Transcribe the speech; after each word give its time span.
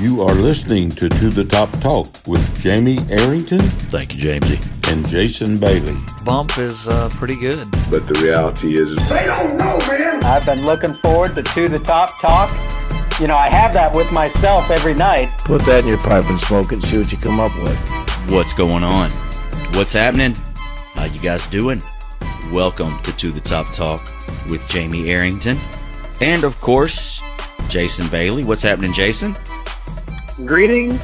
You 0.00 0.22
are 0.22 0.34
listening 0.34 0.88
to 0.92 1.10
To 1.10 1.28
the 1.28 1.44
Top 1.44 1.70
Talk 1.80 2.08
with 2.26 2.62
Jamie 2.62 2.98
Arrington 3.10 3.60
Thank 3.90 4.14
you, 4.14 4.20
Jamesy. 4.22 4.90
and 4.90 5.06
Jason 5.06 5.58
Bailey. 5.58 5.94
Bump 6.24 6.56
is 6.56 6.88
uh, 6.88 7.10
pretty 7.10 7.36
good. 7.36 7.70
But 7.90 8.08
the 8.08 8.18
reality 8.22 8.76
is, 8.76 8.96
they 9.10 9.26
don't 9.26 9.58
know, 9.58 9.76
man. 9.88 10.24
I've 10.24 10.46
been 10.46 10.64
looking 10.64 10.94
forward 10.94 11.34
to 11.34 11.42
To 11.42 11.68
the 11.68 11.78
Top 11.80 12.18
Talk. 12.18 12.50
You 13.20 13.26
know, 13.26 13.36
I 13.36 13.54
have 13.54 13.74
that 13.74 13.94
with 13.94 14.10
myself 14.10 14.70
every 14.70 14.94
night. 14.94 15.28
Put 15.40 15.62
that 15.66 15.82
in 15.82 15.88
your 15.88 15.98
pipe 15.98 16.30
and 16.30 16.40
smoke 16.40 16.72
it 16.72 16.76
and 16.76 16.84
see 16.84 16.96
what 16.96 17.12
you 17.12 17.18
come 17.18 17.38
up 17.38 17.54
with. 17.62 17.78
What's 18.30 18.54
going 18.54 18.82
on? 18.82 19.10
What's 19.74 19.92
happening? 19.92 20.34
How 20.94 21.04
you 21.04 21.20
guys 21.20 21.46
doing? 21.46 21.82
Welcome 22.50 22.98
to 23.02 23.14
To 23.18 23.30
the 23.30 23.40
Top 23.40 23.70
Talk 23.72 24.02
with 24.48 24.66
Jamie 24.66 25.10
Arrington. 25.10 25.58
And 26.22 26.44
of 26.44 26.58
course, 26.62 27.20
Jason 27.68 28.08
Bailey. 28.08 28.44
What's 28.44 28.62
happening, 28.62 28.94
Jason? 28.94 29.36
Greetings 30.46 31.00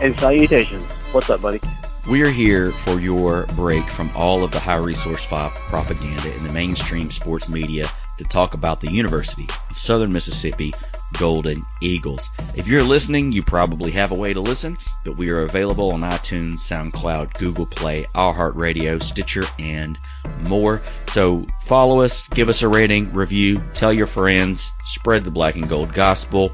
and 0.00 0.18
salutations. 0.18 0.82
What's 1.12 1.28
up, 1.28 1.42
buddy? 1.42 1.60
We 2.08 2.22
are 2.22 2.30
here 2.30 2.70
for 2.70 2.98
your 2.98 3.46
break 3.54 3.84
from 3.90 4.10
all 4.14 4.42
of 4.42 4.52
the 4.52 4.60
high 4.60 4.76
resource 4.76 5.24
propaganda 5.26 6.34
in 6.34 6.44
the 6.44 6.52
mainstream 6.52 7.10
sports 7.10 7.48
media 7.48 7.86
to 8.18 8.24
talk 8.24 8.54
about 8.54 8.80
the 8.80 8.90
University 8.90 9.46
of 9.70 9.78
Southern 9.78 10.12
Mississippi 10.12 10.72
Golden 11.18 11.64
Eagles. 11.82 12.30
If 12.54 12.66
you're 12.66 12.82
listening, 12.82 13.32
you 13.32 13.42
probably 13.42 13.90
have 13.92 14.12
a 14.12 14.16
way 14.16 14.32
to 14.32 14.40
listen, 14.40 14.78
but 15.04 15.16
we 15.16 15.30
are 15.30 15.42
available 15.42 15.92
on 15.92 16.00
iTunes, 16.00 16.58
SoundCloud, 16.58 17.34
Google 17.34 17.66
Play, 17.66 18.06
iHeartRadio, 18.14 19.02
Stitcher, 19.02 19.44
and 19.58 19.98
more. 20.40 20.80
So 21.08 21.46
follow 21.62 22.00
us, 22.00 22.28
give 22.28 22.48
us 22.48 22.62
a 22.62 22.68
rating, 22.68 23.12
review, 23.12 23.62
tell 23.74 23.92
your 23.92 24.06
friends, 24.06 24.70
spread 24.84 25.24
the 25.24 25.30
black 25.30 25.56
and 25.56 25.68
gold 25.68 25.92
gospel. 25.92 26.52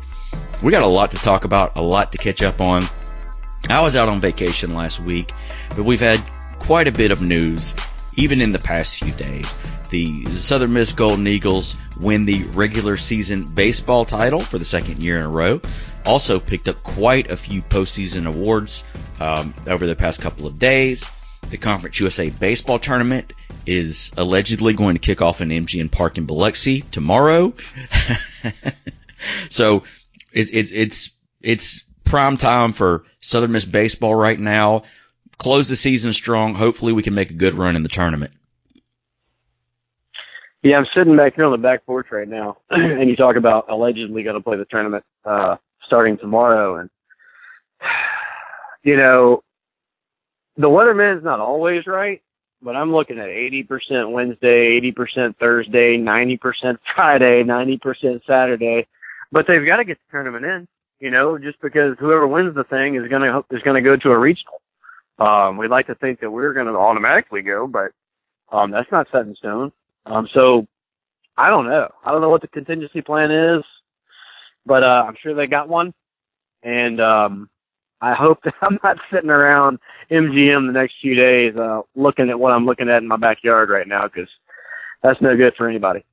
We 0.62 0.70
got 0.72 0.82
a 0.82 0.86
lot 0.86 1.12
to 1.12 1.16
talk 1.16 1.44
about, 1.44 1.76
a 1.76 1.82
lot 1.82 2.12
to 2.12 2.18
catch 2.18 2.42
up 2.42 2.60
on. 2.60 2.84
I 3.68 3.80
was 3.80 3.96
out 3.96 4.08
on 4.08 4.20
vacation 4.20 4.74
last 4.74 5.00
week, 5.00 5.32
but 5.70 5.84
we've 5.84 6.00
had 6.00 6.20
quite 6.58 6.88
a 6.88 6.92
bit 6.92 7.10
of 7.10 7.22
news, 7.22 7.74
even 8.16 8.40
in 8.40 8.52
the 8.52 8.58
past 8.58 8.96
few 9.02 9.12
days. 9.12 9.54
The 9.90 10.26
Southern 10.26 10.72
Miss 10.72 10.92
Golden 10.92 11.26
Eagles 11.26 11.74
win 11.98 12.24
the 12.24 12.44
regular 12.44 12.96
season 12.96 13.44
baseball 13.44 14.04
title 14.04 14.40
for 14.40 14.58
the 14.58 14.64
second 14.64 15.02
year 15.02 15.18
in 15.18 15.24
a 15.24 15.28
row. 15.28 15.60
Also 16.06 16.40
picked 16.40 16.68
up 16.68 16.82
quite 16.82 17.30
a 17.30 17.36
few 17.36 17.62
postseason 17.62 18.26
awards 18.26 18.84
um, 19.18 19.54
over 19.66 19.86
the 19.86 19.96
past 19.96 20.20
couple 20.20 20.46
of 20.46 20.58
days. 20.58 21.08
The 21.50 21.58
Conference 21.58 21.98
USA 21.98 22.30
baseball 22.30 22.78
tournament 22.78 23.32
is 23.66 24.12
allegedly 24.16 24.74
going 24.74 24.94
to 24.94 25.00
kick 25.00 25.20
off 25.22 25.40
in 25.40 25.48
MGM 25.48 25.90
Park 25.90 26.18
in 26.18 26.26
Biloxi 26.26 26.82
tomorrow. 26.82 27.52
so 29.50 29.82
it's 30.32 30.50
it's 30.50 30.70
it's 30.70 31.10
it's 31.42 31.84
prime 32.04 32.36
time 32.36 32.72
for 32.72 33.04
Southern 33.20 33.52
Miss 33.52 33.64
baseball 33.64 34.14
right 34.14 34.38
now. 34.38 34.82
Close 35.38 35.68
the 35.68 35.76
season 35.76 36.12
strong. 36.12 36.54
Hopefully, 36.54 36.92
we 36.92 37.02
can 37.02 37.14
make 37.14 37.30
a 37.30 37.34
good 37.34 37.54
run 37.54 37.76
in 37.76 37.82
the 37.82 37.88
tournament. 37.88 38.32
Yeah, 40.62 40.76
I'm 40.76 40.86
sitting 40.94 41.16
back 41.16 41.36
here 41.36 41.46
on 41.46 41.52
the 41.52 41.58
back 41.58 41.86
porch 41.86 42.08
right 42.10 42.28
now, 42.28 42.58
and 42.70 43.08
you 43.08 43.16
talk 43.16 43.36
about 43.36 43.70
allegedly 43.70 44.22
going 44.22 44.36
to 44.36 44.42
play 44.42 44.58
the 44.58 44.66
tournament 44.66 45.04
uh, 45.24 45.56
starting 45.86 46.18
tomorrow, 46.18 46.76
and 46.76 46.90
you 48.82 48.96
know, 48.96 49.42
the 50.56 50.68
weatherman's 50.68 51.24
not 51.24 51.40
always 51.40 51.86
right, 51.86 52.20
but 52.60 52.76
I'm 52.76 52.92
looking 52.92 53.18
at 53.18 53.28
80% 53.28 54.12
Wednesday, 54.12 54.78
80% 54.94 55.36
Thursday, 55.38 55.96
90% 55.96 56.38
Friday, 56.94 57.42
90% 57.42 58.20
Saturday, 58.26 58.86
but 59.32 59.46
they've 59.46 59.66
got 59.66 59.76
to 59.76 59.84
get 59.84 59.98
the 59.98 60.10
tournament 60.10 60.44
in, 60.44 60.68
you 60.98 61.10
know, 61.10 61.38
just 61.38 61.60
because 61.60 61.96
whoever 61.98 62.26
wins 62.26 62.54
the 62.54 62.64
thing 62.64 62.96
is 62.96 63.08
going 63.08 63.22
to 63.22 63.44
is 63.50 63.62
to 63.62 63.80
go 63.80 63.96
to 63.96 64.10
a 64.10 64.18
regional. 64.18 64.60
Um, 65.18 65.58
we'd 65.58 65.70
like 65.70 65.86
to 65.88 65.94
think 65.94 66.20
that 66.20 66.30
we're 66.30 66.54
going 66.54 66.66
to 66.66 66.72
automatically 66.72 67.42
go, 67.42 67.66
but 67.66 67.92
um, 68.50 68.70
that's 68.70 68.90
not 68.90 69.06
set 69.12 69.26
in 69.26 69.34
stone. 69.36 69.72
Um, 70.06 70.28
so 70.32 70.66
I 71.36 71.50
don't 71.50 71.66
know. 71.66 71.88
I 72.04 72.10
don't 72.10 72.22
know 72.22 72.30
what 72.30 72.40
the 72.40 72.48
contingency 72.48 73.02
plan 73.02 73.30
is, 73.30 73.64
but 74.66 74.82
uh, 74.82 75.04
I'm 75.06 75.16
sure 75.22 75.34
they 75.34 75.46
got 75.46 75.68
one, 75.68 75.92
and 76.62 77.00
um, 77.00 77.50
I 78.00 78.14
hope 78.14 78.38
that 78.44 78.54
I'm 78.62 78.78
not 78.82 78.98
sitting 79.12 79.30
around 79.30 79.78
MGM 80.10 80.66
the 80.66 80.72
next 80.72 80.94
few 81.00 81.14
days 81.14 81.54
uh, 81.56 81.82
looking 81.94 82.30
at 82.30 82.38
what 82.38 82.52
I'm 82.52 82.66
looking 82.66 82.88
at 82.88 83.02
in 83.02 83.08
my 83.08 83.16
backyard 83.16 83.68
right 83.68 83.86
now 83.86 84.06
because 84.06 84.28
that's 85.02 85.20
no 85.20 85.36
good 85.36 85.54
for 85.56 85.68
anybody. 85.68 86.04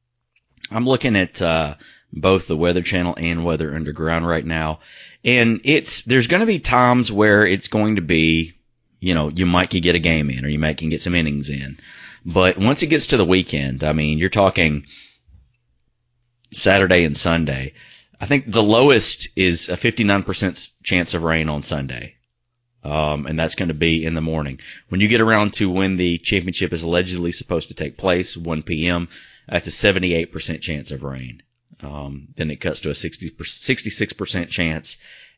I'm 0.71 0.85
looking 0.85 1.15
at 1.15 1.41
uh, 1.41 1.75
both 2.19 2.47
the 2.47 2.57
Weather 2.57 2.81
Channel 2.81 3.15
and 3.17 3.45
Weather 3.45 3.75
Underground 3.75 4.27
right 4.27 4.45
now, 4.45 4.79
and 5.23 5.61
it's 5.63 6.03
there's 6.03 6.27
going 6.27 6.41
to 6.41 6.47
be 6.47 6.59
times 6.59 7.11
where 7.11 7.45
it's 7.45 7.67
going 7.67 7.95
to 7.95 8.01
be, 8.01 8.53
you 8.99 9.13
know, 9.13 9.29
you 9.29 9.45
might 9.45 9.69
can 9.69 9.81
get 9.81 9.95
a 9.95 9.99
game 9.99 10.29
in 10.29 10.45
or 10.45 10.49
you 10.49 10.59
might 10.59 10.77
can 10.77 10.89
get 10.89 11.01
some 11.01 11.15
innings 11.15 11.49
in, 11.49 11.79
but 12.25 12.57
once 12.57 12.83
it 12.83 12.87
gets 12.87 13.07
to 13.07 13.17
the 13.17 13.25
weekend, 13.25 13.83
I 13.83 13.93
mean, 13.93 14.17
you're 14.19 14.29
talking 14.29 14.85
Saturday 16.51 17.03
and 17.03 17.17
Sunday. 17.17 17.73
I 18.19 18.25
think 18.25 18.51
the 18.51 18.63
lowest 18.63 19.29
is 19.35 19.69
a 19.69 19.77
59% 19.77 20.71
chance 20.83 21.13
of 21.13 21.23
rain 21.23 21.49
on 21.49 21.63
Sunday. 21.63 22.15
Um, 22.83 23.25
and 23.25 23.37
that's 23.37 23.55
going 23.55 23.67
to 23.67 23.73
be 23.73 24.05
in 24.05 24.13
the 24.13 24.21
morning. 24.21 24.59
When 24.89 25.01
you 25.01 25.07
get 25.07 25.21
around 25.21 25.53
to 25.53 25.69
when 25.69 25.97
the 25.97 26.17
championship 26.19 26.73
is 26.73 26.83
allegedly 26.83 27.31
supposed 27.31 27.67
to 27.67 27.73
take 27.73 27.97
place, 27.97 28.37
1 28.37 28.63
p.m., 28.63 29.09
that's 29.47 29.67
a 29.67 29.71
78% 29.71 30.61
chance 30.61 30.91
of 30.91 31.03
rain. 31.03 31.41
Um, 31.81 32.29
then 32.35 32.49
it 32.49 32.57
cuts 32.57 32.81
to 32.81 32.89
a 32.89 32.95
60, 32.95 33.31
66% 33.31 34.49
chance 34.49 34.97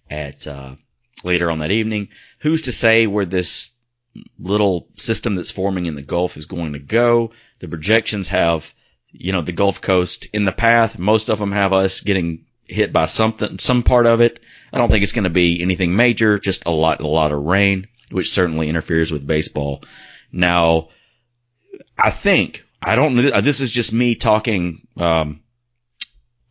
at, 0.10 0.48
uh, 0.48 0.76
later 1.24 1.52
on 1.52 1.60
that 1.60 1.72
evening. 1.72 2.10
Who's 2.40 2.64
to 2.64 2.72
say 2.72 3.08
where 3.08 3.26
this 3.26 3.72
little 4.38 4.88
system 4.96 5.36
that's 5.36 5.52
forming 5.52 5.86
in 5.86 5.96
the 5.96 6.02
Gulf 6.02 6.38
is 6.38 6.46
going 6.46 6.74
to 6.74 6.80
go? 6.80 7.32
The 7.60 7.68
projections 7.68 8.30
have, 8.30 8.74
you 9.12 9.32
know, 9.32 9.42
the 9.42 9.52
Gulf 9.52 9.82
Coast 9.82 10.28
in 10.34 10.46
the 10.46 10.52
path. 10.52 10.98
Most 10.98 11.30
of 11.30 11.40
them 11.40 11.52
have 11.52 11.74
us 11.74 12.02
getting 12.02 12.46
hit 12.66 12.94
by 12.94 13.08
something, 13.08 13.60
some 13.60 13.84
part 13.84 14.06
of 14.06 14.22
it. 14.22 14.40
I 14.72 14.78
don't 14.78 14.90
think 14.90 15.04
it's 15.04 15.12
going 15.12 15.24
to 15.24 15.30
be 15.30 15.62
anything 15.62 15.96
major, 15.96 16.40
just 16.40 16.66
a 16.66 16.72
lot, 16.72 17.02
a 17.02 17.08
lot 17.08 17.32
of 17.32 17.44
rain, 17.44 17.88
which 18.12 18.32
certainly 18.32 18.70
interferes 18.70 19.12
with 19.12 19.28
baseball. 19.28 19.84
Now, 20.32 20.90
I 21.98 22.12
think, 22.12 22.64
I 22.82 22.96
don't 22.96 23.16
this 23.44 23.62
is 23.62 23.72
just 23.72 23.92
me 23.92 24.16
talking, 24.16 24.88
um, 24.98 25.42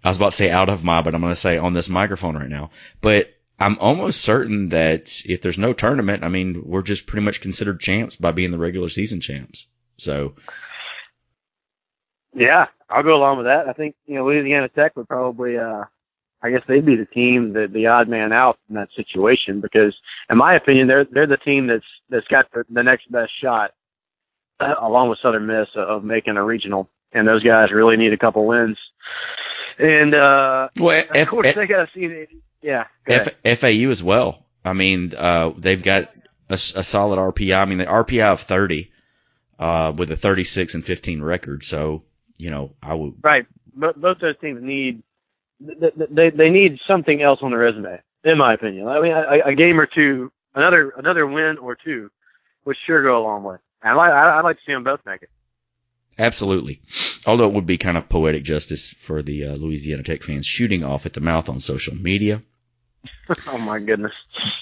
I 0.03 0.09
was 0.09 0.17
about 0.17 0.31
to 0.31 0.37
say 0.37 0.51
out 0.51 0.69
of 0.69 0.85
my, 0.85 1.03
but 1.03 1.15
I'm 1.15 1.21
going 1.21 1.33
to 1.33 1.37
say 1.37 1.59
on 1.59 1.73
this 1.73 1.89
microphone 1.89 2.37
right 2.37 2.49
now. 2.49 2.71
But 3.01 3.35
I'm 3.59 3.79
almost 3.81 4.21
certain 4.21 4.69
that 4.69 5.23
if 5.25 5.43
there's 5.43 5.59
no 5.59 5.73
tournament, 5.73 6.23
I 6.23 6.29
mean, 6.29 6.63
we're 6.65 6.83
just 6.83 7.07
pretty 7.07 7.25
much 7.25 7.41
considered 7.41 7.81
champs 7.81 8.15
by 8.15 8.31
being 8.31 8.53
the 8.53 8.59
regular 8.59 8.89
season 8.89 9.21
champs. 9.21 9.67
So, 9.97 10.35
Yeah, 12.35 12.67
I'll 12.89 13.03
go 13.03 13.17
along 13.17 13.39
with 13.39 13.47
that. 13.47 13.69
I 13.69 13.73
think 13.73 13.97
you 14.07 14.15
know 14.15 14.27
Louisiana 14.27 14.69
Tech 14.69 14.97
would 14.97 15.09
probably, 15.09 15.59
uh, 15.59 15.85
I 16.41 16.51
guess 16.51 16.63
they'd 16.69 16.87
be 16.87 16.95
the 16.95 17.05
team, 17.05 17.55
that 17.55 17.73
the 17.73 17.89
odd 17.89 18.09
man 18.09 18.33
out 18.33 18.59
in 18.69 18.77
that 18.77 18.91
situation 18.95 19.61
because, 19.61 19.95
in 20.31 20.39
my 20.39 20.55
opinion, 20.55 20.87
they're 20.87 21.05
they're 21.05 21.27
the 21.27 21.37
team 21.37 21.67
that's 21.67 21.85
that's 22.09 22.29
got 22.29 22.47
the, 22.53 22.65
the 22.71 22.85
next 22.85 23.11
best 23.11 23.33
shot, 23.43 23.73
uh, 24.61 24.75
along 24.81 25.11
with 25.11 25.19
Southern 25.21 25.49
Miss, 25.49 25.67
of 25.75 26.05
making 26.05 26.37
a 26.37 26.45
regional. 26.45 26.89
And 27.13 27.27
those 27.27 27.43
guys 27.43 27.73
really 27.73 27.97
need 27.97 28.13
a 28.13 28.19
couple 28.19 28.47
wins. 28.47 28.79
And 29.79 30.15
uh, 30.15 30.69
well, 30.79 31.05
of 31.15 31.29
course 31.29 31.47
F- 31.47 31.55
they 31.55 31.67
got 31.67 31.87
to 31.87 31.91
see. 31.95 32.07
The, 32.07 32.27
yeah. 32.63 32.85
F- 33.07 33.59
FAU 33.61 33.91
as 33.91 34.03
well. 34.03 34.45
I 34.65 34.73
mean, 34.73 35.13
uh, 35.17 35.53
they've 35.57 35.83
got 35.83 36.11
a 36.51 36.57
solid 36.59 37.19
RPI. 37.19 37.57
I 37.57 37.65
mean, 37.67 37.79
the 37.79 37.85
RPI 37.87 38.33
of 38.33 38.41
30, 38.41 38.91
uh, 39.59 39.93
with 39.97 40.11
a 40.11 40.17
36 40.17 40.75
and 40.75 40.85
15 40.85 41.23
record. 41.23 41.63
So, 41.65 42.05
you 42.37 42.51
know, 42.51 42.73
I 42.83 42.95
would, 42.95 43.15
Right. 43.23 43.47
Bo- 43.75 43.93
both 43.95 44.19
those 44.21 44.35
teams 44.41 44.61
need 44.63 45.03
th- 45.65 45.95
th- 45.95 46.11
they 46.11 46.31
they 46.31 46.51
need 46.51 46.79
something 46.87 47.23
else 47.23 47.39
on 47.43 47.51
the 47.53 47.57
resume, 47.57 48.01
in 48.25 48.39
my 48.39 48.55
opinion. 48.55 48.89
I 48.89 49.01
mean, 49.01 49.13
a, 49.13 49.51
a 49.51 49.55
game 49.55 49.79
or 49.79 49.87
two, 49.87 50.33
another 50.55 50.91
another 50.97 51.27
win 51.27 51.59
or 51.59 51.77
two, 51.77 52.11
would 52.65 52.77
sure 52.87 53.03
go 53.03 53.21
a 53.21 53.23
long 53.23 53.45
way. 53.45 53.57
And 53.83 53.93
I 53.93 53.95
like 53.95 54.11
I- 54.11 54.39
I'd 54.39 54.45
like 54.45 54.57
to 54.57 54.63
see 54.67 54.73
them 54.73 54.85
both 54.85 55.01
make 55.07 55.23
it. 55.23 55.31
Absolutely. 56.19 56.83
Although 57.27 57.49
it 57.49 57.55
would 57.55 57.67
be 57.67 57.79
kind 57.79 57.97
of 57.97 58.09
poetic 58.09 58.45
justice 58.45 58.93
for 58.93 59.23
the 59.23 59.47
uh, 59.47 59.55
Louisiana 59.55 60.03
Tech 60.03 60.23
fans 60.23 60.47
shooting 60.47 60.85
off 60.85 61.07
at 61.07 61.13
the 61.13 61.21
mouth 61.21 61.49
on 61.49 61.61
social 61.61 61.95
media. 61.95 62.43
oh 63.47 63.59
my 63.59 63.79
goodness. 63.79 64.13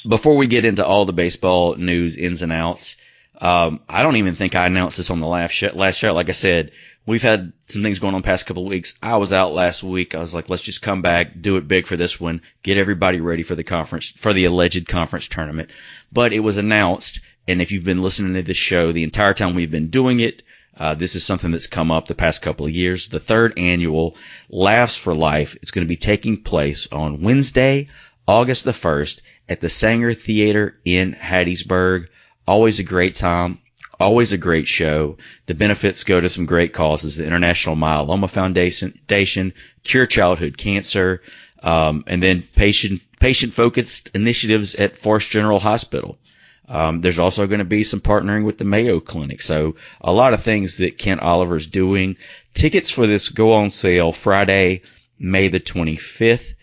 Before 0.08 0.36
we 0.36 0.46
get 0.46 0.64
into 0.64 0.84
all 0.84 1.04
the 1.04 1.12
baseball 1.12 1.76
news 1.76 2.16
ins 2.16 2.42
and 2.42 2.52
outs, 2.52 2.96
um, 3.40 3.80
I 3.88 4.02
don't 4.02 4.16
even 4.16 4.34
think 4.34 4.54
I 4.54 4.66
announced 4.66 4.96
this 4.96 5.10
on 5.10 5.20
the 5.20 5.26
last 5.26 5.52
show. 5.52 5.70
Last 5.74 5.96
show, 5.96 6.14
like 6.14 6.28
I 6.28 6.32
said, 6.32 6.72
we've 7.04 7.22
had 7.22 7.52
some 7.66 7.82
things 7.82 7.98
going 7.98 8.14
on 8.14 8.22
the 8.22 8.26
past 8.26 8.46
couple 8.46 8.64
of 8.64 8.70
weeks. 8.70 8.96
I 9.02 9.18
was 9.18 9.32
out 9.32 9.52
last 9.52 9.82
week. 9.82 10.14
I 10.14 10.18
was 10.18 10.34
like, 10.34 10.48
let's 10.48 10.62
just 10.62 10.82
come 10.82 11.02
back, 11.02 11.40
do 11.40 11.56
it 11.56 11.68
big 11.68 11.86
for 11.86 11.96
this 11.96 12.18
one, 12.18 12.42
get 12.62 12.78
everybody 12.78 13.20
ready 13.20 13.42
for 13.42 13.54
the 13.54 13.64
conference, 13.64 14.10
for 14.10 14.32
the 14.32 14.46
alleged 14.46 14.88
conference 14.88 15.28
tournament. 15.28 15.70
But 16.10 16.32
it 16.32 16.40
was 16.40 16.56
announced, 16.56 17.20
and 17.46 17.60
if 17.60 17.72
you've 17.72 17.84
been 17.84 18.02
listening 18.02 18.34
to 18.34 18.42
this 18.42 18.56
show 18.56 18.92
the 18.92 19.04
entire 19.04 19.34
time 19.34 19.54
we've 19.54 19.70
been 19.70 19.90
doing 19.90 20.20
it, 20.20 20.42
uh, 20.76 20.94
this 20.94 21.14
is 21.16 21.24
something 21.24 21.50
that's 21.50 21.66
come 21.66 21.90
up 21.90 22.06
the 22.06 22.14
past 22.14 22.42
couple 22.42 22.66
of 22.66 22.72
years. 22.72 23.08
The 23.08 23.20
third 23.20 23.58
annual 23.58 24.16
Laughs 24.50 24.96
for 24.96 25.14
Life 25.14 25.56
is 25.62 25.70
going 25.70 25.84
to 25.86 25.88
be 25.88 25.96
taking 25.96 26.42
place 26.42 26.88
on 26.92 27.22
Wednesday, 27.22 27.88
August 28.28 28.64
the 28.64 28.72
1st 28.72 29.20
at 29.48 29.60
the 29.60 29.68
Saenger 29.68 30.16
Theater 30.16 30.78
in 30.84 31.14
Hattiesburg. 31.14 32.08
Always 32.46 32.78
a 32.78 32.84
great 32.84 33.14
time. 33.14 33.58
Always 33.98 34.34
a 34.34 34.38
great 34.38 34.68
show. 34.68 35.16
The 35.46 35.54
benefits 35.54 36.04
go 36.04 36.20
to 36.20 36.28
some 36.28 36.44
great 36.44 36.74
causes. 36.74 37.16
The 37.16 37.24
International 37.24 37.76
Myeloma 37.76 38.28
Foundation, 38.28 39.54
Cure 39.84 40.06
Childhood 40.06 40.58
Cancer, 40.58 41.22
um, 41.62 42.04
and 42.06 42.22
then 42.22 42.42
patient 42.54 43.00
patient 43.18 43.54
focused 43.54 44.10
initiatives 44.14 44.74
at 44.74 44.98
Forrest 44.98 45.30
General 45.30 45.58
Hospital. 45.58 46.18
Um, 46.68 47.00
there's 47.00 47.18
also 47.18 47.46
going 47.46 47.60
to 47.60 47.64
be 47.64 47.84
some 47.84 48.00
partnering 48.00 48.44
with 48.44 48.58
the 48.58 48.64
Mayo 48.64 49.00
Clinic. 49.00 49.40
So 49.42 49.76
a 50.00 50.12
lot 50.12 50.34
of 50.34 50.42
things 50.42 50.78
that 50.78 50.98
Kent 50.98 51.20
Oliver's 51.20 51.66
doing. 51.66 52.16
Tickets 52.54 52.90
for 52.90 53.06
this 53.06 53.28
go 53.28 53.52
on 53.52 53.70
sale 53.70 54.12
Friday, 54.12 54.82
May 55.18 55.48
the 55.48 55.60
25th. 55.60 56.54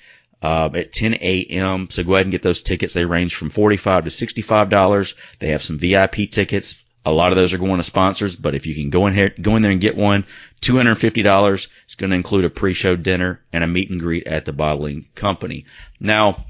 Uh, 0.42 0.70
at 0.76 0.92
10 0.92 1.14
a.m. 1.22 1.90
So 1.90 2.04
go 2.04 2.16
ahead 2.16 2.26
and 2.26 2.32
get 2.32 2.42
those 2.42 2.64
tickets. 2.64 2.94
They 2.94 3.06
range 3.06 3.34
from 3.34 3.50
45 3.50 4.04
to 4.04 4.10
$65. 4.10 5.16
They 5.40 5.52
have 5.52 5.64
some 5.64 5.80
VIP 5.80 6.30
tickets. 6.30 6.84
A 7.06 7.14
lot 7.14 7.32
of 7.32 7.38
those 7.38 7.54
are 7.54 7.58
going 7.58 7.78
to 7.78 7.84
sponsors, 7.84 8.36
but 8.36 8.54
if 8.54 8.66
you 8.66 8.76
can 8.76 8.90
go 8.90 9.08
in 9.08 9.14
here, 9.14 9.34
go 9.42 9.56
in 9.56 9.62
there 9.62 9.72
and 9.72 9.80
get 9.80 9.96
one, 9.96 10.26
$250. 10.62 11.68
It's 11.86 11.96
going 11.96 12.10
to 12.10 12.16
include 12.18 12.44
a 12.44 12.50
pre-show 12.50 12.98
dinner 12.98 13.42
and 13.54 13.64
a 13.64 13.68
meet 13.68 13.90
and 13.90 14.02
greet 14.02 14.28
at 14.28 14.44
the 14.44 14.52
bottling 14.52 15.06
company. 15.16 15.66
Now, 15.98 16.46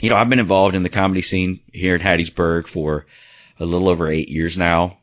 you 0.00 0.10
know, 0.10 0.16
I've 0.16 0.30
been 0.30 0.38
involved 0.38 0.74
in 0.74 0.82
the 0.82 0.88
comedy 0.88 1.22
scene 1.22 1.60
here 1.72 1.94
in 1.94 2.00
Hattiesburg 2.00 2.66
for 2.66 3.06
a 3.58 3.64
little 3.64 3.88
over 3.88 4.08
eight 4.08 4.28
years 4.28 4.56
now. 4.56 4.98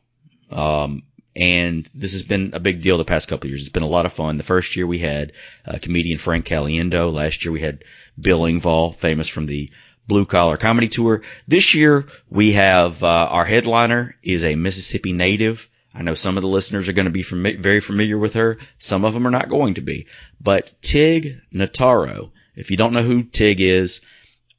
Um, 0.50 1.02
and 1.34 1.88
this 1.94 2.12
has 2.12 2.22
been 2.22 2.52
a 2.54 2.60
big 2.60 2.80
deal 2.80 2.96
the 2.96 3.04
past 3.04 3.28
couple 3.28 3.46
of 3.46 3.50
years. 3.50 3.60
It's 3.60 3.70
been 3.70 3.82
a 3.82 3.88
lot 3.88 4.06
of 4.06 4.12
fun. 4.14 4.38
The 4.38 4.42
first 4.42 4.74
year 4.74 4.86
we 4.86 4.98
had 4.98 5.32
uh, 5.66 5.78
comedian 5.80 6.18
Frank 6.18 6.46
Caliendo. 6.46 7.12
Last 7.12 7.44
year 7.44 7.52
we 7.52 7.60
had 7.60 7.84
Bill 8.18 8.40
Engvall, 8.40 8.96
famous 8.96 9.28
from 9.28 9.44
the 9.44 9.70
Blue 10.06 10.24
Collar 10.24 10.56
Comedy 10.56 10.88
Tour. 10.88 11.22
This 11.46 11.74
year 11.74 12.06
we 12.30 12.52
have 12.52 13.02
uh, 13.02 13.06
our 13.06 13.44
headliner 13.44 14.16
is 14.22 14.44
a 14.44 14.54
Mississippi 14.54 15.12
native. 15.12 15.68
I 15.94 16.02
know 16.02 16.14
some 16.14 16.38
of 16.38 16.42
the 16.42 16.48
listeners 16.48 16.88
are 16.88 16.94
going 16.94 17.06
to 17.06 17.10
be 17.10 17.24
fami- 17.24 17.58
very 17.58 17.80
familiar 17.80 18.18
with 18.18 18.34
her. 18.34 18.58
Some 18.78 19.04
of 19.04 19.12
them 19.12 19.26
are 19.26 19.30
not 19.30 19.48
going 19.48 19.74
to 19.74 19.80
be. 19.80 20.06
But 20.40 20.72
Tig 20.80 21.40
Notaro, 21.52 22.30
if 22.54 22.70
you 22.70 22.76
don't 22.76 22.92
know 22.92 23.02
who 23.02 23.24
Tig 23.24 23.60
is, 23.60 24.00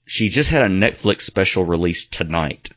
she 0.08 0.30
just 0.30 0.50
had 0.50 0.64
a 0.64 0.74
Netflix 0.74 1.22
special 1.24 1.66
released 1.66 2.14
tonight. 2.14 2.70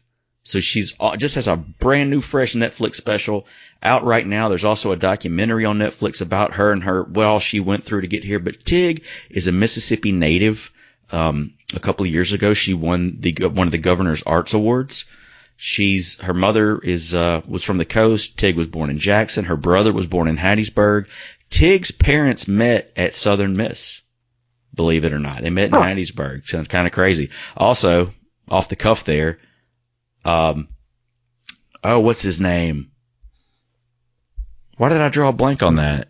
So 0.43 0.59
she's 0.59 0.97
uh, 0.99 1.17
just 1.17 1.37
has 1.37 1.47
a 1.47 1.56
brand 1.56 2.11
new 2.11 2.21
fresh 2.21 2.55
Netflix 2.55 2.97
special 2.97 3.47
out 3.82 4.05
right 4.05 4.27
now. 4.27 4.49
There's 4.49 4.65
also 4.65 4.91
a 4.91 4.97
documentary 4.97 5.65
on 5.65 5.79
Netflix 5.79 6.23
about 6.23 6.55
her 6.55 6.73
and 6.73 6.82
her 6.82 7.06
all 7.17 7.38
she 7.38 7.61
went 7.61 7.85
through 7.85 8.00
to 8.00 8.09
get 8.09 8.25
here. 8.25 8.41
But 8.41 8.65
Tig 8.65 9.05
is 9.31 9.47
a 9.47 9.53
Mississippi 9.53 10.12
native. 10.12 10.73
Um, 11.12 11.55
a 11.75 11.81
couple 11.81 12.05
of 12.05 12.12
years 12.12 12.32
ago, 12.32 12.53
she 12.53 12.75
won 12.75 13.19
the 13.21 13.32
one 13.47 13.69
of 13.69 13.73
the 13.73 13.79
governor's 13.79 14.25
arts 14.25 14.55
awards. 14.55 15.05
She's 15.56 16.19
her 16.21 16.35
mother 16.35 16.79
is 16.79 17.15
uh, 17.15 17.43
was 17.47 17.62
from 17.62 17.79
the 17.79 17.85
coast. 17.85 18.38
Tig 18.38 18.56
was 18.56 18.67
born 18.67 18.91
in 18.91 18.99
Jackson. 18.99 19.44
Her 19.44 19.56
brother 19.56 19.93
was 19.93 20.06
born 20.06 20.27
in 20.27 20.37
Hattiesburg. 20.37 21.06
Tig's 21.49 21.93
parents 21.93 22.49
met 22.49 22.93
at 22.97 23.15
Southern 23.15 23.56
Miss 23.56 24.00
believe 24.75 25.05
it 25.05 25.12
or 25.12 25.19
not. 25.19 25.43
They 25.43 25.50
met 25.50 25.67
in 25.67 25.72
huh. 25.72 25.82
Hattiesburg. 25.82 26.46
Sounds 26.46 26.69
kind 26.69 26.87
of 26.87 26.93
crazy. 26.93 27.31
Also, 27.56 28.12
off 28.49 28.69
the 28.69 28.76
cuff 28.76 29.05
there, 29.05 29.38
um, 30.25 30.69
oh, 31.82 32.00
what's 32.00 32.22
his 32.22 32.40
name? 32.40 32.90
Why 34.76 34.88
did 34.88 35.00
I 35.00 35.08
draw 35.08 35.28
a 35.28 35.32
blank 35.32 35.62
on 35.62 35.76
that? 35.76 36.08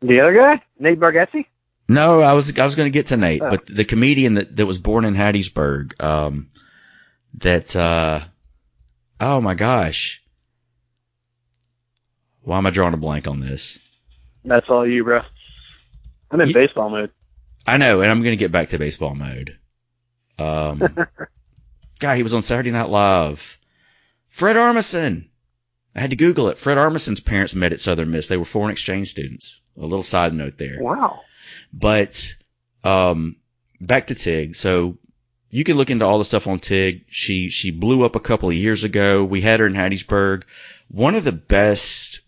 The 0.00 0.20
other 0.20 0.34
guy, 0.34 0.62
Nate 0.78 0.98
Bargatze. 0.98 1.46
No, 1.88 2.22
I 2.22 2.32
was 2.32 2.58
I 2.58 2.64
was 2.64 2.74
going 2.74 2.86
to 2.86 2.96
get 2.96 3.08
to 3.08 3.16
Nate, 3.16 3.42
oh. 3.42 3.50
but 3.50 3.66
the 3.66 3.84
comedian 3.84 4.34
that 4.34 4.56
that 4.56 4.66
was 4.66 4.78
born 4.78 5.04
in 5.04 5.14
Hattiesburg, 5.14 6.02
um, 6.02 6.50
that 7.34 7.76
uh, 7.76 8.20
oh 9.20 9.40
my 9.40 9.54
gosh, 9.54 10.22
why 12.42 12.58
am 12.58 12.66
I 12.66 12.70
drawing 12.70 12.94
a 12.94 12.98
blank 12.98 13.28
on 13.28 13.40
this? 13.40 13.78
That's 14.44 14.66
all 14.68 14.86
you, 14.86 15.04
bro. 15.04 15.20
I'm 16.30 16.40
in 16.40 16.52
baseball 16.52 16.88
mode. 16.88 17.10
I 17.66 17.76
know, 17.76 18.00
and 18.00 18.10
I'm 18.10 18.22
going 18.22 18.32
to 18.32 18.36
get 18.36 18.52
back 18.52 18.70
to 18.70 18.78
baseball 18.78 19.14
mode. 19.14 19.58
Um, 20.38 20.82
guy, 22.00 22.16
he 22.16 22.22
was 22.22 22.34
on 22.34 22.42
Saturday 22.42 22.70
Night 22.70 22.88
Live. 22.88 23.58
Fred 24.28 24.56
Armisen. 24.56 25.28
I 25.94 26.00
had 26.00 26.10
to 26.10 26.16
Google 26.16 26.48
it. 26.48 26.58
Fred 26.58 26.78
Armisen's 26.78 27.20
parents 27.20 27.54
met 27.54 27.72
at 27.72 27.80
Southern 27.80 28.10
Miss. 28.10 28.26
They 28.26 28.38
were 28.38 28.44
foreign 28.44 28.72
exchange 28.72 29.10
students. 29.10 29.60
A 29.76 29.82
little 29.82 30.02
side 30.02 30.32
note 30.32 30.56
there. 30.56 30.78
Wow. 30.80 31.20
But 31.72 32.34
um, 32.82 33.36
back 33.80 34.06
to 34.06 34.14
Tig. 34.14 34.56
So 34.56 34.98
you 35.50 35.64
can 35.64 35.76
look 35.76 35.90
into 35.90 36.06
all 36.06 36.18
the 36.18 36.24
stuff 36.24 36.46
on 36.46 36.60
Tig. 36.60 37.04
She 37.10 37.50
she 37.50 37.70
blew 37.70 38.04
up 38.04 38.16
a 38.16 38.20
couple 38.20 38.48
of 38.48 38.54
years 38.54 38.84
ago. 38.84 39.24
We 39.24 39.42
had 39.42 39.60
her 39.60 39.66
in 39.66 39.74
Hattiesburg. 39.74 40.44
One 40.88 41.14
of 41.14 41.24
the 41.24 41.32
best. 41.32 42.20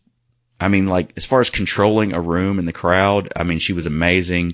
I 0.60 0.68
mean, 0.68 0.86
like 0.86 1.12
as 1.16 1.24
far 1.24 1.40
as 1.40 1.50
controlling 1.50 2.12
a 2.12 2.20
room 2.20 2.58
and 2.58 2.68
the 2.68 2.72
crowd. 2.72 3.32
I 3.34 3.44
mean, 3.44 3.58
she 3.58 3.72
was 3.72 3.86
amazing. 3.86 4.52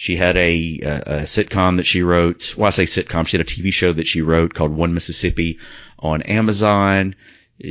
She 0.00 0.16
had 0.16 0.38
a, 0.38 0.80
a, 0.82 1.02
a 1.04 1.22
sitcom 1.24 1.76
that 1.76 1.86
she 1.86 2.00
wrote. 2.02 2.56
Well, 2.56 2.68
I 2.68 2.70
say 2.70 2.84
sitcom. 2.84 3.26
She 3.26 3.36
had 3.36 3.46
a 3.46 3.50
TV 3.50 3.70
show 3.70 3.92
that 3.92 4.06
she 4.06 4.22
wrote 4.22 4.54
called 4.54 4.70
One 4.70 4.94
Mississippi 4.94 5.58
on 5.98 6.22
Amazon. 6.22 7.16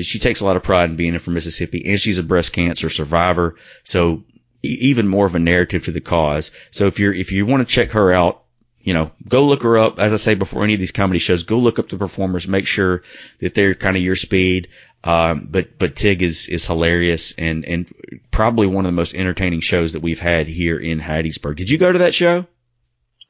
She 0.03 0.19
takes 0.19 0.39
a 0.39 0.45
lot 0.45 0.55
of 0.55 0.61
pride 0.61 0.91
in 0.91 0.95
being 0.95 1.17
from 1.17 1.33
Mississippi, 1.33 1.83
and 1.87 1.99
she's 1.99 2.19
a 2.19 2.23
breast 2.23 2.53
cancer 2.53 2.91
survivor. 2.91 3.55
So 3.83 4.25
even 4.61 5.07
more 5.07 5.25
of 5.25 5.33
a 5.33 5.39
narrative 5.39 5.85
to 5.85 5.91
the 5.91 6.01
cause. 6.01 6.51
So 6.69 6.85
if 6.85 6.99
you're 6.99 7.15
if 7.15 7.31
you 7.31 7.47
want 7.47 7.67
to 7.67 7.73
check 7.73 7.93
her 7.93 8.13
out, 8.13 8.43
you 8.79 8.93
know, 8.93 9.09
go 9.27 9.47
look 9.47 9.63
her 9.63 9.79
up. 9.79 9.97
As 9.97 10.13
I 10.13 10.17
say 10.17 10.35
before 10.35 10.63
any 10.63 10.75
of 10.75 10.79
these 10.79 10.91
comedy 10.91 11.17
shows, 11.17 11.41
go 11.41 11.57
look 11.57 11.79
up 11.79 11.89
the 11.89 11.97
performers, 11.97 12.47
make 12.47 12.67
sure 12.67 13.01
that 13.39 13.55
they're 13.55 13.73
kind 13.73 13.97
of 13.97 14.03
your 14.03 14.15
speed. 14.15 14.67
Um, 15.03 15.47
but 15.49 15.79
but 15.79 15.95
Tig 15.95 16.21
is 16.21 16.49
is 16.49 16.65
hilarious 16.67 17.33
and 17.37 17.65
and 17.65 17.93
probably 18.31 18.67
one 18.67 18.85
of 18.85 18.91
the 18.91 18.95
most 18.95 19.15
entertaining 19.15 19.61
shows 19.61 19.93
that 19.93 20.01
we've 20.01 20.19
had 20.19 20.47
here 20.47 20.77
in 20.77 20.99
Hattiesburg. 20.99 21.55
Did 21.55 21.69
you 21.69 21.77
go 21.77 21.91
to 21.91 21.99
that 21.99 22.13
show? 22.13 22.45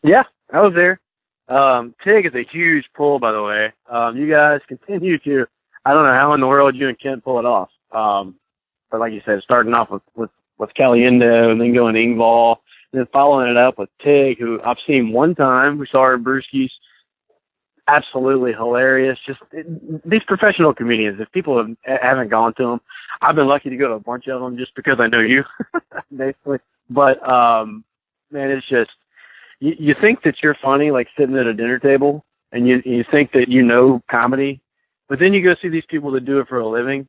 Yeah, 0.03 0.23
I 0.51 0.61
was 0.61 0.73
there. 0.73 0.99
Um, 1.47 1.93
Tig 2.03 2.25
is 2.25 2.33
a 2.33 2.43
huge 2.51 2.85
pull, 2.95 3.19
by 3.19 3.31
the 3.31 3.43
way. 3.43 3.73
Um, 3.89 4.17
you 4.17 4.29
guys 4.29 4.61
continue 4.67 5.19
to. 5.19 5.45
I 5.85 5.93
don't 5.93 6.05
know 6.05 6.13
how 6.13 6.33
in 6.33 6.41
the 6.41 6.47
world 6.47 6.75
you 6.75 6.87
and 6.87 6.99
Kent 6.99 7.23
pull 7.23 7.39
it 7.39 7.45
off. 7.45 7.69
Um, 7.91 8.35
but 8.91 8.99
like 8.99 9.13
you 9.13 9.21
said, 9.25 9.41
starting 9.43 9.73
off 9.73 9.89
with 9.91 10.03
with 10.15 10.29
with 10.57 10.71
Caliendo 10.79 11.51
and 11.51 11.61
then 11.61 11.73
going 11.73 11.95
Engvall 11.95 12.57
and 12.91 12.99
then 12.99 13.07
following 13.13 13.49
it 13.49 13.57
up 13.57 13.77
with 13.77 13.89
Tig, 14.03 14.39
who 14.39 14.59
I've 14.63 14.77
seen 14.87 15.11
one 15.11 15.35
time. 15.35 15.77
We 15.77 15.87
saw 15.91 16.05
her 16.05 16.15
in 16.15 16.23
Brewski's. 16.23 16.71
Absolutely 17.89 18.53
hilarious. 18.53 19.17
Just 19.25 19.39
it, 19.51 19.65
these 20.07 20.21
professional 20.27 20.73
comedians. 20.73 21.19
If 21.19 21.31
people 21.31 21.57
have, 21.57 21.99
haven't 22.01 22.29
gone 22.29 22.53
to 22.55 22.63
them, 22.63 22.81
I've 23.21 23.35
been 23.35 23.47
lucky 23.47 23.69
to 23.69 23.77
go 23.77 23.87
to 23.87 23.93
a 23.95 23.99
bunch 23.99 24.27
of 24.27 24.41
them 24.41 24.57
just 24.57 24.75
because 24.75 24.97
I 24.99 25.07
know 25.07 25.21
you, 25.21 25.43
basically. 26.15 26.59
But 26.89 27.17
um, 27.27 27.83
man, 28.31 28.51
it's 28.51 28.67
just 28.69 28.91
you, 29.59 29.73
you 29.79 29.95
think 29.99 30.21
that 30.23 30.35
you're 30.43 30.57
funny, 30.61 30.91
like 30.91 31.07
sitting 31.17 31.35
at 31.35 31.47
a 31.47 31.53
dinner 31.53 31.79
table, 31.79 32.23
and 32.51 32.67
you 32.67 32.81
you 32.85 33.03
think 33.09 33.31
that 33.31 33.45
you 33.47 33.63
know 33.63 34.03
comedy, 34.09 34.61
but 35.07 35.17
then 35.19 35.33
you 35.33 35.43
go 35.43 35.55
see 35.59 35.69
these 35.69 35.83
people 35.89 36.11
that 36.11 36.25
do 36.25 36.39
it 36.39 36.47
for 36.47 36.59
a 36.59 36.67
living, 36.69 37.07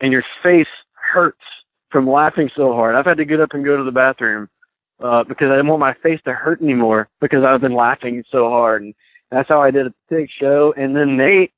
and 0.00 0.12
your 0.12 0.24
face 0.42 0.66
hurts 0.94 1.42
from 1.90 2.08
laughing 2.08 2.48
so 2.56 2.72
hard. 2.72 2.94
I've 2.94 3.04
had 3.04 3.18
to 3.18 3.26
get 3.26 3.40
up 3.40 3.50
and 3.52 3.64
go 3.64 3.76
to 3.76 3.84
the 3.84 3.92
bathroom 3.92 4.48
uh, 5.04 5.24
because 5.24 5.48
I 5.48 5.56
didn't 5.56 5.68
want 5.68 5.80
my 5.80 5.94
face 6.02 6.20
to 6.24 6.32
hurt 6.32 6.62
anymore 6.62 7.10
because 7.20 7.44
I've 7.44 7.60
been 7.60 7.74
laughing 7.74 8.24
so 8.32 8.48
hard. 8.48 8.82
And 8.82 8.94
that's 9.32 9.48
how 9.48 9.62
I 9.62 9.70
did 9.70 9.86
a 9.86 9.94
big 10.10 10.28
show. 10.40 10.74
And 10.76 10.94
then 10.94 11.16
Nate, 11.16 11.52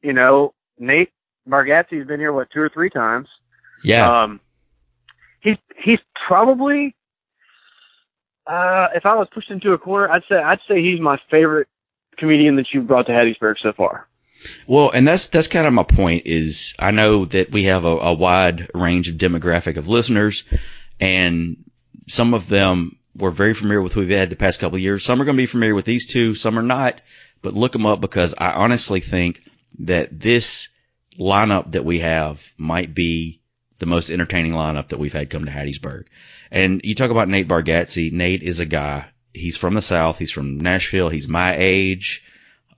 you 0.00 0.12
know, 0.12 0.54
Nate 0.78 1.10
Bargatze's 1.48 2.06
been 2.06 2.20
here 2.20 2.32
what 2.32 2.48
two 2.50 2.60
or 2.60 2.70
three 2.72 2.90
times. 2.90 3.28
Yeah. 3.82 4.22
Um, 4.22 4.40
he's 5.40 5.56
he's 5.84 5.98
probably 6.26 6.94
uh, 8.46 8.88
if 8.94 9.04
I 9.04 9.16
was 9.16 9.28
pushed 9.34 9.50
into 9.50 9.72
a 9.72 9.78
corner, 9.78 10.08
I'd 10.08 10.22
say 10.28 10.36
I'd 10.36 10.60
say 10.68 10.80
he's 10.80 11.00
my 11.00 11.18
favorite 11.30 11.68
comedian 12.16 12.56
that 12.56 12.66
you've 12.72 12.86
brought 12.86 13.06
to 13.06 13.12
Hattiesburg 13.12 13.56
so 13.60 13.72
far. 13.72 14.08
Well, 14.66 14.90
and 14.90 15.06
that's 15.06 15.28
that's 15.28 15.48
kind 15.48 15.66
of 15.66 15.72
my 15.72 15.82
point. 15.82 16.22
Is 16.26 16.74
I 16.78 16.92
know 16.92 17.24
that 17.24 17.50
we 17.50 17.64
have 17.64 17.84
a, 17.84 17.96
a 17.96 18.12
wide 18.14 18.68
range 18.72 19.08
of 19.08 19.16
demographic 19.16 19.76
of 19.76 19.88
listeners, 19.88 20.44
and 21.00 21.64
some 22.06 22.34
of 22.34 22.48
them 22.48 22.98
were 23.16 23.30
very 23.30 23.54
familiar 23.54 23.82
with 23.82 23.92
who 23.92 24.00
we've 24.00 24.10
had 24.10 24.30
the 24.30 24.36
past 24.36 24.60
couple 24.60 24.76
of 24.76 24.82
years. 24.82 25.04
Some 25.04 25.20
are 25.20 25.24
going 25.24 25.36
to 25.36 25.42
be 25.42 25.46
familiar 25.46 25.74
with 25.74 25.84
these 25.84 26.06
two, 26.06 26.34
some 26.34 26.58
are 26.58 26.62
not. 26.62 27.00
But 27.42 27.54
look 27.54 27.72
them 27.72 27.86
up 27.86 28.00
because 28.00 28.34
I 28.36 28.52
honestly 28.52 29.00
think 29.00 29.42
that 29.80 30.18
this 30.18 30.68
lineup 31.18 31.72
that 31.72 31.84
we 31.84 32.00
have 32.00 32.42
might 32.56 32.94
be 32.94 33.40
the 33.78 33.86
most 33.86 34.10
entertaining 34.10 34.52
lineup 34.52 34.88
that 34.88 34.98
we've 34.98 35.12
had 35.12 35.30
come 35.30 35.44
to 35.44 35.50
Hattiesburg. 35.50 36.04
And 36.50 36.80
you 36.84 36.94
talk 36.94 37.10
about 37.10 37.28
Nate 37.28 37.48
Bargatze. 37.48 38.12
Nate 38.12 38.42
is 38.42 38.60
a 38.60 38.66
guy. 38.66 39.06
He's 39.32 39.56
from 39.56 39.74
the 39.74 39.82
South. 39.82 40.18
He's 40.18 40.32
from 40.32 40.60
Nashville. 40.60 41.10
He's 41.10 41.28
my 41.28 41.56
age. 41.58 42.24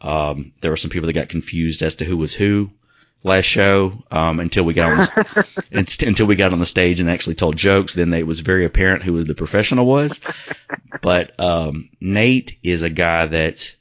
Um, 0.00 0.52
there 0.60 0.70
were 0.70 0.76
some 0.76 0.90
people 0.90 1.06
that 1.06 1.12
got 1.12 1.28
confused 1.28 1.82
as 1.82 1.96
to 1.96 2.04
who 2.04 2.16
was 2.16 2.34
who 2.34 2.70
last 3.22 3.44
show 3.44 4.04
um, 4.10 4.40
until 4.40 4.64
we 4.64 4.74
got 4.74 4.92
on 4.92 4.98
the, 4.98 5.54
until 6.06 6.26
we 6.26 6.36
got 6.36 6.52
on 6.52 6.60
the 6.60 6.66
stage 6.66 7.00
and 7.00 7.10
actually 7.10 7.34
told 7.34 7.56
jokes. 7.56 7.94
Then 7.94 8.12
it 8.14 8.26
was 8.26 8.40
very 8.40 8.64
apparent 8.64 9.02
who 9.02 9.22
the 9.24 9.34
professional 9.34 9.86
was. 9.86 10.20
But 11.02 11.38
um, 11.40 11.90
Nate 12.00 12.58
is 12.62 12.82
a 12.82 12.90
guy 12.90 13.26
that 13.26 13.74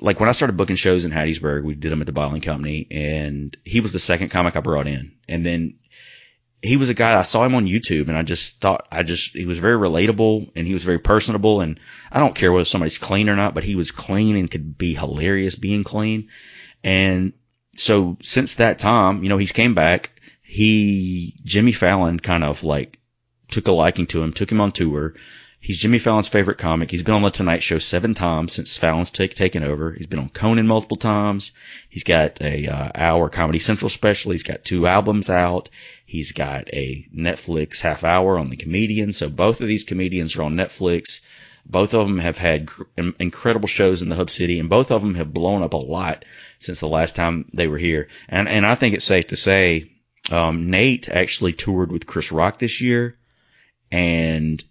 like 0.00 0.20
when 0.20 0.28
I 0.28 0.32
started 0.32 0.56
booking 0.56 0.76
shows 0.76 1.04
in 1.04 1.12
Hattiesburg, 1.12 1.64
we 1.64 1.74
did 1.74 1.92
them 1.92 2.00
at 2.00 2.06
the 2.06 2.12
Bottling 2.12 2.40
Company, 2.40 2.86
and 2.90 3.56
he 3.64 3.80
was 3.80 3.92
the 3.92 3.98
second 3.98 4.30
comic 4.30 4.56
I 4.56 4.60
brought 4.60 4.86
in, 4.86 5.12
and 5.28 5.44
then 5.44 5.74
he 6.62 6.76
was 6.76 6.90
a 6.90 6.94
guy 6.94 7.18
I 7.18 7.22
saw 7.22 7.44
him 7.44 7.54
on 7.54 7.66
YouTube, 7.66 8.08
and 8.08 8.16
I 8.16 8.22
just 8.22 8.60
thought 8.60 8.86
I 8.90 9.02
just 9.02 9.34
he 9.34 9.46
was 9.46 9.58
very 9.58 9.76
relatable 9.76 10.50
and 10.54 10.66
he 10.66 10.74
was 10.74 10.84
very 10.84 10.98
personable, 10.98 11.60
and 11.60 11.80
I 12.10 12.20
don't 12.20 12.34
care 12.34 12.52
whether 12.52 12.64
somebody's 12.64 12.98
clean 12.98 13.28
or 13.28 13.36
not, 13.36 13.54
but 13.54 13.64
he 13.64 13.76
was 13.76 13.90
clean 13.90 14.36
and 14.36 14.50
could 14.50 14.76
be 14.76 14.94
hilarious 14.94 15.56
being 15.56 15.84
clean, 15.84 16.28
and 16.82 17.32
so 17.80 18.16
since 18.20 18.56
that 18.56 18.78
time, 18.78 19.22
you 19.22 19.28
know, 19.28 19.38
he's 19.38 19.52
came 19.52 19.74
back. 19.74 20.10
He 20.42 21.34
Jimmy 21.44 21.72
Fallon 21.72 22.20
kind 22.20 22.44
of 22.44 22.62
like 22.64 22.98
took 23.48 23.68
a 23.68 23.72
liking 23.72 24.06
to 24.08 24.22
him, 24.22 24.32
took 24.32 24.50
him 24.50 24.60
on 24.60 24.72
tour. 24.72 25.14
He's 25.62 25.78
Jimmy 25.78 25.98
Fallon's 25.98 26.28
favorite 26.28 26.56
comic. 26.56 26.90
He's 26.90 27.02
been 27.02 27.14
on 27.14 27.20
the 27.20 27.30
Tonight 27.30 27.62
Show 27.62 27.78
seven 27.78 28.14
times 28.14 28.54
since 28.54 28.78
Fallon's 28.78 29.10
take, 29.10 29.34
taken 29.34 29.62
over. 29.62 29.92
He's 29.92 30.06
been 30.06 30.18
on 30.18 30.30
Conan 30.30 30.66
multiple 30.66 30.96
times. 30.96 31.52
He's 31.90 32.02
got 32.02 32.40
a 32.40 32.66
uh, 32.66 32.90
hour 32.94 33.28
Comedy 33.28 33.58
Central 33.58 33.90
special. 33.90 34.32
He's 34.32 34.42
got 34.42 34.64
two 34.64 34.86
albums 34.86 35.28
out. 35.28 35.68
He's 36.06 36.32
got 36.32 36.72
a 36.72 37.06
Netflix 37.14 37.80
half 37.82 38.04
hour 38.04 38.38
on 38.38 38.48
the 38.48 38.56
comedian. 38.56 39.12
So 39.12 39.28
both 39.28 39.60
of 39.60 39.68
these 39.68 39.84
comedians 39.84 40.34
are 40.36 40.44
on 40.44 40.54
Netflix. 40.54 41.20
Both 41.66 41.92
of 41.92 42.06
them 42.06 42.18
have 42.20 42.38
had 42.38 42.68
cr- 42.68 42.84
incredible 43.18 43.68
shows 43.68 44.00
in 44.00 44.08
the 44.08 44.16
Hub 44.16 44.30
City, 44.30 44.60
and 44.60 44.70
both 44.70 44.90
of 44.90 45.02
them 45.02 45.14
have 45.16 45.34
blown 45.34 45.62
up 45.62 45.74
a 45.74 45.76
lot 45.76 46.24
since 46.60 46.80
the 46.80 46.88
last 46.88 47.16
time 47.16 47.50
they 47.52 47.66
were 47.66 47.78
here. 47.78 48.08
And 48.28 48.48
and 48.48 48.64
I 48.64 48.76
think 48.76 48.94
it's 48.94 49.04
safe 49.04 49.28
to 49.28 49.36
say 49.36 49.90
um, 50.30 50.70
Nate 50.70 51.08
actually 51.08 51.52
toured 51.52 51.90
with 51.90 52.06
Chris 52.06 52.30
Rock 52.30 52.58
this 52.58 52.80
year, 52.80 53.18
and 53.90 54.62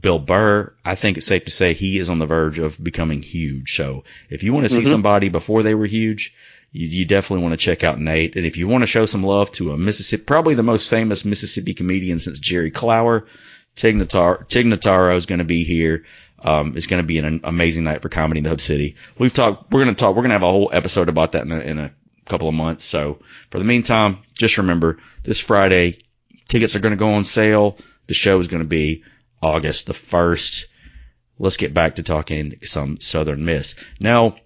Bill 0.00 0.18
Burr, 0.18 0.74
I 0.84 0.94
think 0.94 1.16
it's 1.16 1.26
safe 1.26 1.46
to 1.46 1.50
say 1.50 1.74
he 1.74 1.98
is 1.98 2.08
on 2.08 2.18
the 2.18 2.26
verge 2.26 2.58
of 2.58 2.82
becoming 2.82 3.22
huge. 3.22 3.74
So 3.74 4.04
if 4.30 4.42
you 4.42 4.52
want 4.52 4.64
to 4.64 4.70
see 4.70 4.80
mm-hmm. 4.80 4.90
somebody 4.90 5.28
before 5.28 5.62
they 5.62 5.74
were 5.74 5.86
huge, 5.86 6.34
you, 6.70 6.86
you 6.86 7.04
definitely 7.06 7.42
want 7.42 7.58
to 7.58 7.64
check 7.64 7.82
out 7.82 8.00
Nate. 8.00 8.36
And 8.36 8.46
if 8.46 8.56
you 8.56 8.68
want 8.68 8.82
to 8.82 8.86
show 8.86 9.06
some 9.06 9.22
love 9.22 9.50
to 9.52 9.72
a 9.72 9.78
Mississippi, 9.78 10.22
probably 10.24 10.54
the 10.54 10.62
most 10.62 10.88
famous 10.88 11.24
Mississippi 11.24 11.74
comedian 11.74 12.18
since 12.18 12.38
Jerry 12.38 12.70
Clower, 12.70 13.26
Tig, 13.74 13.96
Notar- 13.96 14.48
Tig 14.48 14.66
Notaro 14.66 15.16
is 15.16 15.26
going 15.26 15.40
to 15.40 15.44
be 15.44 15.64
here. 15.64 16.04
Um, 16.44 16.76
it's 16.76 16.86
going 16.86 17.02
to 17.02 17.06
be 17.06 17.18
an 17.18 17.40
amazing 17.42 17.84
night 17.84 18.02
for 18.02 18.10
comedy 18.10 18.38
in 18.38 18.44
the 18.44 18.50
Hub 18.50 18.60
City. 18.60 18.96
We've 19.18 19.32
talked, 19.32 19.72
we're 19.72 19.82
going 19.82 19.94
to 19.94 19.98
talk, 19.98 20.14
we're 20.14 20.22
going 20.22 20.28
to 20.28 20.34
have 20.34 20.42
a 20.42 20.52
whole 20.52 20.70
episode 20.72 21.08
about 21.08 21.32
that 21.32 21.42
in 21.42 21.52
a, 21.52 21.60
in 21.60 21.78
a 21.78 21.90
couple 22.26 22.48
of 22.48 22.54
months. 22.54 22.84
So 22.84 23.20
for 23.50 23.58
the 23.58 23.64
meantime, 23.64 24.18
just 24.38 24.58
remember 24.58 24.98
this 25.22 25.40
Friday, 25.40 26.00
tickets 26.46 26.76
are 26.76 26.80
going 26.80 26.92
to 26.92 26.98
go 26.98 27.14
on 27.14 27.24
sale. 27.24 27.78
The 28.06 28.14
show 28.14 28.38
is 28.38 28.48
going 28.48 28.62
to 28.62 28.68
be 28.68 29.04
August 29.42 29.86
the 29.86 29.94
1st. 29.94 30.66
Let's 31.38 31.56
get 31.56 31.72
back 31.72 31.96
to 31.96 32.02
talking 32.02 32.58
some 32.62 33.00
Southern 33.00 33.44
Miss. 33.44 33.74
Now, 33.98 34.36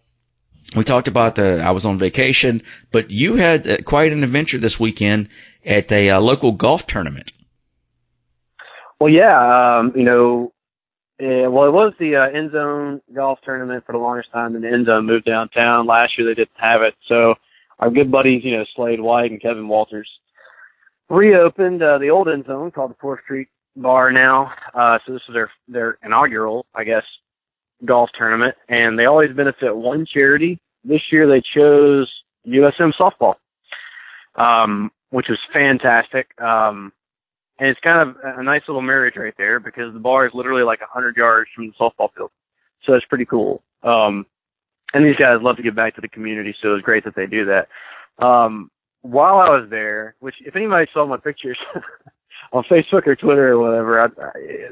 we 0.77 0.85
talked 0.85 1.09
about 1.09 1.35
the, 1.35 1.61
I 1.61 1.73
was 1.73 1.85
on 1.85 1.99
vacation, 1.99 2.63
but 2.93 3.11
you 3.11 3.35
had 3.35 3.67
uh, 3.67 3.77
quite 3.85 4.13
an 4.13 4.23
adventure 4.23 4.59
this 4.59 4.79
weekend 4.79 5.31
at 5.65 5.91
a 5.91 6.11
uh, 6.11 6.21
local 6.21 6.53
golf 6.53 6.87
tournament. 6.87 7.33
Well, 9.01 9.11
yeah, 9.11 9.79
um, 9.79 9.93
you 9.97 10.05
know, 10.05 10.53
uh, 11.21 11.51
well, 11.51 11.67
it 11.67 11.73
was 11.73 11.93
the 11.99 12.15
uh, 12.17 12.29
end 12.37 12.53
zone 12.53 13.01
golf 13.13 13.41
tournament 13.45 13.85
for 13.85 13.93
the 13.93 13.99
longest 13.99 14.31
time, 14.33 14.55
and 14.55 14.63
the 14.63 14.69
end 14.69 14.87
zone 14.87 15.07
moved 15.07 15.25
downtown. 15.25 15.87
Last 15.87 16.17
year 16.17 16.29
they 16.29 16.35
didn't 16.35 16.51
have 16.57 16.83
it, 16.83 16.95
so 17.09 17.35
our 17.81 17.91
good 17.91 18.11
buddies, 18.11 18.45
you 18.45 18.57
know, 18.57 18.65
Slade 18.77 19.01
White 19.01 19.31
and 19.31 19.43
Kevin 19.43 19.67
Walters, 19.67 20.09
reopened 21.09 21.83
uh, 21.83 21.99
the 21.99 22.11
old 22.11 22.29
end 22.29 22.47
zone 22.47 22.71
called 22.71 22.93
the 22.93 22.97
Fourth 23.01 23.21
Street 23.25 23.49
bar 23.77 24.13
now. 24.13 24.53
Uh, 24.75 24.99
so 25.07 25.13
this 25.13 25.23
is 25.29 25.35
their 25.35 25.51
their 25.67 25.99
inaugural, 26.05 26.67
I 26.75 26.85
guess, 26.85 27.05
golf 27.85 28.11
tournament, 28.17 28.55
and 28.69 28.99
they 28.99 29.07
always 29.07 29.35
benefit 29.35 29.75
one 29.75 30.07
charity. 30.07 30.61
This 30.85 31.03
year 31.11 31.27
they 31.27 31.43
chose 31.55 32.09
USM 32.47 32.93
softball, 32.99 33.35
um, 34.37 34.91
which 35.11 35.27
was 35.29 35.39
fantastic. 35.53 36.29
Um, 36.41 36.93
and 37.59 37.69
it's 37.69 37.81
kind 37.81 38.09
of 38.09 38.17
a 38.39 38.43
nice 38.43 38.63
little 38.69 38.83
marriage 38.83 39.17
right 39.17 39.35
there 39.37 39.61
because 39.61 39.93
the 39.93 40.01
bar 40.01 40.27
is 40.27 40.33
literally 40.35 40.63
like 40.63 40.81
a 40.81 40.93
hundred 40.93 41.17
yards 41.17 41.51
from 41.55 41.67
the 41.67 41.73
softball 41.81 42.09
field, 42.17 42.31
so 42.85 42.95
it's 42.95 43.07
pretty 43.07 43.27
cool. 43.27 43.63
Um, 43.83 44.27
and 44.95 45.05
these 45.05 45.17
guys 45.17 45.39
love 45.43 45.57
to 45.57 45.63
give 45.63 45.77
back 45.77 45.95
to 45.97 46.01
the 46.01 46.09
community, 46.09 46.55
so 46.63 46.75
it's 46.75 46.85
great 46.85 47.05
that 47.05 47.15
they 47.15 47.27
do 47.27 47.45
that. 47.47 47.69
Um, 48.25 48.71
while 49.03 49.39
I 49.39 49.49
was 49.51 49.69
there, 49.71 50.15
which 50.21 50.35
if 50.45 50.57
anybody 50.57 50.89
saw 50.93 51.07
my 51.07 51.19
pictures 51.19 51.59
on 52.53 52.65
Facebook 52.65 53.07
or 53.07 53.17
Twitter 53.17 53.53
or 53.53 53.59
whatever. 53.59 54.01
I, 54.01 54.07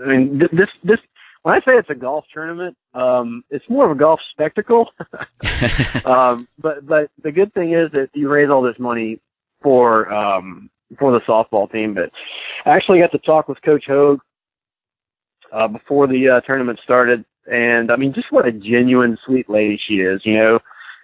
I 0.03 0.07
mean, 0.07 0.39
this 0.39 0.69
this 0.83 0.99
when 1.43 1.55
I 1.55 1.59
say 1.59 1.73
it's 1.73 1.91
a 1.91 1.95
golf 1.95 2.25
tournament, 2.33 2.77
um, 2.95 3.45
it's 3.51 3.65
more 3.69 3.85
of 3.85 3.97
a 3.97 3.99
golf 3.99 4.21
spectacle. 4.33 4.91
um, 6.05 6.49
but 6.59 6.87
but 6.87 7.11
the 7.23 7.33
good 7.33 7.53
thing 7.55 7.73
is 7.73 7.91
that 7.93 8.09
you 8.15 8.29
raise 8.29 8.51
all 8.51 8.63
this 8.63 8.79
money 8.79 9.21
for 9.63 10.13
um, 10.13 10.71
for 10.99 11.13
the 11.13 11.21
softball 11.21 11.71
team. 11.71 11.95
But 11.95 12.11
I 12.65 12.75
actually 12.75 13.01
got 13.01 13.13
to 13.13 13.19
talk 13.19 13.49
with 13.49 13.63
Coach 13.63 13.85
Hogue 13.87 14.21
uh, 15.53 15.69
before 15.69 16.07
the 16.07 16.29
uh, 16.29 16.41
tournament 16.47 16.81
started, 16.85 17.25
and 17.47 17.91
I 17.91 17.97
mean, 17.97 18.13
just 18.13 18.33
what 18.33 18.47
a 18.47 18.53
genuine 18.53 19.17
sweet 19.25 19.49
lady 19.49 19.81
she 19.87 19.95
is, 19.95 20.21
you 20.25 20.35
know, 20.35 20.59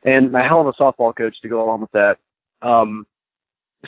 and 0.05 0.35
a 0.35 0.43
hell 0.43 0.61
of 0.61 0.67
a 0.67 0.73
softball 0.73 1.15
coach 1.15 1.37
to 1.43 1.49
go 1.49 1.65
along 1.65 1.81
with 1.81 1.93
that. 1.93 2.17
Um, 2.61 3.07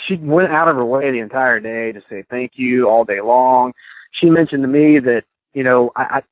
she 0.07 0.17
went 0.17 0.53
out 0.53 0.69
of 0.69 0.77
her 0.77 0.85
way 0.85 1.11
the 1.11 1.19
entire 1.19 1.61
day 1.61 1.93
to 1.93 2.03
say 2.11 2.25
thank 2.31 2.53
you 2.55 2.89
all 2.89 3.05
day 3.05 3.21
long. 3.21 3.73
She 4.13 4.31
mentioned 4.31 4.63
to 4.63 4.69
me 4.69 4.99
that 5.01 5.23
you 5.53 5.63
know 5.63 5.93
I 5.97 6.03
I, 6.03 6.23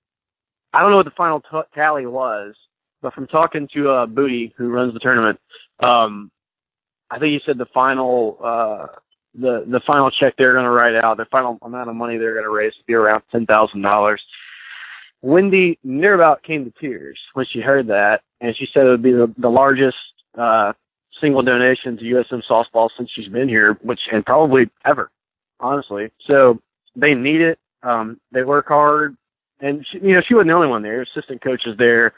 I 0.74 0.80
don't 0.80 0.90
know 0.90 0.96
what 0.98 1.06
the 1.06 1.12
final 1.12 1.40
t- 1.40 1.68
tally 1.74 2.06
was, 2.06 2.54
but 3.02 3.14
from 3.14 3.26
talking 3.26 3.68
to 3.74 3.90
uh, 3.90 4.06
Booty 4.06 4.54
who 4.56 4.70
runs 4.70 4.94
the 4.94 5.00
tournament, 5.00 5.38
um, 5.80 6.30
I 7.10 7.18
think 7.18 7.32
he 7.32 7.40
said 7.44 7.58
the 7.58 7.66
final 7.66 8.38
uh, 8.42 8.86
the 9.34 9.64
the 9.66 9.80
final 9.86 10.10
check 10.10 10.34
they're 10.36 10.52
going 10.52 10.64
to 10.64 10.70
write 10.70 10.94
out, 10.94 11.16
the 11.16 11.24
final 11.26 11.58
amount 11.62 11.88
of 11.88 11.96
money 11.96 12.18
they're 12.18 12.34
going 12.34 12.44
to 12.44 12.50
raise 12.50 12.74
to 12.74 12.84
be 12.86 12.94
around 12.94 13.22
ten 13.30 13.46
thousand 13.46 13.82
dollars. 13.82 14.22
Wendy 15.22 15.78
near 15.84 16.14
about 16.14 16.42
came 16.42 16.64
to 16.64 16.72
tears 16.80 17.18
when 17.34 17.46
she 17.52 17.60
heard 17.60 17.86
that, 17.86 18.22
and 18.40 18.54
she 18.56 18.66
said 18.74 18.86
it 18.86 18.90
would 18.90 19.02
be 19.02 19.12
the, 19.12 19.32
the 19.38 19.48
largest 19.48 19.96
uh, 20.36 20.72
single 21.20 21.42
donation 21.42 21.96
to 21.96 22.02
USM 22.04 22.42
softball 22.50 22.90
since 22.96 23.08
she's 23.14 23.28
been 23.28 23.48
here, 23.48 23.78
which 23.82 24.00
and 24.12 24.26
probably 24.26 24.68
ever, 24.84 25.10
honestly. 25.60 26.10
So 26.26 26.60
they 26.96 27.14
need 27.14 27.40
it. 27.40 27.58
Um, 27.82 28.20
they 28.32 28.42
work 28.42 28.66
hard, 28.68 29.16
and 29.60 29.86
she, 29.90 29.98
you 29.98 30.14
know 30.14 30.22
she 30.26 30.34
wasn't 30.34 30.48
the 30.48 30.54
only 30.54 30.68
one 30.68 30.82
there. 30.82 31.02
Assistant 31.02 31.42
coaches 31.42 31.76
there, 31.78 32.12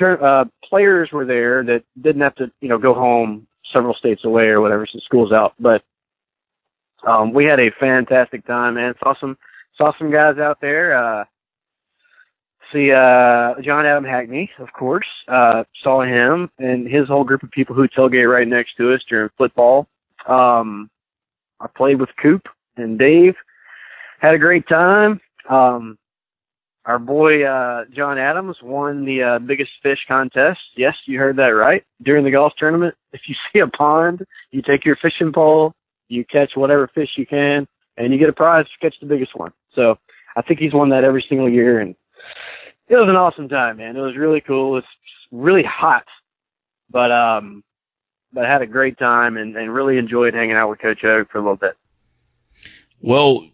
uh, 0.00 0.44
players 0.68 1.10
were 1.12 1.24
there 1.24 1.64
that 1.64 1.82
didn't 2.00 2.22
have 2.22 2.34
to 2.36 2.50
you 2.60 2.68
know 2.68 2.78
go 2.78 2.94
home 2.94 3.46
several 3.72 3.94
states 3.94 4.24
away 4.24 4.44
or 4.44 4.60
whatever 4.60 4.86
since 4.86 5.04
school's 5.04 5.32
out. 5.32 5.54
But 5.58 5.82
um, 7.06 7.32
we 7.32 7.44
had 7.44 7.60
a 7.60 7.70
fantastic 7.78 8.46
time, 8.46 8.74
man. 8.74 8.94
Saw 9.02 9.14
some 9.20 9.36
saw 9.76 9.92
some 9.98 10.10
guys 10.12 10.38
out 10.38 10.58
there. 10.60 10.96
Uh, 10.96 11.24
see 12.74 12.90
uh 12.92 13.54
John 13.62 13.86
Adam 13.86 14.04
Hackney, 14.04 14.50
of 14.58 14.72
course. 14.72 15.06
Uh 15.28 15.64
saw 15.82 16.02
him 16.02 16.50
and 16.58 16.86
his 16.86 17.08
whole 17.08 17.24
group 17.24 17.42
of 17.42 17.50
people 17.50 17.74
who 17.74 17.88
tailgate 17.88 18.30
right 18.30 18.48
next 18.48 18.76
to 18.76 18.92
us 18.92 19.00
during 19.08 19.30
football. 19.38 19.86
Um 20.28 20.90
I 21.60 21.68
played 21.76 22.00
with 22.00 22.10
Coop 22.20 22.42
and 22.76 22.98
Dave. 22.98 23.34
Had 24.20 24.34
a 24.34 24.38
great 24.38 24.66
time. 24.68 25.20
Um 25.48 25.98
our 26.84 26.98
boy 26.98 27.44
uh 27.44 27.84
John 27.94 28.18
Adams 28.18 28.56
won 28.62 29.04
the 29.04 29.22
uh 29.22 29.38
biggest 29.38 29.70
fish 29.82 30.00
contest. 30.08 30.60
Yes, 30.76 30.94
you 31.06 31.18
heard 31.18 31.36
that 31.36 31.54
right. 31.54 31.84
During 32.02 32.24
the 32.24 32.30
golf 32.30 32.52
tournament, 32.58 32.94
if 33.12 33.22
you 33.28 33.34
see 33.52 33.60
a 33.60 33.68
pond, 33.68 34.24
you 34.50 34.62
take 34.62 34.84
your 34.84 34.96
fishing 35.00 35.32
pole, 35.32 35.74
you 36.08 36.24
catch 36.24 36.52
whatever 36.54 36.88
fish 36.94 37.10
you 37.16 37.26
can, 37.26 37.66
and 37.96 38.12
you 38.12 38.18
get 38.18 38.28
a 38.28 38.32
prize 38.32 38.66
to 38.66 38.78
catch 38.80 38.98
the 39.00 39.06
biggest 39.06 39.34
one. 39.34 39.52
So 39.74 39.98
I 40.36 40.42
think 40.42 40.60
he's 40.60 40.74
won 40.74 40.90
that 40.90 41.04
every 41.04 41.24
single 41.28 41.48
year 41.48 41.80
and 41.80 41.94
it 42.88 42.96
was 42.96 43.08
an 43.08 43.16
awesome 43.16 43.48
time, 43.48 43.78
man. 43.78 43.96
It 43.96 44.00
was 44.00 44.16
really 44.16 44.40
cool. 44.40 44.76
It's 44.76 44.86
really 45.32 45.62
hot, 45.62 46.04
but 46.90 47.10
um, 47.10 47.64
but 48.32 48.44
I 48.44 48.52
had 48.52 48.62
a 48.62 48.66
great 48.66 48.98
time 48.98 49.36
and, 49.36 49.56
and 49.56 49.72
really 49.72 49.96
enjoyed 49.96 50.34
hanging 50.34 50.56
out 50.56 50.68
with 50.68 50.80
Coach 50.80 51.00
Hogue 51.00 51.30
for 51.30 51.38
a 51.38 51.40
little 51.40 51.56
bit. 51.56 51.76
Well, 53.00 53.46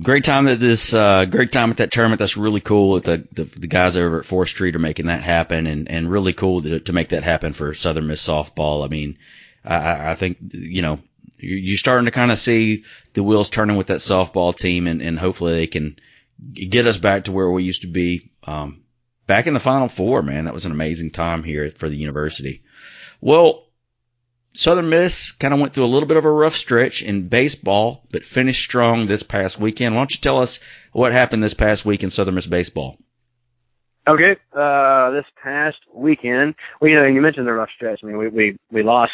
great 0.00 0.24
time 0.24 0.48
at 0.48 0.58
this, 0.58 0.94
uh, 0.94 1.26
great 1.26 1.52
time 1.52 1.70
at 1.70 1.76
that 1.78 1.92
tournament. 1.92 2.18
That's 2.18 2.36
really 2.36 2.60
cool. 2.60 3.00
The, 3.00 3.26
the, 3.32 3.44
the 3.44 3.66
guys 3.66 3.96
over 3.96 4.20
at 4.20 4.24
Fourth 4.24 4.48
Street 4.48 4.76
are 4.76 4.80
making 4.80 5.06
that 5.06 5.22
happen 5.22 5.66
and, 5.66 5.90
and 5.90 6.10
really 6.10 6.32
cool 6.32 6.62
to, 6.62 6.80
to 6.80 6.92
make 6.92 7.10
that 7.10 7.22
happen 7.22 7.52
for 7.52 7.74
Southern 7.74 8.06
Miss 8.06 8.26
softball. 8.26 8.84
I 8.84 8.88
mean, 8.88 9.18
I, 9.64 10.12
I 10.12 10.14
think, 10.14 10.38
you 10.52 10.80
know, 10.82 11.00
you're 11.38 11.76
starting 11.76 12.06
to 12.06 12.10
kind 12.10 12.30
of 12.30 12.38
see 12.38 12.84
the 13.14 13.22
wheels 13.22 13.50
turning 13.50 13.76
with 13.76 13.88
that 13.88 14.00
softball 14.00 14.54
team 14.54 14.86
and, 14.86 15.02
and 15.02 15.18
hopefully 15.18 15.54
they 15.54 15.66
can, 15.66 15.96
get 16.52 16.86
us 16.86 16.98
back 16.98 17.24
to 17.24 17.32
where 17.32 17.50
we 17.50 17.62
used 17.62 17.82
to 17.82 17.88
be. 17.88 18.30
Um, 18.44 18.82
back 19.26 19.46
in 19.46 19.54
the 19.54 19.60
Final 19.60 19.88
Four, 19.88 20.22
man, 20.22 20.44
that 20.44 20.54
was 20.54 20.66
an 20.66 20.72
amazing 20.72 21.10
time 21.10 21.42
here 21.42 21.70
for 21.70 21.88
the 21.88 21.96
university. 21.96 22.62
Well, 23.20 23.64
Southern 24.52 24.88
Miss 24.88 25.32
kind 25.32 25.52
of 25.52 25.60
went 25.60 25.74
through 25.74 25.84
a 25.84 25.86
little 25.86 26.08
bit 26.08 26.16
of 26.16 26.24
a 26.24 26.30
rough 26.30 26.56
stretch 26.56 27.02
in 27.02 27.28
baseball, 27.28 28.06
but 28.10 28.24
finished 28.24 28.62
strong 28.62 29.06
this 29.06 29.22
past 29.22 29.58
weekend. 29.58 29.94
Why 29.94 30.00
don't 30.00 30.14
you 30.14 30.20
tell 30.20 30.38
us 30.38 30.60
what 30.92 31.12
happened 31.12 31.42
this 31.42 31.54
past 31.54 31.84
week 31.84 32.02
in 32.02 32.10
Southern 32.10 32.34
Miss 32.34 32.46
baseball? 32.46 32.96
Okay, 34.08 34.36
uh, 34.52 35.10
this 35.10 35.24
past 35.42 35.78
weekend, 35.92 36.54
well, 36.80 36.90
you 36.90 36.96
know, 36.96 37.06
you 37.06 37.20
mentioned 37.20 37.46
the 37.46 37.52
rough 37.52 37.70
stretch. 37.74 38.00
I 38.02 38.06
mean, 38.06 38.18
we 38.18 38.28
we 38.28 38.56
we 38.70 38.82
lost 38.84 39.12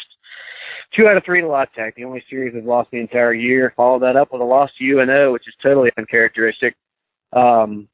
two 0.97 1.09
out 1.09 1.17
of 1.17 1.25
three 1.25 1.41
to 1.41 1.67
Tech, 1.75 1.95
the 1.97 2.05
only 2.05 2.23
series 2.29 2.55
we've 2.55 2.65
lost 2.65 2.91
the 2.91 2.99
entire 2.99 3.35
year. 3.35 3.73
Followed 3.77 4.03
that 4.03 4.17
up 4.17 4.33
with 4.33 4.43
a 4.43 4.45
loss 4.45 4.71
to 4.79 4.85
UNO, 4.85 5.33
which 5.33 5.49
is 5.49 5.55
totally 5.63 5.91
uncharacteristic. 5.97 6.77
Um, 7.33 7.89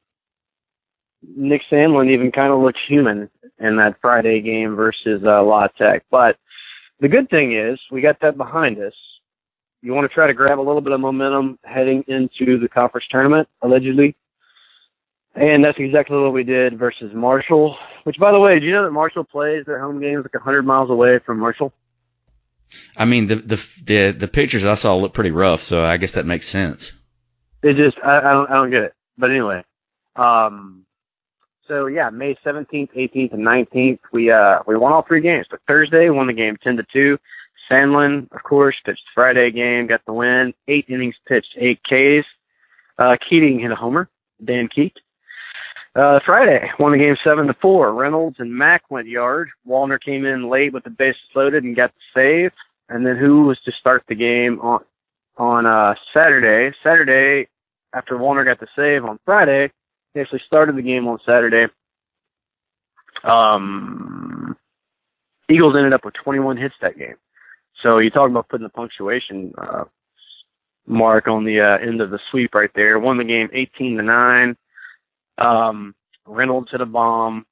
Nick 1.21 1.61
Sandlin 1.71 2.11
even 2.11 2.31
kind 2.31 2.53
of 2.53 2.59
looked 2.59 2.79
human 2.87 3.29
in 3.59 3.75
that 3.77 3.97
Friday 4.01 4.41
game 4.41 4.75
versus 4.75 5.21
uh, 5.25 5.43
La 5.43 5.67
Tech. 5.67 6.03
But 6.09 6.37
the 6.99 7.07
good 7.07 7.29
thing 7.29 7.57
is 7.57 7.79
we 7.91 8.01
got 8.01 8.19
that 8.21 8.37
behind 8.37 8.79
us. 8.79 8.93
You 9.81 9.93
want 9.93 10.09
to 10.09 10.13
try 10.13 10.27
to 10.27 10.33
grab 10.33 10.59
a 10.59 10.61
little 10.61 10.81
bit 10.81 10.91
of 10.91 10.99
momentum 10.99 11.57
heading 11.63 12.03
into 12.07 12.59
the 12.59 12.67
conference 12.67 13.07
tournament, 13.09 13.47
allegedly. 13.61 14.15
And 15.35 15.63
that's 15.63 15.77
exactly 15.79 16.17
what 16.17 16.33
we 16.33 16.43
did 16.43 16.77
versus 16.77 17.11
Marshall. 17.13 17.77
Which, 18.03 18.17
by 18.17 18.31
the 18.31 18.39
way, 18.39 18.59
do 18.59 18.65
you 18.65 18.73
know 18.73 18.83
that 18.83 18.91
Marshall 18.91 19.23
plays 19.23 19.65
their 19.65 19.79
home 19.79 20.01
games 20.01 20.23
like 20.23 20.33
100 20.33 20.63
miles 20.63 20.89
away 20.89 21.19
from 21.25 21.39
Marshall? 21.39 21.71
I 22.95 23.05
mean, 23.05 23.27
the 23.27 23.35
the 23.35 23.67
the, 23.83 24.11
the 24.11 24.27
pictures 24.27 24.65
I 24.65 24.75
saw 24.75 24.95
look 24.95 25.13
pretty 25.13 25.31
rough, 25.31 25.63
so 25.63 25.83
I 25.83 25.97
guess 25.97 26.13
that 26.13 26.25
makes 26.25 26.47
sense. 26.47 26.93
It 27.63 27.75
just 27.75 27.97
I, 28.03 28.19
I 28.19 28.33
don't 28.33 28.49
I 28.49 28.53
don't 28.53 28.71
get 28.71 28.83
it. 28.83 28.93
But 29.17 29.31
anyway, 29.31 29.63
um, 30.15 30.85
so 31.67 31.87
yeah, 31.87 32.09
May 32.09 32.35
17th, 32.45 32.95
18th, 32.95 33.33
and 33.33 33.45
19th, 33.45 33.99
we 34.11 34.31
uh 34.31 34.59
we 34.67 34.77
won 34.77 34.91
all 34.91 35.03
three 35.07 35.21
games. 35.21 35.47
But 35.49 35.61
Thursday, 35.67 36.09
won 36.09 36.27
the 36.27 36.33
game 36.33 36.57
10 36.63 36.77
to 36.77 36.85
two. 36.91 37.17
Sandlin, 37.69 38.31
of 38.31 38.43
course, 38.43 38.75
pitched 38.83 39.03
the 39.05 39.11
Friday 39.13 39.51
game, 39.51 39.87
got 39.87 40.01
the 40.05 40.13
win. 40.13 40.53
Eight 40.67 40.85
innings 40.89 41.15
pitched, 41.27 41.55
eight 41.57 41.79
Ks. 41.83 42.25
Uh, 42.97 43.15
Keating 43.29 43.59
hit 43.59 43.71
a 43.71 43.75
homer. 43.75 44.09
Dan 44.43 44.67
Keat. 44.73 44.93
Uh, 45.95 46.19
Friday, 46.25 46.69
won 46.79 46.91
the 46.91 46.97
game 46.97 47.17
seven 47.25 47.47
to 47.47 47.53
four. 47.61 47.93
Reynolds 47.93 48.37
and 48.39 48.53
Mack 48.53 48.83
went 48.89 49.07
yard. 49.07 49.49
Wallner 49.67 49.99
came 49.99 50.25
in 50.25 50.49
late 50.49 50.71
with 50.71 50.83
the 50.83 50.89
bases 50.89 51.21
loaded 51.35 51.63
and 51.63 51.75
got 51.75 51.91
the 51.93 52.01
save. 52.13 52.51
And 52.89 53.05
then 53.05 53.17
who 53.17 53.43
was 53.43 53.59
to 53.65 53.71
start 53.71 54.03
the 54.07 54.15
game 54.15 54.59
on 54.61 54.81
on 55.37 55.65
uh, 55.65 55.95
Saturday? 56.13 56.75
Saturday, 56.83 57.49
after 57.93 58.15
Wallner 58.15 58.45
got 58.45 58.59
the 58.59 58.67
save 58.75 59.03
on 59.03 59.19
Friday, 59.25 59.71
he 60.13 60.19
actually 60.19 60.41
started 60.45 60.75
the 60.75 60.81
game 60.81 61.07
on 61.07 61.19
Saturday. 61.25 61.71
Um, 63.23 64.55
Eagles 65.49 65.75
ended 65.75 65.93
up 65.93 66.05
with 66.05 66.13
21 66.23 66.57
hits 66.57 66.75
that 66.81 66.97
game. 66.97 67.15
So 67.81 67.97
you 67.97 68.09
talk 68.09 68.29
about 68.29 68.49
putting 68.49 68.65
the 68.65 68.69
punctuation 68.69 69.53
uh, 69.57 69.85
mark 70.85 71.27
on 71.27 71.45
the 71.45 71.61
uh, 71.61 71.77
end 71.85 72.01
of 72.01 72.11
the 72.11 72.19
sweep 72.29 72.53
right 72.53 72.71
there. 72.75 72.99
Won 72.99 73.17
the 73.17 73.23
game 73.23 73.49
18 73.53 73.97
to 73.97 74.03
nine. 74.03 74.57
Um, 75.39 75.95
Reynolds 76.25 76.69
hit 76.71 76.81
a 76.81 76.85
bomb. 76.85 77.45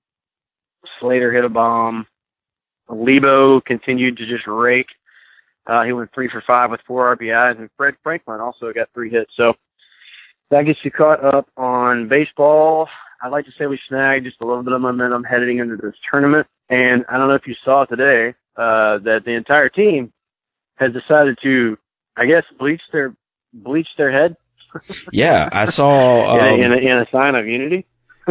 Slater 1.00 1.32
hit 1.32 1.46
a 1.46 1.50
bomb. 1.50 2.06
Lebo 2.90 3.62
continued 3.62 4.18
to 4.18 4.26
just 4.26 4.48
rake. 4.48 4.88
Uh, 5.66 5.84
he 5.84 5.92
went 5.92 6.10
three 6.14 6.30
for 6.30 6.42
five 6.48 6.72
with 6.72 6.80
four 6.88 7.16
RBIs, 7.16 7.60
and 7.60 7.70
Fred 7.76 7.96
Franklin 8.02 8.40
also 8.40 8.72
got 8.72 8.88
three 8.94 9.10
hits. 9.10 9.32
So 9.36 9.54
that 10.50 10.64
gets 10.64 10.80
you 10.84 10.92
caught 10.92 11.24
up 11.24 11.50
on 11.58 12.08
baseball. 12.08 12.88
I'd 13.22 13.32
like 13.32 13.46
to 13.46 13.52
say 13.58 13.66
we 13.66 13.80
snagged 13.90 14.26
just 14.26 14.40
a 14.42 14.46
little 14.46 14.64
bit 14.64 14.74
of 14.74 14.82
momentum 14.82 15.24
heading 15.24 15.60
into 15.60 15.76
this 15.76 15.96
tournament. 16.10 16.48
And 16.70 17.04
I 17.10 17.18
don't 17.18 17.28
know 17.28 17.36
if 17.36 17.48
you 17.48 17.56
saw 17.66 17.86
today 17.86 18.30
uh, 18.56 19.00
that 19.00 19.22
the 19.26 19.32
entire 19.32 19.70
team 19.70 20.14
has 20.76 20.92
decided 20.94 21.38
to, 21.44 21.78
I 22.16 22.26
guess, 22.26 22.44
bleach 22.58 22.82
their 22.94 23.14
bleach 23.54 23.88
their 23.98 24.12
head 24.12 24.38
yeah, 25.12 25.48
I 25.52 25.66
saw 25.66 26.26
um, 26.40 26.60
in, 26.60 26.72
a, 26.72 26.76
in, 26.78 26.98
a, 26.98 27.08
sign 27.12 27.36
of 27.36 27.48
unity. 27.48 27.86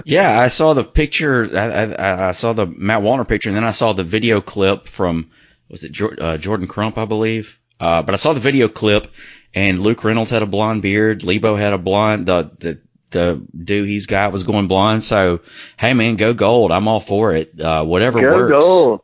yeah, 0.05 0.39
I 0.39 0.49
saw 0.49 0.75
the 0.75 0.85
picture. 0.85 1.49
I, 1.57 1.85
I, 1.85 2.29
I, 2.29 2.31
saw 2.33 2.53
the 2.53 2.67
Matt 2.67 3.03
Wallner 3.03 3.27
picture, 3.27 3.49
and 3.49 3.57
then 3.57 3.65
I 3.65 3.71
saw 3.71 3.93
the 3.93 4.05
video 4.05 4.41
clip 4.41 4.89
from 4.89 5.31
was 5.69 5.85
it 5.85 6.01
uh, 6.21 6.39
Jordan 6.39 6.67
Crump, 6.67 6.99
I 6.99 7.05
believe. 7.05 7.61
Uh, 7.79 8.03
but 8.03 8.15
I 8.15 8.17
saw 8.17 8.33
the 8.33 8.41
video 8.41 8.69
clip, 8.69 9.09
and 9.55 9.79
Luke 9.79 10.05
Reynolds 10.05 10.31
had 10.31 10.43
a 10.43 10.47
blonde 10.47 10.83
beard. 10.83 11.25
Lebo 11.25 11.57
had 11.57 11.73
a 11.73 11.79
blonde. 11.79 12.27
The 12.27 12.51
the 12.59 12.81
the 13.11 13.47
dude 13.57 13.89
he's 13.89 14.07
got 14.07 14.33
was 14.33 14.45
going 14.45 14.69
blonde. 14.69 15.03
So 15.03 15.41
hey, 15.79 15.95
man, 15.95 16.17
go 16.17 16.35
gold. 16.35 16.73
I'm 16.73 16.89
all 16.89 17.01
for 17.01 17.35
it. 17.35 17.59
Uh, 17.61 17.85
whatever 17.85 18.21
go 18.21 18.35
works. 18.35 18.65
gold. 18.65 19.01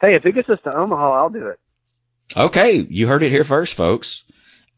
Hey, 0.00 0.16
if 0.16 0.26
it 0.26 0.32
gets 0.32 0.48
us 0.48 0.58
to 0.64 0.74
Omaha, 0.74 1.12
I'll 1.12 1.30
do 1.30 1.48
it. 1.48 1.60
Okay, 2.36 2.76
you 2.76 3.06
heard 3.06 3.22
it 3.22 3.30
here 3.30 3.44
first, 3.44 3.74
folks. 3.74 4.24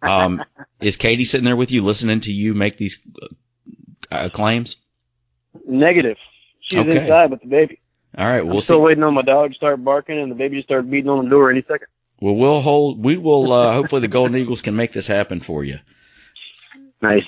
Um, 0.04 0.44
is 0.80 0.96
Katie 0.96 1.24
sitting 1.24 1.44
there 1.44 1.56
with 1.56 1.70
you, 1.70 1.82
listening 1.82 2.20
to 2.20 2.32
you 2.32 2.54
make 2.54 2.76
these 2.76 3.00
uh, 4.10 4.28
claims? 4.28 4.76
Negative. 5.66 6.16
She's 6.60 6.78
okay. 6.78 7.02
inside 7.02 7.30
with 7.30 7.40
the 7.40 7.48
baby. 7.48 7.80
All 8.16 8.26
right, 8.26 8.42
we'll 8.42 8.56
I'm 8.56 8.62
still 8.62 8.78
see. 8.78 8.82
waiting 8.82 9.02
on 9.02 9.14
my 9.14 9.22
dog 9.22 9.50
to 9.50 9.56
start 9.56 9.82
barking 9.82 10.18
and 10.18 10.30
the 10.30 10.36
baby 10.36 10.56
to 10.56 10.62
start 10.62 10.88
beating 10.88 11.08
on 11.10 11.24
the 11.24 11.30
door 11.30 11.50
any 11.50 11.62
second. 11.62 11.88
Well, 12.20 12.36
we'll 12.36 12.60
hold. 12.60 13.04
We 13.04 13.16
will. 13.16 13.52
Uh, 13.52 13.72
hopefully, 13.72 14.00
the 14.02 14.08
Golden 14.08 14.36
Eagles 14.36 14.62
can 14.62 14.76
make 14.76 14.92
this 14.92 15.06
happen 15.06 15.40
for 15.40 15.64
you. 15.64 15.78
Nice. 17.02 17.24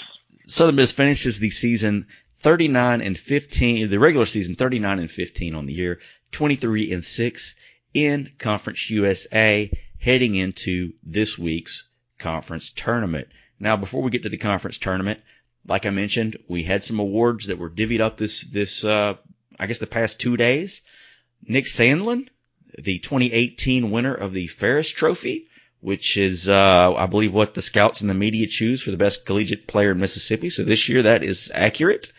Southern 0.47 0.77
Miss 0.77 0.93
finishes 0.93 1.39
the 1.39 1.51
season 1.51 2.07
39 2.41 3.01
and 3.01 3.19
15. 3.19 3.91
The 3.91 3.99
regular 3.99 4.27
season 4.27 4.55
39 4.55 5.01
and 5.01 5.11
15 5.11 5.55
on 5.55 5.67
the 5.67 5.75
year, 5.75 6.01
23 6.33 6.93
and 6.93 7.05
6 7.05 7.55
in 7.95 8.33
Conference 8.39 8.89
USA, 8.91 9.71
heading 9.99 10.35
into 10.37 10.93
this 11.03 11.37
week's 11.37 11.89
conference 12.19 12.71
tournament. 12.71 13.29
Now, 13.59 13.77
before 13.77 14.03
we 14.03 14.11
get 14.11 14.23
to 14.25 14.29
the 14.29 14.37
conference 14.37 14.79
tournament, 14.79 15.21
like 15.67 15.87
I 15.87 15.91
mentioned, 15.91 16.39
we 16.49 16.63
had 16.63 16.85
some 16.85 16.99
awards 16.99 17.47
that 17.47 17.59
were 17.59 17.71
divvied 17.71 18.01
up 18.01 18.17
this 18.17 18.43
this 18.43 18.85
uh, 18.85 19.15
I 19.59 19.67
guess 19.67 19.79
the 19.79 19.87
past 19.87 20.21
two 20.21 20.37
days. 20.37 20.83
Nick 21.47 21.67
Sandlin, 21.67 22.29
the 22.79 22.99
2018 22.99 23.91
winner 23.91 24.15
of 24.15 24.33
the 24.33 24.47
Ferriss 24.47 24.91
Trophy, 24.91 25.49
which 25.81 26.17
is 26.17 26.49
uh, 26.49 26.95
I 26.95 27.07
believe 27.07 27.33
what 27.33 27.55
the 27.55 27.63
scouts 27.63 28.01
and 28.01 28.11
the 28.11 28.15
media 28.15 28.47
choose 28.47 28.83
for 28.83 28.91
the 28.91 28.97
best 28.97 29.27
collegiate 29.27 29.67
player 29.67 29.93
in 29.93 30.01
Mississippi. 30.01 30.51
So 30.51 30.65
this 30.65 30.89
year 30.89 31.03
that 31.03 31.25
is 31.25 31.51
accurate. 31.55 32.13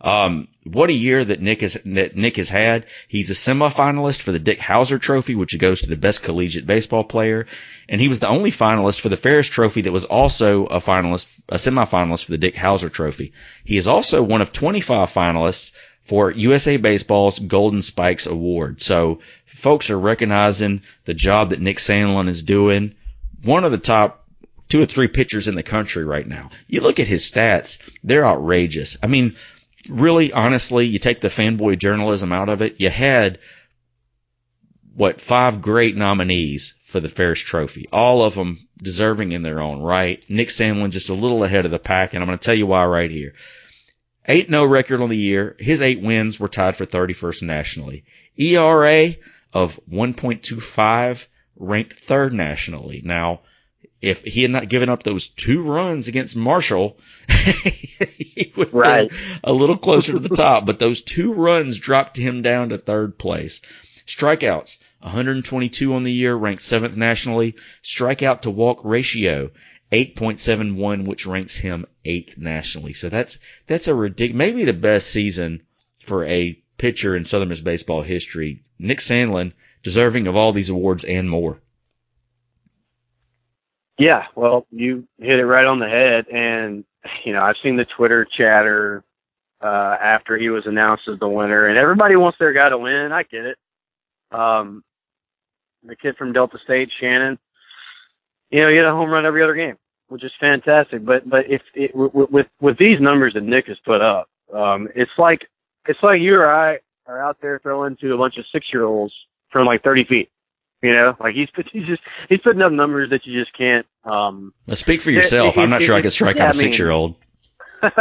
Um, 0.00 0.48
what 0.64 0.90
a 0.90 0.94
year 0.94 1.24
that 1.24 1.40
Nick 1.40 1.62
has 1.62 1.74
that 1.84 2.16
Nick 2.16 2.36
has 2.36 2.48
had. 2.48 2.86
He's 3.08 3.30
a 3.30 3.34
semifinalist 3.34 4.20
for 4.20 4.32
the 4.32 4.38
Dick 4.38 4.60
Howser 4.60 5.00
Trophy, 5.00 5.34
which 5.34 5.58
goes 5.58 5.80
to 5.80 5.88
the 5.88 5.96
best 5.96 6.22
collegiate 6.22 6.66
baseball 6.66 7.04
player, 7.04 7.46
and 7.88 8.00
he 8.00 8.08
was 8.08 8.20
the 8.20 8.28
only 8.28 8.52
finalist 8.52 9.00
for 9.00 9.08
the 9.08 9.16
Ferriss 9.16 9.48
Trophy 9.48 9.82
that 9.82 9.92
was 9.92 10.04
also 10.04 10.66
a 10.66 10.80
finalist, 10.80 11.26
a 11.48 11.56
semifinalist 11.56 12.24
for 12.24 12.30
the 12.30 12.38
Dick 12.38 12.54
Howser 12.54 12.92
Trophy. 12.92 13.32
He 13.64 13.76
is 13.76 13.88
also 13.88 14.22
one 14.22 14.40
of 14.42 14.52
25 14.52 15.12
finalists 15.12 15.72
for 16.04 16.30
USA 16.30 16.76
Baseball's 16.76 17.38
Golden 17.38 17.82
Spikes 17.82 18.26
Award. 18.26 18.80
So 18.80 19.20
folks 19.46 19.90
are 19.90 19.98
recognizing 19.98 20.82
the 21.04 21.14
job 21.14 21.50
that 21.50 21.60
Nick 21.60 21.78
Sandlin 21.78 22.28
is 22.28 22.42
doing. 22.42 22.94
One 23.42 23.64
of 23.64 23.72
the 23.72 23.78
top 23.78 24.24
two 24.68 24.82
or 24.82 24.86
three 24.86 25.08
pitchers 25.08 25.48
in 25.48 25.54
the 25.54 25.62
country 25.62 26.04
right 26.04 26.26
now. 26.26 26.50
You 26.66 26.80
look 26.80 27.00
at 27.00 27.06
his 27.06 27.30
stats, 27.30 27.78
they're 28.04 28.26
outrageous. 28.26 28.96
I 29.02 29.06
mean, 29.06 29.36
really, 29.88 30.32
honestly, 30.32 30.86
you 30.86 30.98
take 30.98 31.20
the 31.20 31.28
fanboy 31.28 31.78
journalism 31.78 32.32
out 32.32 32.48
of 32.48 32.62
it, 32.62 32.76
you 32.80 32.90
had 32.90 33.38
what 34.94 35.20
five 35.20 35.60
great 35.62 35.96
nominees 35.96 36.74
for 36.86 37.00
the 37.00 37.08
Ferriss 37.08 37.40
Trophy, 37.40 37.86
all 37.92 38.22
of 38.22 38.34
them 38.34 38.66
deserving 38.82 39.32
in 39.32 39.42
their 39.42 39.60
own 39.60 39.80
right. 39.80 40.24
Nick 40.28 40.48
Sandlin 40.48 40.90
just 40.90 41.10
a 41.10 41.14
little 41.14 41.44
ahead 41.44 41.64
of 41.64 41.70
the 41.70 41.78
pack, 41.78 42.14
and 42.14 42.22
I'm 42.22 42.28
going 42.28 42.38
to 42.38 42.44
tell 42.44 42.54
you 42.54 42.66
why 42.66 42.84
right 42.86 43.10
here. 43.10 43.34
8 44.26 44.48
0 44.48 44.64
record 44.64 45.00
on 45.00 45.08
the 45.08 45.16
year. 45.16 45.56
His 45.58 45.80
eight 45.80 46.00
wins 46.00 46.38
were 46.38 46.48
tied 46.48 46.76
for 46.76 46.84
31st 46.84 47.42
nationally. 47.42 48.04
ERA 48.36 49.14
of 49.52 49.80
1.25 49.90 51.26
ranked 51.56 52.00
third 52.00 52.32
nationally. 52.32 53.02
Now, 53.04 53.40
if 54.00 54.22
he 54.22 54.42
had 54.42 54.50
not 54.50 54.68
given 54.68 54.88
up 54.88 55.02
those 55.02 55.28
two 55.28 55.62
runs 55.62 56.06
against 56.06 56.36
Marshall, 56.36 56.98
he 57.28 58.52
would 58.56 58.72
right. 58.72 59.10
a 59.42 59.52
little 59.52 59.76
closer 59.76 60.12
to 60.12 60.20
the 60.20 60.28
top. 60.28 60.66
But 60.66 60.78
those 60.78 61.00
two 61.00 61.34
runs 61.34 61.78
dropped 61.78 62.16
him 62.16 62.42
down 62.42 62.68
to 62.68 62.78
third 62.78 63.18
place. 63.18 63.60
Strikeouts, 64.06 64.78
122 65.00 65.94
on 65.94 66.02
the 66.02 66.12
year, 66.12 66.34
ranked 66.34 66.62
seventh 66.62 66.96
nationally. 66.96 67.56
Strikeout 67.82 68.42
to 68.42 68.50
walk 68.50 68.80
ratio, 68.84 69.50
8.71, 69.90 71.04
which 71.04 71.26
ranks 71.26 71.56
him 71.56 71.84
eighth 72.04 72.38
nationally. 72.38 72.92
So 72.92 73.08
that's 73.08 73.38
that's 73.66 73.88
a 73.88 73.94
ridiculous, 73.94 74.38
maybe 74.38 74.64
the 74.64 74.72
best 74.72 75.08
season 75.08 75.62
for 76.00 76.24
a 76.24 76.58
pitcher 76.78 77.16
in 77.16 77.24
Southern 77.24 77.48
Miss 77.48 77.60
baseball 77.60 78.02
history. 78.02 78.62
Nick 78.78 78.98
Sandlin, 78.98 79.52
deserving 79.82 80.26
of 80.26 80.36
all 80.36 80.52
these 80.52 80.70
awards 80.70 81.04
and 81.04 81.28
more. 81.28 81.60
Yeah, 83.98 84.24
well, 84.36 84.66
you 84.70 85.06
hit 85.18 85.40
it 85.40 85.46
right 85.46 85.66
on 85.66 85.80
the 85.80 85.88
head, 85.88 86.26
and 86.32 86.84
you 87.24 87.32
know 87.32 87.42
I've 87.42 87.56
seen 87.62 87.76
the 87.76 87.86
Twitter 87.96 88.26
chatter 88.36 89.02
uh, 89.60 89.96
after 90.00 90.38
he 90.38 90.48
was 90.48 90.64
announced 90.66 91.08
as 91.12 91.18
the 91.18 91.28
winner, 91.28 91.66
and 91.66 91.76
everybody 91.76 92.16
wants 92.16 92.38
their 92.38 92.52
guy 92.52 92.68
to 92.68 92.78
win. 92.78 93.10
I 93.12 93.24
get 93.24 93.44
it. 93.44 93.58
Um, 94.30 94.84
the 95.82 95.96
kid 95.96 96.16
from 96.16 96.32
Delta 96.32 96.58
State, 96.64 96.90
Shannon, 97.00 97.38
you 98.50 98.62
know, 98.62 98.68
he 98.70 98.76
had 98.76 98.86
a 98.86 98.92
home 98.92 99.10
run 99.10 99.26
every 99.26 99.42
other 99.42 99.54
game, 99.54 99.76
which 100.08 100.24
is 100.24 100.32
fantastic. 100.40 101.04
But 101.04 101.28
but 101.28 101.50
if 101.50 101.62
it, 101.74 101.90
with 101.94 102.46
with 102.60 102.78
these 102.78 103.00
numbers 103.00 103.34
that 103.34 103.42
Nick 103.42 103.66
has 103.66 103.78
put 103.84 104.00
up, 104.00 104.28
um, 104.54 104.88
it's 104.94 105.10
like 105.18 105.40
it's 105.86 106.02
like 106.02 106.20
you 106.20 106.34
or 106.34 106.52
I 106.52 106.78
are 107.06 107.22
out 107.22 107.38
there 107.40 107.58
throwing 107.58 107.96
to 107.96 108.14
a 108.14 108.18
bunch 108.18 108.36
of 108.38 108.44
six 108.52 108.66
year 108.72 108.84
olds 108.84 109.14
from 109.50 109.66
like 109.66 109.82
30 109.82 110.04
feet. 110.04 110.30
You 110.82 110.92
know, 110.92 111.16
like 111.18 111.34
he's 111.34 111.48
he's 111.72 111.86
just 111.86 112.02
he's 112.28 112.40
putting 112.40 112.62
up 112.62 112.70
numbers 112.72 113.10
that 113.10 113.26
you 113.26 113.38
just 113.40 113.56
can't. 113.56 113.84
um 114.04 114.52
Well, 114.66 114.76
speak 114.76 115.02
for 115.02 115.10
yourself. 115.10 115.56
it- 115.56 115.60
I'm 115.60 115.70
not 115.70 115.82
it- 115.82 115.86
sure 115.86 115.96
I 115.96 116.02
could 116.02 116.12
strike 116.12 116.36
yeah, 116.36 116.44
out 116.44 116.54
a 116.54 116.58
I 116.58 116.62
mean- 116.62 116.72
six 116.72 116.78
year 116.78 116.90
old. 116.90 117.16
but 117.80 117.92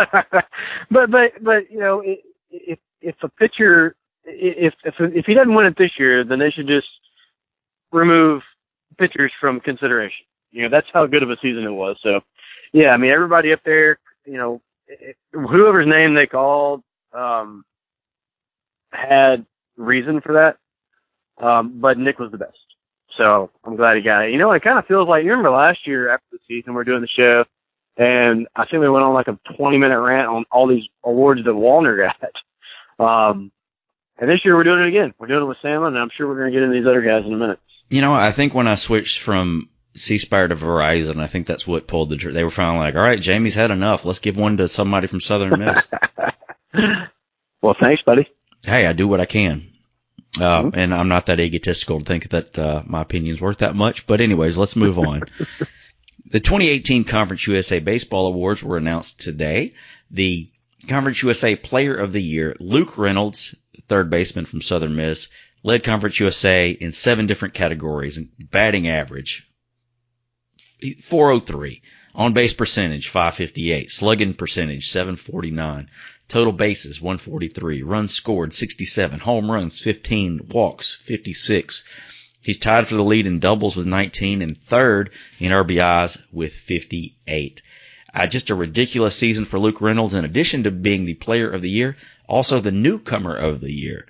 but 0.92 1.32
but 1.42 1.72
you 1.72 1.80
know, 1.80 2.02
if 2.52 2.80
if 3.02 3.16
a 3.24 3.30
pitcher 3.30 3.96
if 4.26 4.74
if 4.84 4.94
if 5.00 5.26
he 5.26 5.34
doesn't 5.34 5.54
win 5.54 5.66
it 5.66 5.76
this 5.78 5.92
year, 5.98 6.24
then 6.24 6.40
they 6.40 6.50
should 6.52 6.68
just 6.68 6.88
remove 7.92 8.42
pitchers 8.98 9.32
from 9.40 9.60
consideration. 9.60 10.26
You 10.52 10.64
know, 10.64 10.70
that's 10.70 10.88
how 10.94 11.06
good 11.06 11.24
of 11.24 11.30
a 11.30 11.38
season 11.42 11.64
it 11.64 11.72
was. 11.72 11.98
So, 12.02 12.22
yeah, 12.74 12.90
I 12.90 12.98
mean, 12.98 13.12
everybody 13.12 13.54
up 13.54 13.60
there, 13.66 14.00
you 14.26 14.38
know, 14.38 14.62
whoever's 15.32 15.88
name 15.88 16.16
they 16.16 16.26
called 16.26 16.84
um, 17.14 17.64
had 18.92 19.46
reason 19.76 20.22
for 20.22 20.34
that. 20.34 20.58
Um, 21.46 21.80
but 21.80 21.98
Nick 22.00 22.18
was 22.18 22.32
the 22.32 22.38
best. 22.38 22.58
So 23.18 23.50
I'm 23.64 23.76
glad 23.76 23.98
he 23.98 24.04
got 24.04 24.26
it. 24.26 24.32
You 24.32 24.38
know, 24.38 24.52
it 24.52 24.62
kind 24.64 24.78
of 24.80 24.86
feels 24.86 25.08
like 25.08 25.24
you 25.24 25.32
remember 25.32 25.50
last 25.52 25.80
year 25.88 26.10
after 26.14 26.26
the 26.32 26.40
season 26.48 26.74
we 26.76 26.82
are 26.82 26.86
doing 26.86 27.02
the 27.02 27.08
show, 27.08 27.46
and 27.98 28.48
I 28.56 28.66
think 28.66 28.82
we 28.82 28.90
went 28.90 29.04
on 29.04 29.14
like 29.14 29.28
a 29.28 29.40
20 29.58 29.78
minute 29.78 30.00
rant 30.00 30.28
on 30.28 30.46
all 30.52 30.68
these 30.68 30.84
awards 31.04 31.44
that 31.44 31.52
Wallner 31.52 31.98
got. 31.98 32.16
Um, 33.00 33.52
and 34.18 34.28
this 34.28 34.40
year 34.44 34.56
we're 34.56 34.64
doing 34.64 34.82
it 34.82 34.88
again. 34.88 35.14
We're 35.20 35.28
doing 35.28 35.44
it 35.44 35.46
with 35.46 35.58
Salmon, 35.62 35.90
and 35.94 36.00
I'm 36.00 36.10
sure 36.18 36.28
we're 36.28 36.40
going 36.40 36.52
to 36.52 36.60
get 36.60 36.64
into 36.64 36.74
these 36.80 36.88
other 36.88 37.04
guys 37.04 37.28
in 37.28 37.32
a 37.32 37.38
minute. 37.38 37.60
You 37.90 38.02
know, 38.02 38.12
I 38.12 38.32
think 38.32 38.56
when 38.56 38.68
I 38.68 38.74
switched 38.74 39.20
from 39.22 39.70
C 39.96 40.18
Spire 40.18 40.48
to 40.48 40.56
Verizon, 40.56 41.22
I 41.22 41.28
think 41.28 41.46
that's 41.46 41.68
what 41.68 41.86
pulled 41.88 42.10
the. 42.10 42.18
tr- 42.18 42.32
They 42.32 42.44
were 42.44 42.50
finally 42.50 42.80
like, 42.80 42.96
all 42.96 43.02
right, 43.04 43.20
Jamie's 43.22 43.54
had 43.54 43.70
enough. 43.70 44.04
Let's 44.04 44.18
give 44.18 44.36
one 44.36 44.58
to 44.58 44.68
somebody 44.68 45.06
from 45.06 45.20
Southern 45.20 45.60
Miss. 45.60 45.84
well, 47.62 47.76
thanks, 47.80 48.02
buddy. 48.04 48.28
hey, 48.66 48.88
I 48.88 48.94
do 48.94 49.08
what 49.08 49.22
I 49.22 49.26
can. 49.26 49.68
Uh, 50.40 50.64
Mhm. 50.64 50.72
and 50.76 50.94
I'm 50.94 51.08
not 51.08 51.28
that 51.28 51.40
egotistical 51.40 52.00
to 52.00 52.06
think 52.06 52.30
that 52.30 52.58
uh, 52.58 52.84
my 52.86 53.02
opinion's 53.02 53.42
worth 53.42 53.60
that 53.60 53.76
much. 53.76 54.06
But 54.08 54.22
anyways, 54.22 54.58
let's 54.58 54.76
move 54.76 55.00
on. 55.00 55.24
the 56.30 56.40
2018 56.40 57.04
Conference 57.06 57.46
USA 57.48 57.80
Baseball 57.80 58.28
Awards 58.28 58.62
were 58.64 58.78
announced 58.78 59.20
today. 59.20 59.74
The 60.12 60.50
Conference 60.88 61.22
USA 61.24 61.56
Player 61.56 61.96
of 61.96 62.14
the 62.14 62.22
Year, 62.22 62.56
Luke 62.60 62.98
Reynolds, 62.98 63.56
third 63.88 64.10
baseman 64.10 64.46
from 64.46 64.62
Southern 64.62 64.96
Miss, 64.96 65.28
led 65.64 65.84
Conference 65.84 66.20
USA 66.20 66.70
in 66.70 66.92
seven 66.92 67.26
different 67.28 67.54
categories. 67.56 68.18
And 68.18 68.30
batting 68.38 68.88
average, 68.88 69.48
403. 71.04 71.82
On 72.16 72.34
base 72.34 72.54
percentage, 72.54 73.10
558. 73.10 73.92
Slugging 73.92 74.34
percentage, 74.34 74.88
749. 74.88 75.90
Total 76.28 76.52
bases, 76.52 77.02
143. 77.02 77.84
Runs 77.84 78.14
scored, 78.14 78.54
67. 78.54 79.20
Home 79.20 79.52
runs, 79.52 79.80
15. 79.80 80.48
Walks, 80.50 80.94
56. 80.96 81.84
He's 82.44 82.58
tied 82.58 82.88
for 82.88 82.96
the 82.96 83.04
lead 83.04 83.28
in 83.28 83.40
doubles 83.40 83.76
with 83.76 83.88
19 83.88 84.42
and 84.42 84.58
third 84.58 85.10
in 85.40 85.52
RBIs 85.52 86.22
with 86.32 86.54
58. 86.54 87.62
Uh, 88.14 88.26
just 88.26 88.50
a 88.50 88.56
ridiculous 88.56 89.16
season 89.16 89.46
for 89.46 89.60
Luke 89.60 89.82
Reynolds 89.82 90.14
in 90.14 90.26
addition 90.26 90.64
to 90.64 90.72
being 90.72 91.06
the 91.06 91.14
player 91.14 91.50
of 91.50 91.62
the 91.62 91.70
year, 91.70 91.98
also 92.28 92.60
the 92.60 92.72
newcomer 92.72 93.36
of 93.36 93.62
the 93.62 93.72
year. 93.72 94.08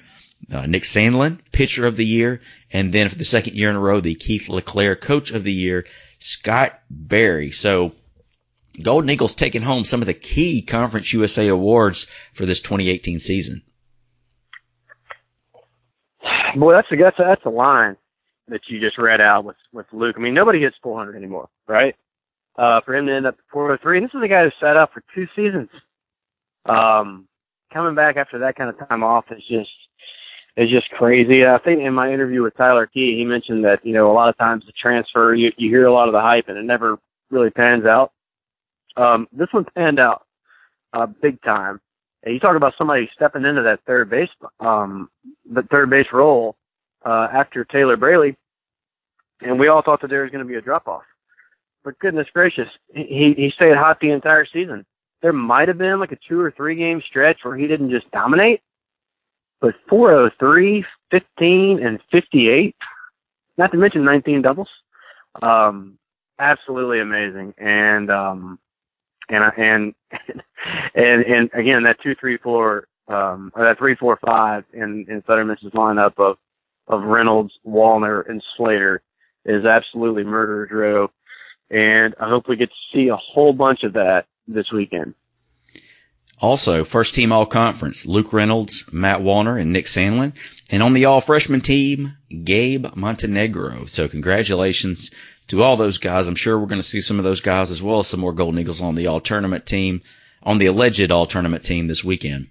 Uh, 0.51 0.65
Nick 0.65 0.83
Sandlin, 0.83 1.39
pitcher 1.51 1.85
of 1.87 1.97
the 1.97 2.05
year, 2.05 2.41
and 2.71 2.93
then 2.93 3.09
for 3.09 3.15
the 3.15 3.25
second 3.25 3.55
year 3.55 3.69
in 3.69 3.75
a 3.75 3.79
row, 3.79 3.99
the 3.99 4.15
Keith 4.15 4.49
LeClair 4.49 4.95
coach 4.95 5.31
of 5.31 5.43
the 5.43 5.51
year, 5.51 5.85
Scott 6.19 6.79
Berry. 6.89 7.51
So 7.51 7.93
Golden 8.81 9.09
Eagles 9.09 9.35
taking 9.35 9.61
home 9.61 9.85
some 9.85 10.01
of 10.01 10.07
the 10.07 10.13
key 10.13 10.61
Conference 10.61 11.11
USA 11.13 11.47
awards 11.47 12.07
for 12.33 12.45
this 12.45 12.59
2018 12.59 13.19
season. 13.19 13.63
Boy, 16.55 16.73
that's 16.73 16.87
a 16.91 16.95
that's 16.95 17.17
that's 17.17 17.45
a 17.45 17.49
line 17.49 17.97
that 18.47 18.61
you 18.67 18.79
just 18.79 18.97
read 18.97 19.21
out 19.21 19.45
with 19.45 19.57
with 19.71 19.85
Luke. 19.91 20.15
I 20.17 20.21
mean, 20.21 20.33
nobody 20.33 20.61
hits 20.61 20.75
400 20.81 21.15
anymore, 21.15 21.49
right? 21.67 21.95
Uh, 22.57 22.81
for 22.81 22.95
him 22.95 23.05
to 23.05 23.13
end 23.13 23.27
up 23.27 23.37
403, 23.51 23.97
and 23.97 24.05
this 24.07 24.15
is 24.15 24.23
a 24.23 24.27
guy 24.27 24.43
who 24.43 24.49
sat 24.59 24.77
out 24.77 24.91
for 24.91 25.03
two 25.13 25.27
seasons. 25.35 25.69
Um, 26.65 27.27
coming 27.71 27.93
back 27.93 28.17
after 28.17 28.39
that 28.39 28.55
kind 28.55 28.69
of 28.69 28.87
time 28.87 29.03
off 29.03 29.25
is 29.31 29.43
just 29.47 29.69
is 30.57 30.69
just 30.69 30.89
crazy. 30.89 31.45
I 31.45 31.59
think 31.59 31.81
in 31.81 31.93
my 31.93 32.11
interview 32.11 32.41
with 32.41 32.57
Tyler 32.57 32.87
Key, 32.87 33.15
he 33.17 33.23
mentioned 33.23 33.63
that 33.63 33.85
you 33.85 33.93
know 33.93 34.11
a 34.11 34.13
lot 34.13 34.29
of 34.29 34.37
times 34.37 34.65
the 34.65 34.73
transfer 34.73 35.33
you 35.33 35.51
you 35.57 35.69
hear 35.69 35.85
a 35.85 35.93
lot 35.93 36.09
of 36.09 36.13
the 36.13 36.21
hype 36.21 36.49
and 36.49 36.57
it 36.57 36.63
never 36.63 36.97
really 37.29 37.51
pans 37.51 37.85
out. 37.85 38.11
Um, 38.97 39.27
this 39.31 39.49
one 39.51 39.65
panned 39.75 39.99
out 39.99 40.25
uh, 40.93 41.05
big 41.21 41.41
time. 41.43 41.79
And 42.23 42.33
you 42.33 42.39
talk 42.39 42.57
about 42.57 42.73
somebody 42.77 43.09
stepping 43.13 43.45
into 43.45 43.61
that 43.61 43.79
third 43.85 44.09
base, 44.09 44.29
um, 44.59 45.09
the 45.49 45.61
third 45.63 45.89
base 45.89 46.07
role 46.11 46.55
uh, 47.05 47.27
after 47.31 47.63
Taylor 47.63 47.95
Braley, 47.95 48.35
and 49.41 49.59
we 49.59 49.67
all 49.67 49.83
thought 49.83 50.01
that 50.01 50.09
there 50.09 50.23
was 50.23 50.31
going 50.31 50.43
to 50.43 50.49
be 50.49 50.57
a 50.57 50.61
drop 50.61 50.87
off. 50.87 51.03
But 51.83 51.99
goodness 51.99 52.27
gracious, 52.33 52.67
he 52.93 53.33
he 53.37 53.51
stayed 53.55 53.77
hot 53.77 53.99
the 54.01 54.09
entire 54.11 54.45
season. 54.51 54.85
There 55.21 55.31
might 55.31 55.67
have 55.67 55.77
been 55.77 55.99
like 55.99 56.11
a 56.11 56.17
two 56.27 56.39
or 56.39 56.51
three 56.51 56.75
game 56.75 57.01
stretch 57.07 57.37
where 57.43 57.55
he 57.55 57.67
didn't 57.67 57.91
just 57.91 58.09
dominate, 58.11 58.61
but 59.59 59.75
403, 59.89 60.85
15, 61.11 61.85
and 61.85 61.99
58, 62.11 62.75
not 63.57 63.71
to 63.71 63.77
mention 63.77 64.05
19 64.05 64.41
doubles. 64.41 64.69
Um, 65.41 65.97
absolutely 66.39 66.99
amazing. 66.99 67.53
And 67.57 68.11
um, 68.11 68.59
and 69.29 69.43
and 69.57 69.95
and 70.95 71.23
and 71.25 71.49
again 71.53 71.83
that 71.83 71.97
two 72.01 72.15
three 72.15 72.37
four 72.37 72.87
um 73.07 73.51
or 73.55 73.65
that 73.65 73.77
three 73.77 73.95
four 73.95 74.19
five 74.25 74.63
in 74.73 75.05
in 75.07 75.47
Miss's 75.47 75.73
lineup 75.73 76.13
of 76.17 76.37
of 76.87 77.03
Reynolds, 77.03 77.53
Wallner, 77.65 78.27
and 78.29 78.41
Slater 78.55 79.01
is 79.45 79.65
absolutely 79.65 80.23
murderer's 80.23 80.71
row, 80.71 81.11
and 81.69 82.15
I 82.19 82.29
hope 82.29 82.47
we 82.47 82.55
get 82.55 82.69
to 82.69 82.75
see 82.93 83.09
a 83.09 83.17
whole 83.17 83.53
bunch 83.53 83.83
of 83.83 83.93
that 83.93 84.25
this 84.47 84.71
weekend. 84.71 85.13
Also, 86.39 86.83
first 86.83 87.15
team 87.15 87.31
all 87.31 87.47
conference, 87.47 88.05
Luke 88.05 88.31
Reynolds, 88.31 88.85
Matt 88.91 89.21
Wallner, 89.21 89.59
and 89.59 89.73
Nick 89.73 89.85
Sandlin. 89.85 90.33
And 90.69 90.83
on 90.83 90.93
the 90.93 91.05
all 91.05 91.19
freshman 91.19 91.61
team, 91.61 92.17
Gabe 92.43 92.95
Montenegro. 92.95 93.85
So 93.85 94.07
congratulations 94.07 95.11
to 95.47 95.63
all 95.63 95.77
those 95.77 95.97
guys. 95.97 96.27
I'm 96.27 96.35
sure 96.35 96.57
we're 96.57 96.67
going 96.67 96.81
to 96.81 96.87
see 96.87 97.01
some 97.01 97.17
of 97.17 97.23
those 97.23 97.41
guys 97.41 97.71
as 97.71 97.81
well 97.81 97.99
as 97.99 98.07
some 98.07 98.19
more 98.19 98.33
Golden 98.33 98.59
Eagles 98.59 98.81
on 98.81 98.95
the 98.95 99.07
all 99.07 99.19
tournament 99.19 99.65
team, 99.65 100.01
on 100.43 100.59
the 100.59 100.67
alleged 100.67 101.11
all 101.11 101.25
tournament 101.25 101.63
team 101.65 101.87
this 101.87 102.03
weekend. 102.03 102.47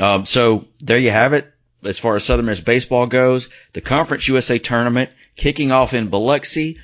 Um, 0.00 0.24
so 0.24 0.66
there 0.80 0.98
you 0.98 1.10
have 1.10 1.34
it. 1.34 1.52
As 1.84 2.00
far 2.00 2.16
as 2.16 2.24
Southern 2.24 2.46
Miss 2.46 2.60
baseball 2.60 3.06
goes, 3.06 3.48
the 3.72 3.80
Conference 3.80 4.26
USA 4.26 4.58
tournament 4.58 5.10
kicking 5.36 5.70
off 5.70 5.94
in 5.94 6.08
Biloxi 6.08 6.78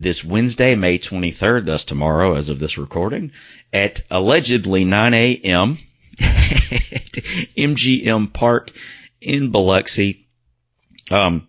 this 0.00 0.24
Wednesday, 0.24 0.74
May 0.74 0.98
23rd, 0.98 1.64
thus 1.64 1.84
tomorrow 1.84 2.34
as 2.34 2.48
of 2.48 2.58
this 2.58 2.78
recording, 2.78 3.32
at 3.72 4.02
allegedly 4.10 4.84
9 4.84 5.14
a.m. 5.14 5.78
at 6.20 7.12
MGM 7.56 8.32
Park 8.32 8.72
in 9.20 9.50
Biloxi. 9.50 10.26
Um, 11.10 11.48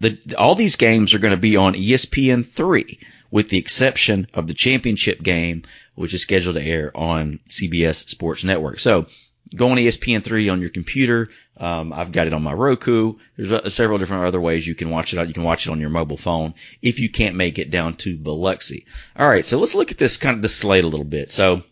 the, 0.00 0.18
all 0.36 0.54
these 0.54 0.76
games 0.76 1.14
are 1.14 1.18
going 1.18 1.32
to 1.32 1.36
be 1.36 1.56
on 1.56 1.74
ESPN 1.74 2.46
3 2.46 2.98
with 3.30 3.48
the 3.48 3.58
exception 3.58 4.26
of 4.32 4.46
the 4.46 4.54
championship 4.54 5.22
game, 5.22 5.62
which 5.94 6.14
is 6.14 6.22
scheduled 6.22 6.56
to 6.56 6.62
air 6.62 6.96
on 6.96 7.40
CBS 7.48 8.08
Sports 8.08 8.44
Network. 8.44 8.80
So 8.80 9.06
go 9.54 9.70
on 9.70 9.78
E 9.78 9.86
ESPN 9.86 10.22
3 10.22 10.48
on 10.48 10.60
your 10.60 10.70
computer. 10.70 11.28
Um, 11.58 11.92
I've 11.92 12.12
got 12.12 12.26
it 12.26 12.34
on 12.34 12.42
my 12.42 12.52
Roku. 12.52 13.14
There's 13.36 13.50
uh, 13.50 13.68
several 13.68 13.98
different 13.98 14.24
other 14.24 14.40
ways 14.40 14.66
you 14.66 14.74
can 14.74 14.90
watch 14.90 15.12
it. 15.12 15.28
You 15.28 15.34
can 15.34 15.42
watch 15.42 15.66
it 15.66 15.70
on 15.70 15.80
your 15.80 15.90
mobile 15.90 16.16
phone 16.16 16.54
if 16.80 17.00
you 17.00 17.10
can't 17.10 17.36
make 17.36 17.58
it 17.58 17.70
down 17.70 17.94
to 17.96 18.16
Biloxi. 18.16 18.86
All 19.16 19.28
right, 19.28 19.44
so 19.44 19.58
let's 19.58 19.74
look 19.74 19.90
at 19.90 19.98
this 19.98 20.16
kind 20.16 20.36
of 20.36 20.42
the 20.42 20.48
slate 20.48 20.84
a 20.84 20.88
little 20.88 21.04
bit. 21.04 21.32
So 21.32 21.62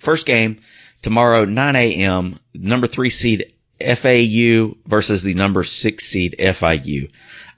first 0.00 0.26
game 0.26 0.60
tomorrow, 1.02 1.44
9 1.44 1.76
a.m. 1.76 2.38
Number 2.54 2.86
three 2.86 3.10
seed 3.10 3.52
FAU 3.80 4.76
versus 4.86 5.22
the 5.22 5.34
number 5.34 5.62
six 5.64 6.06
seed 6.06 6.36
FIU. 6.38 7.10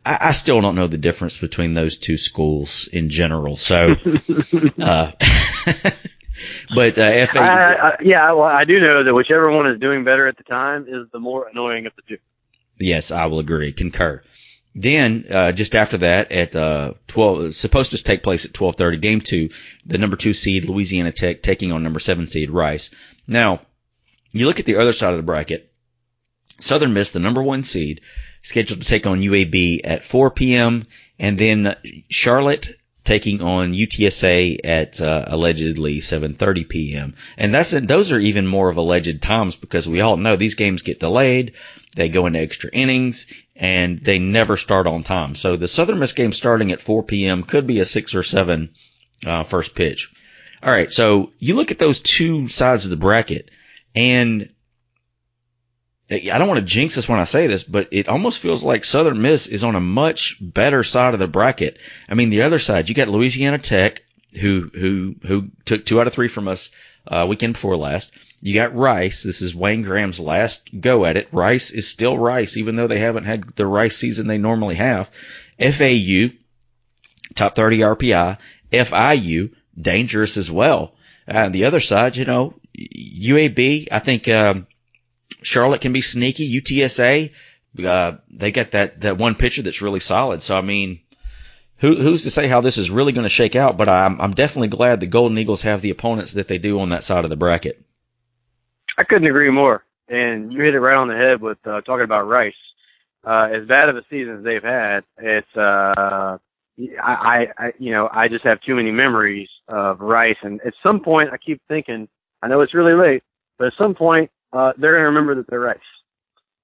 I, 0.04 0.18
I 0.20 0.32
still 0.32 0.61
don't 0.61 0.74
know 0.74 0.87
the 0.87 0.98
difference 0.98 1.37
between 1.38 1.74
those 1.74 1.98
two 1.98 2.16
schools 2.16 2.88
in 2.92 3.11
general. 3.11 3.56
So, 3.56 3.94
uh, 4.78 5.12
but 6.74 6.98
uh, 6.98 7.26
FAU. 7.26 7.40
I, 7.40 7.88
I, 7.88 7.96
yeah, 8.02 8.33
well, 8.33 8.44
I 8.44 8.64
do 8.64 8.81
know 8.81 9.05
that 9.05 9.14
whichever 9.14 9.50
one 9.50 9.66
is 9.68 9.81
doing 9.81 10.05
better 10.05 10.26
at 10.26 10.37
the 10.37 10.44
time 10.44 10.87
is 10.88 11.09
the 11.12 11.18
more 11.18 11.48
annoying 11.48 11.87
of 11.87 11.92
the 11.96 12.02
two. 12.02 12.18
Yes, 12.78 13.11
I 13.11 13.26
will 13.26 13.38
agree. 13.38 13.72
Concur. 13.72 14.22
Then, 14.74 15.26
uh, 15.31 15.52
just 15.52 15.74
after 15.74 15.98
that, 15.98 16.33
at 16.33 16.57
uh, 16.57 16.94
twelve, 17.07 17.55
supposed 17.55 17.90
to 17.90 18.02
take 18.02 18.22
place 18.22 18.46
at 18.46 18.55
twelve 18.55 18.76
thirty. 18.76 18.98
Game 18.98 19.20
two, 19.20 19.50
the 19.85 19.98
number 19.98 20.16
two 20.16 20.33
seed 20.33 20.64
Louisiana 20.64 21.12
Tech 21.12 21.42
taking 21.42 21.72
on 21.72 21.83
number 21.83 22.00
seven 22.00 22.26
seed 22.26 22.50
Rice. 22.50 22.90
Now, 23.26 23.61
you 24.31 24.46
look 24.46 24.61
at 24.61 24.66
the 24.66 24.76
other 24.76 24.92
side 24.92 25.11
of 25.11 25.18
the 25.18 25.22
bracket. 25.22 25.70
Southern 26.61 26.94
Miss, 26.94 27.11
the 27.11 27.18
number 27.18 27.42
one 27.42 27.64
seed, 27.64 28.00
scheduled 28.42 28.81
to 28.81 28.87
take 28.87 29.07
on 29.07 29.20
UAB 29.20 29.81
at 29.85 30.05
4 30.05 30.31
p.m. 30.31 30.85
And 31.18 31.38
then 31.38 31.76
Charlotte 32.09 32.68
taking 33.05 33.43
on 33.43 33.73
UTSA 33.73 34.61
at 34.65 35.01
uh, 35.01 35.25
allegedly 35.27 35.99
7:30 35.99 36.69
p.m. 36.69 37.15
And 37.37 37.55
that's 37.55 37.71
those 37.71 38.12
are 38.12 38.19
even 38.19 38.47
more 38.47 38.69
of 38.69 38.77
alleged 38.77 39.23
times 39.23 39.57
because 39.57 39.88
we 39.88 40.01
all 40.01 40.17
know 40.17 40.37
these 40.37 40.55
games 40.55 40.83
get 40.83 41.01
delayed, 41.01 41.53
they 41.97 42.09
go 42.09 42.27
into 42.27 42.41
extra 42.41 42.71
innings, 42.73 43.27
and 43.57 44.01
they 44.01 44.19
never 44.19 44.57
start 44.57 44.87
on 44.87 45.03
time. 45.03 45.35
So 45.35 45.57
the 45.57 45.69
Southern 45.69 45.99
Miss 45.99 46.12
game 46.12 46.33
starting 46.33 46.73
at 46.73 46.81
4 46.81 47.03
p.m. 47.03 47.43
could 47.43 47.67
be 47.67 47.81
a 47.81 47.85
six 47.85 48.15
or 48.15 48.23
seven 48.23 48.71
uh, 49.27 49.45
first 49.45 49.75
pitch. 49.75 50.11
All 50.62 50.73
right, 50.73 50.93
so 50.93 51.33
you 51.38 51.55
look 51.55 51.73
at 51.73 51.79
those 51.79 52.01
two 52.01 52.47
sides 52.47 52.85
of 52.85 52.91
the 52.91 52.97
bracket, 52.97 53.51
and 53.97 54.51
I 56.12 56.38
don't 56.38 56.48
want 56.48 56.61
to 56.61 56.66
jinx 56.66 56.96
this 56.96 57.09
when 57.09 57.20
I 57.20 57.25
say 57.25 57.46
this, 57.46 57.62
but 57.62 57.88
it 57.90 58.09
almost 58.09 58.40
feels 58.40 58.62
like 58.62 58.85
Southern 58.85 59.22
Miss 59.22 59.46
is 59.46 59.64
on 59.64 59.77
a 59.77 59.81
much 59.81 60.37
better 60.40 60.83
side 60.83 61.14
of 61.14 61.20
the 61.20 61.27
bracket. 61.27 61.79
I 62.09 62.14
mean, 62.14 62.31
the 62.31 62.42
other 62.42 62.59
side, 62.59 62.88
you 62.88 62.94
got 62.94 63.09
Louisiana 63.09 63.59
Tech, 63.59 64.03
who 64.38 64.70
who 64.72 65.16
who 65.25 65.48
took 65.64 65.85
two 65.85 66.01
out 66.01 66.07
of 66.07 66.12
three 66.12 66.29
from 66.29 66.48
us 66.48 66.70
uh, 67.07 67.27
weekend 67.29 67.55
before 67.55 67.77
last. 67.77 68.12
You 68.40 68.55
got 68.55 68.75
Rice. 68.75 69.22
This 69.22 69.40
is 69.40 69.55
Wayne 69.55 69.83
Graham's 69.83 70.18
last 70.18 70.68
go 70.79 71.05
at 71.05 71.16
it. 71.16 71.29
Rice 71.33 71.70
is 71.70 71.88
still 71.88 72.18
Rice, 72.18 72.57
even 72.57 72.77
though 72.77 72.88
they 72.88 72.98
haven't 72.98 73.25
had 73.25 73.44
the 73.55 73.66
Rice 73.66 73.96
season 73.96 74.27
they 74.27 74.38
normally 74.38 74.75
have. 74.75 75.11
FAU, 75.61 76.31
top 77.35 77.55
30 77.55 77.79
RPI. 77.79 78.38
FIU, 78.72 79.53
dangerous 79.81 80.37
as 80.37 80.51
well. 80.51 80.94
Uh, 81.29 81.51
the 81.51 81.66
other 81.66 81.81
side, 81.81 82.16
you 82.16 82.25
know, 82.25 82.55
UAB, 82.77 83.88
I 83.92 83.98
think 84.01 84.29
um, 84.29 84.66
Charlotte 85.42 85.81
can 85.81 85.92
be 85.92 86.00
sneaky. 86.00 86.61
UTSA, 86.61 87.33
uh, 87.85 88.12
they 88.31 88.50
got 88.50 88.72
that 88.72 89.00
that 89.02 89.18
one 89.18 89.35
pitcher 89.35 89.62
that's 89.62 89.83
really 89.83 90.00
solid. 90.00 90.42
So 90.42 90.57
I 90.57 90.61
mean, 90.61 91.00
who, 91.78 91.96
who's 91.96 92.24
to 92.24 92.31
say 92.31 92.48
how 92.48 92.61
this 92.61 92.78
is 92.78 92.90
really 92.90 93.12
going 93.12 93.24
to 93.24 93.31
shake 93.31 93.57
out? 93.57 93.76
But 93.76 93.88
I'm 93.88 94.20
I'm 94.20 94.33
definitely 94.33 94.68
glad 94.68 95.00
the 95.00 95.07
Golden 95.07 95.38
Eagles 95.38 95.62
have 95.62 95.83
the 95.83 95.90
opponents 95.90 96.33
that 96.35 96.48
they 96.48 96.59
do 96.59 96.81
on 96.81 96.90
that 96.90 97.05
side 97.05 97.24
of 97.24 97.31
the 97.31 97.37
bracket. 97.37 97.83
I 98.98 99.05
couldn't 99.05 99.26
agree 99.26 99.50
more. 99.50 99.85
And 100.09 100.52
you 100.52 100.62
hit 100.62 100.74
it 100.74 100.81
right 100.81 100.96
on 100.96 101.09
the 101.09 101.14
head 101.14 101.40
with 101.40 101.59
uh, 101.66 101.81
talking 101.83 102.05
about 102.05 102.28
Rice. 102.28 102.55
Uh, 103.24 103.48
as 103.55 103.66
bad 103.66 103.88
of 103.88 103.96
a 103.96 104.02
season 104.11 104.38
as 104.38 104.44
they've 104.44 104.62
had, 104.62 105.00
it's 105.16 105.57
uh, 105.57 106.38
I, 107.02 107.46
I, 107.57 107.72
you 107.78 107.92
know, 107.92 108.09
I 108.12 108.28
just 108.28 108.44
have 108.44 108.61
too 108.62 108.74
many 108.74 108.90
memories 108.90 109.48
of 109.68 110.00
Rice. 110.00 110.37
And 110.42 110.61
at 110.66 110.74
some 110.83 111.00
point, 111.00 111.31
I 111.33 111.37
keep 111.37 111.61
thinking, 111.68 112.09
I 112.42 112.48
know 112.48 112.61
it's 112.61 112.74
really 112.74 112.94
late, 112.94 113.22
but 113.59 113.68
at 113.68 113.74
some 113.78 113.94
point, 113.94 114.31
uh, 114.53 114.73
they're 114.79 114.93
going 114.93 115.03
to 115.03 115.09
remember 115.09 115.35
that 115.35 115.47
they're 115.49 115.61
Rice. 115.61 115.79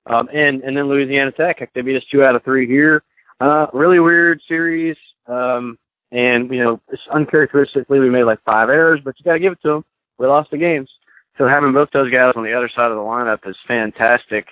Um, 0.07 0.29
and, 0.33 0.63
and 0.63 0.77
then 0.77 0.89
Louisiana 0.89 1.33
Tech, 1.33 1.69
they 1.75 1.83
beat 1.83 1.97
us 1.97 2.03
two 2.11 2.25
out 2.25 2.35
of 2.35 2.43
three 2.43 2.67
here. 2.67 3.03
Uh, 3.41 3.67
really 3.73 4.01
weird 4.01 4.41
series. 4.49 4.97
Um, 5.27 5.79
and, 6.11 6.51
you 6.51 6.63
know, 6.63 6.81
it's 6.89 7.03
uncharacteristically, 7.13 7.99
we 7.99 8.09
made 8.09 8.25
like 8.25 8.43
five 8.45 8.71
errors, 8.71 9.01
but 9.05 9.15
you 9.19 9.25
got 9.25 9.35
to 9.35 9.39
give 9.39 9.53
it 9.53 9.63
to 9.63 9.69
them. 9.69 9.85
We 10.19 10.27
lost 10.27 10.51
the 10.51 10.57
games. 10.57 10.89
So 11.37 11.47
having 11.47 11.73
both 11.73 11.91
those 11.93 12.11
guys 12.11 12.33
on 12.35 12.45
the 12.45 12.55
other 12.55 12.71
side 12.75 12.91
of 12.91 12.97
the 12.97 13.03
lineup 13.03 13.49
is 13.49 13.57
fantastic. 13.67 14.47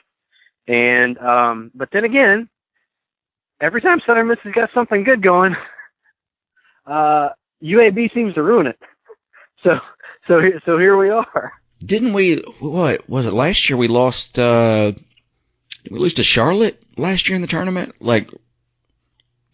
And, 0.69 1.19
um, 1.19 1.71
but 1.75 1.89
then 1.93 2.05
again, 2.05 2.49
every 3.61 3.81
time 3.81 4.01
Southern 4.07 4.29
Miss 4.29 4.39
has 4.45 4.53
got 4.53 4.71
something 4.75 5.03
good 5.03 5.23
going, 5.23 5.57
uh, 6.87 7.31
UAB 7.63 8.13
seems 8.15 8.35
to 8.35 8.43
ruin 8.43 8.67
it. 8.67 8.79
So, 9.65 9.81
so, 10.29 10.41
so 10.65 10.79
here 10.79 10.97
we 10.97 11.09
are. 11.09 11.53
Didn't 11.87 12.13
we? 12.13 12.37
What 12.59 13.09
was 13.09 13.27
it 13.27 13.33
last 13.33 13.69
year? 13.71 13.77
We 13.77 13.89
lost. 13.89 14.39
uh 14.39 14.91
Did 15.85 15.93
we 15.93 15.99
lose 15.99 16.15
to 16.15 16.25
Charlotte 16.25 16.83
last 16.97 17.29
year 17.29 17.37
in 17.37 17.43
the 17.43 17.49
tournament? 17.49 17.95
Like 18.01 18.31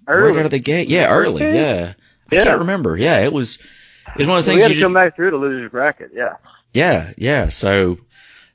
early. 0.06 0.30
right 0.32 0.38
out 0.40 0.44
of 0.46 0.50
the 0.50 0.58
gate? 0.58 0.88
Yeah, 0.88 1.08
early. 1.12 1.42
Yeah. 1.42 1.92
I 2.30 2.34
Yeah. 2.34 2.44
can't 2.44 2.60
remember. 2.60 2.96
Yeah, 2.96 3.18
it 3.20 3.32
was. 3.32 3.56
It 4.14 4.18
was 4.18 4.26
one 4.28 4.38
of 4.38 4.44
the 4.44 4.50
things 4.50 4.58
we 4.58 4.62
had 4.62 4.72
to 4.72 4.80
come 4.80 4.94
back 4.94 5.14
through 5.16 5.30
to 5.30 5.36
losers 5.36 5.70
bracket. 5.70 6.10
Yeah. 6.14 6.36
Yeah, 6.74 7.12
yeah. 7.16 7.48
So, 7.50 7.98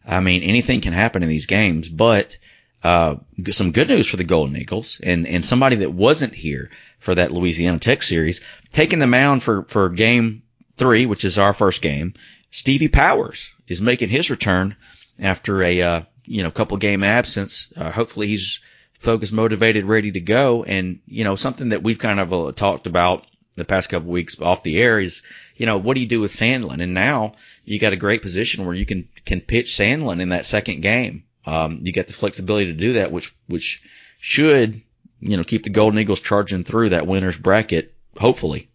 I 0.06 0.20
mean, 0.20 0.44
anything 0.44 0.82
can 0.82 0.94
happen 0.94 1.24
in 1.24 1.30
these 1.30 1.46
games, 1.46 1.88
but 1.88 2.38
uh, 2.84 3.16
some 3.52 3.72
good 3.72 3.88
news 3.88 4.08
for 4.08 4.18
the 4.18 4.24
Golden 4.24 4.58
Eagles 4.58 5.00
and 5.02 5.28
and 5.28 5.46
somebody 5.46 5.78
that 5.78 5.92
wasn't 5.94 6.34
here 6.34 6.70
for 7.00 7.16
that 7.16 7.32
Louisiana 7.32 7.80
Tech 7.80 8.02
series, 8.04 8.42
taking 8.74 9.00
the 9.00 9.08
mound 9.08 9.44
for 9.44 9.63
for 9.63 9.90
game 9.90 10.44
three, 10.78 11.06
which 11.06 11.24
is 11.26 11.38
our 11.38 11.54
first 11.54 11.82
game. 11.82 12.13
Stevie 12.50 12.88
Powers 12.88 13.50
is 13.67 13.82
making 13.82 14.10
his 14.10 14.30
return 14.30 14.75
after 15.19 15.63
a 15.63 15.82
uh, 15.82 16.01
you 16.25 16.43
know 16.43 16.51
couple 16.51 16.77
game 16.77 17.03
absence. 17.03 17.71
Uh, 17.75 17.91
hopefully, 17.91 18.27
he's 18.27 18.60
focused, 18.99 19.34
motivated, 19.34 19.86
ready 19.86 20.12
to 20.12 20.19
go. 20.19 20.63
And 20.63 20.99
you 21.06 21.23
know 21.23 21.36
something 21.36 21.69
that 21.69 21.84
we've 21.84 21.99
kind 21.99 22.19
of 22.19 22.34
uh, 22.34 22.51
talked 22.51 22.88
about 22.88 23.25
the 23.56 23.65
past 23.65 23.89
couple 23.89 24.10
weeks 24.10 24.39
off 24.39 24.63
the 24.63 24.80
air 24.80 24.99
is 24.99 25.23
you 25.56 25.65
know 25.65 25.77
what 25.77 25.95
do 25.95 26.01
you 26.01 26.08
do 26.08 26.21
with 26.21 26.32
Sandlin? 26.32 26.82
And 26.82 26.93
now 26.93 27.34
you 27.65 27.80
got 27.80 27.93
a 27.93 27.97
great 27.97 28.21
position 28.21 28.65
where 28.65 28.75
you 28.75 28.86
can 28.86 29.10
can 29.25 29.41
pitch 29.41 29.73
Sandlin 29.73 30.21
in 30.21 30.30
that 30.30 30.45
second 30.45 30.82
game. 30.82 31.23
Um, 31.45 31.80
you 31.84 31.93
got 31.93 32.08
the 32.08 32.13
flexibility 32.13 32.67
to 32.67 32.73
do 32.73 32.93
that, 32.93 33.12
which 33.12 33.34
which 33.47 33.82
should 34.19 34.82
you 35.19 35.38
know 35.38 35.43
keep 35.43 35.63
the 35.63 35.69
Golden 35.69 35.99
Eagles 35.99 36.21
charging 36.21 36.63
through 36.63 36.89
that 36.89 37.08
winners 37.08 37.38
bracket. 37.38 37.93
Hopefully, 38.17 38.69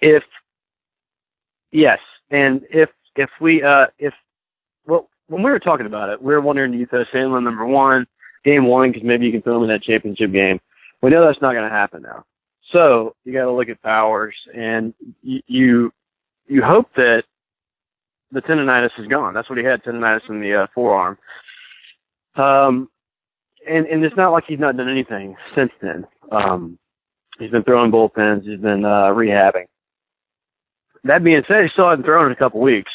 If 0.00 0.24
yes, 1.72 1.98
and 2.30 2.62
if 2.70 2.90
if 3.16 3.30
we 3.40 3.62
uh 3.62 3.86
if 3.98 4.14
well 4.86 5.08
when 5.28 5.42
we 5.42 5.50
were 5.50 5.58
talking 5.58 5.86
about 5.86 6.08
it, 6.10 6.22
we 6.22 6.32
were 6.32 6.40
wondering 6.40 6.72
do 6.72 6.78
you 6.78 6.86
throw 6.86 7.04
Sandlin 7.14 7.44
number 7.44 7.66
one, 7.66 8.06
game 8.44 8.66
one, 8.66 8.90
because 8.90 9.04
maybe 9.04 9.26
you 9.26 9.32
can 9.32 9.42
throw 9.42 9.56
him 9.58 9.64
in 9.64 9.68
that 9.68 9.82
championship 9.82 10.32
game. 10.32 10.60
We 11.02 11.10
know 11.10 11.24
that's 11.24 11.42
not 11.42 11.52
going 11.52 11.68
to 11.68 11.74
happen 11.74 12.02
now. 12.02 12.24
So 12.72 13.14
you 13.24 13.32
got 13.32 13.44
to 13.44 13.52
look 13.52 13.68
at 13.68 13.82
Powers, 13.82 14.34
and 14.54 14.92
you, 15.22 15.40
you 15.46 15.92
you 16.46 16.62
hope 16.62 16.88
that 16.96 17.22
the 18.32 18.40
tendonitis 18.40 18.90
is 18.98 19.06
gone. 19.06 19.34
That's 19.34 19.48
what 19.48 19.58
he 19.58 19.64
had 19.64 19.82
tendonitis 19.82 20.28
in 20.28 20.40
the 20.40 20.62
uh, 20.62 20.66
forearm. 20.74 21.18
Um, 22.36 22.88
and 23.68 23.86
and 23.86 24.04
it's 24.04 24.16
not 24.16 24.30
like 24.30 24.44
he's 24.46 24.58
not 24.58 24.76
done 24.76 24.88
anything 24.88 25.36
since 25.54 25.70
then. 25.80 26.06
Um, 26.30 26.78
he's 27.38 27.50
been 27.50 27.64
throwing 27.64 27.90
bullpens. 27.90 28.44
He's 28.44 28.60
been 28.60 28.84
uh, 28.84 29.12
rehabbing. 29.12 29.64
That 31.08 31.24
being 31.24 31.42
said, 31.48 31.62
he 31.62 31.70
still 31.72 31.88
hasn't 31.88 32.04
thrown 32.04 32.26
in 32.26 32.32
a 32.32 32.36
couple 32.36 32.60
weeks. 32.60 32.92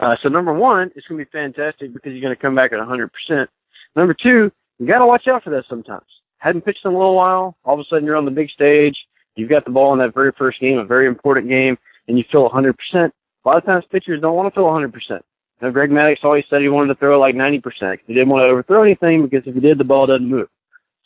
Uh, 0.00 0.16
so 0.20 0.28
number 0.28 0.52
one, 0.52 0.90
it's 0.96 1.06
going 1.06 1.20
to 1.20 1.24
be 1.24 1.30
fantastic 1.30 1.92
because 1.92 2.12
he's 2.12 2.20
going 2.20 2.34
to 2.34 2.40
come 2.40 2.56
back 2.56 2.72
at 2.72 2.80
100%. 2.80 3.46
Number 3.94 4.14
two, 4.20 4.50
you 4.80 4.86
got 4.86 4.98
to 4.98 5.06
watch 5.06 5.28
out 5.28 5.44
for 5.44 5.50
that 5.50 5.64
sometimes. 5.70 6.02
Hadn't 6.38 6.62
pitched 6.64 6.84
in 6.84 6.90
a 6.90 6.98
little 6.98 7.14
while. 7.14 7.56
All 7.64 7.74
of 7.74 7.80
a 7.80 7.84
sudden, 7.88 8.04
you're 8.04 8.16
on 8.16 8.24
the 8.24 8.32
big 8.32 8.50
stage. 8.50 8.96
You've 9.36 9.48
got 9.48 9.64
the 9.64 9.70
ball 9.70 9.92
in 9.92 10.00
that 10.00 10.12
very 10.12 10.32
first 10.36 10.60
game, 10.60 10.78
a 10.78 10.84
very 10.84 11.06
important 11.06 11.48
game, 11.48 11.78
and 12.08 12.18
you 12.18 12.24
feel 12.32 12.50
100%. 12.50 12.74
A 12.94 13.10
lot 13.48 13.58
of 13.58 13.64
times, 13.64 13.84
pitchers 13.92 14.20
don't 14.20 14.34
want 14.34 14.52
to 14.52 14.58
feel 14.58 14.64
100%. 14.64 14.92
You 15.10 15.20
know, 15.62 15.70
Greg 15.70 15.90
Maddux 15.90 16.16
always 16.24 16.44
said 16.50 16.62
he 16.62 16.68
wanted 16.68 16.88
to 16.88 16.98
throw 16.98 17.20
like 17.20 17.36
90%. 17.36 17.62
'cause 17.62 17.98
He 18.08 18.14
didn't 18.14 18.28
want 18.28 18.42
to 18.42 18.50
overthrow 18.50 18.82
anything 18.82 19.22
because 19.24 19.46
if 19.46 19.54
he 19.54 19.60
did, 19.60 19.78
the 19.78 19.84
ball 19.84 20.06
doesn't 20.06 20.28
move. 20.28 20.48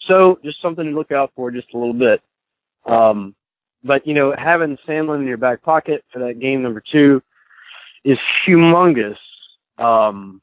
So 0.06 0.38
just 0.42 0.62
something 0.62 0.86
to 0.86 0.90
look 0.92 1.12
out 1.12 1.32
for 1.36 1.50
just 1.50 1.74
a 1.74 1.78
little 1.78 1.92
bit. 1.92 2.22
Um, 2.86 3.34
but 3.84 4.06
you 4.06 4.14
know, 4.14 4.34
having 4.36 4.78
Sandlin 4.88 5.20
in 5.20 5.26
your 5.26 5.36
back 5.36 5.62
pocket 5.62 6.04
for 6.12 6.18
that 6.20 6.40
game 6.40 6.62
number 6.62 6.82
two 6.92 7.22
is 8.04 8.18
humongous. 8.46 9.16
Um, 9.78 10.40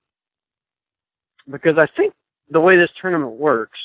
because 1.49 1.77
I 1.77 1.87
think 1.97 2.13
the 2.49 2.59
way 2.59 2.77
this 2.77 2.89
tournament 3.01 3.33
works 3.33 3.79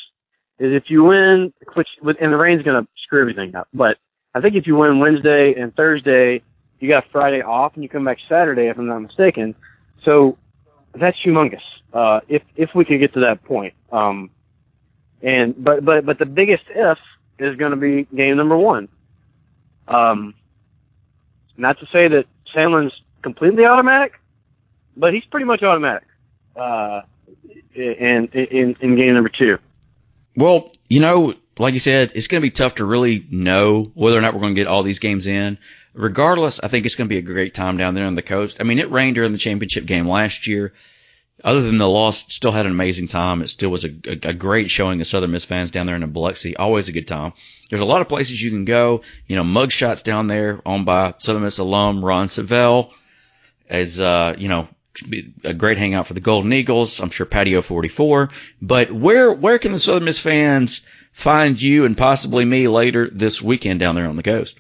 is 0.59 0.73
if 0.75 0.85
you 0.89 1.05
win, 1.05 1.53
which 1.75 1.89
and 2.03 2.33
the 2.33 2.37
rain's 2.37 2.63
going 2.63 2.83
to 2.83 2.89
screw 3.05 3.21
everything 3.21 3.55
up. 3.55 3.69
But 3.73 3.97
I 4.35 4.41
think 4.41 4.55
if 4.55 4.67
you 4.67 4.77
win 4.77 4.99
Wednesday 4.99 5.55
and 5.59 5.75
Thursday, 5.75 6.43
you 6.81 6.89
got 6.89 7.05
Friday 7.11 7.43
off, 7.43 7.75
and 7.75 7.83
you 7.83 7.89
come 7.89 8.05
back 8.05 8.19
Saturday, 8.29 8.69
if 8.69 8.79
I'm 8.79 8.87
not 8.87 9.01
mistaken. 9.01 9.55
So 10.05 10.37
that's 10.99 11.17
humongous. 11.25 11.63
Uh, 11.93 12.21
if 12.29 12.43
if 12.57 12.71
we 12.75 12.85
could 12.85 13.01
get 13.01 13.15
to 13.15 13.21
that 13.21 13.43
point. 13.45 13.75
Um, 13.91 14.31
and 15.23 15.55
but 15.63 15.85
but 15.85 16.05
but 16.07 16.19
the 16.19 16.27
biggest 16.27 16.65
if 16.69 16.99
is 17.39 17.57
going 17.57 17.71
to 17.71 17.77
be 17.77 18.07
game 18.17 18.37
number 18.37 18.57
one. 18.57 18.89
Um, 19.89 20.35
not 21.57 21.79
to 21.81 21.87
say 21.87 22.09
that 22.09 22.27
Sandlin's 22.55 22.93
completely 23.23 23.65
automatic, 23.65 24.21
but 24.97 25.15
he's 25.15 25.25
pretty 25.25 25.47
much 25.47 25.63
automatic. 25.63 26.07
Uh, 26.55 27.03
in, 27.75 28.29
in 28.33 28.77
in 28.81 28.97
game 28.97 29.15
number 29.15 29.29
two. 29.29 29.59
Well, 30.37 30.73
you 30.89 31.01
know, 31.01 31.35
like 31.59 31.75
you 31.75 31.81
said, 31.81 32.13
it's 32.15 32.29
going 32.29 32.41
to 32.41 32.47
be 32.47 32.51
tough 32.51 32.77
to 32.77 32.85
really 32.85 33.27
know 33.31 33.91
whether 33.95 34.17
or 34.17 34.21
not 34.21 34.35
we're 34.35 34.41
going 34.41 34.55
to 34.55 34.61
get 34.61 34.67
all 34.67 34.83
these 34.83 34.99
games 34.99 35.27
in. 35.27 35.59
Regardless, 35.95 36.61
I 36.61 36.69
think 36.69 36.87
it's 36.87 36.95
going 36.95 37.09
to 37.09 37.13
be 37.13 37.19
a 37.19 37.23
great 37.23 37.55
time 37.55 37.77
down 37.77 37.95
there 37.95 38.07
on 38.07 38.15
the 38.15 38.23
coast. 38.23 38.59
I 38.61 38.65
mean, 38.65 38.79
it 38.79 38.91
rained 38.91 39.17
during 39.17 39.33
the 39.33 39.39
championship 39.39 39.85
game 39.85 40.07
last 40.07 40.47
year. 40.47 40.73
Other 41.45 41.63
than 41.63 41.79
the 41.79 41.89
loss, 41.89 42.33
still 42.33 42.51
had 42.51 42.67
an 42.67 42.73
amazing 42.73 43.07
time. 43.07 43.43
It 43.43 43.49
still 43.49 43.71
was 43.71 43.85
a, 43.85 43.91
a, 44.07 44.31
a 44.31 44.35
great 44.35 44.71
showing 44.71 45.01
of 45.01 45.07
Southern 45.07 45.31
Miss 45.31 45.45
fans 45.45 45.71
down 45.71 45.87
there 45.87 45.95
in 45.95 46.11
Biloxi. 46.11 46.57
Always 46.57 46.89
a 46.89 46.93
good 46.93 47.07
time. 47.07 47.33
There's 47.71 47.81
a 47.81 47.87
lot 47.87 48.01
of 48.01 48.09
places 48.09 48.43
you 48.43 48.51
can 48.51 48.65
go. 48.65 49.03
You 49.27 49.37
know, 49.37 49.45
mug 49.45 49.71
shots 49.71 50.03
down 50.03 50.27
there 50.27 50.61
owned 50.67 50.85
by 50.85 51.15
Southern 51.19 51.43
Miss 51.43 51.59
alum 51.59 52.05
Ron 52.05 52.29
Savell. 52.29 52.93
As, 53.69 54.01
uh, 54.01 54.35
you 54.37 54.49
know, 54.49 54.67
a 55.45 55.55
great 55.55 55.79
hangout 55.79 56.07
for 56.07 56.15
the 56.15 56.21
Golden 56.21 56.53
Eagles. 56.53 57.01
I'm 57.01 57.11
sure 57.11 57.27
Patio 57.27 57.63
44. 57.63 58.31
But 58.61 58.91
where 58.91 59.33
where 59.33 59.59
can 59.59 59.73
the 59.73 59.79
Southern 59.79 60.05
Miss 60.05 60.19
fans 60.19 60.83
find 61.13 61.61
you 61.61 61.85
and 61.85 61.97
possibly 61.97 62.45
me 62.45 62.69
later 62.69 63.09
this 63.11 63.41
weekend 63.41 63.81
down 63.81 63.95
there 63.95 64.09
on 64.09 64.17
the 64.17 64.23
coast? 64.23 64.59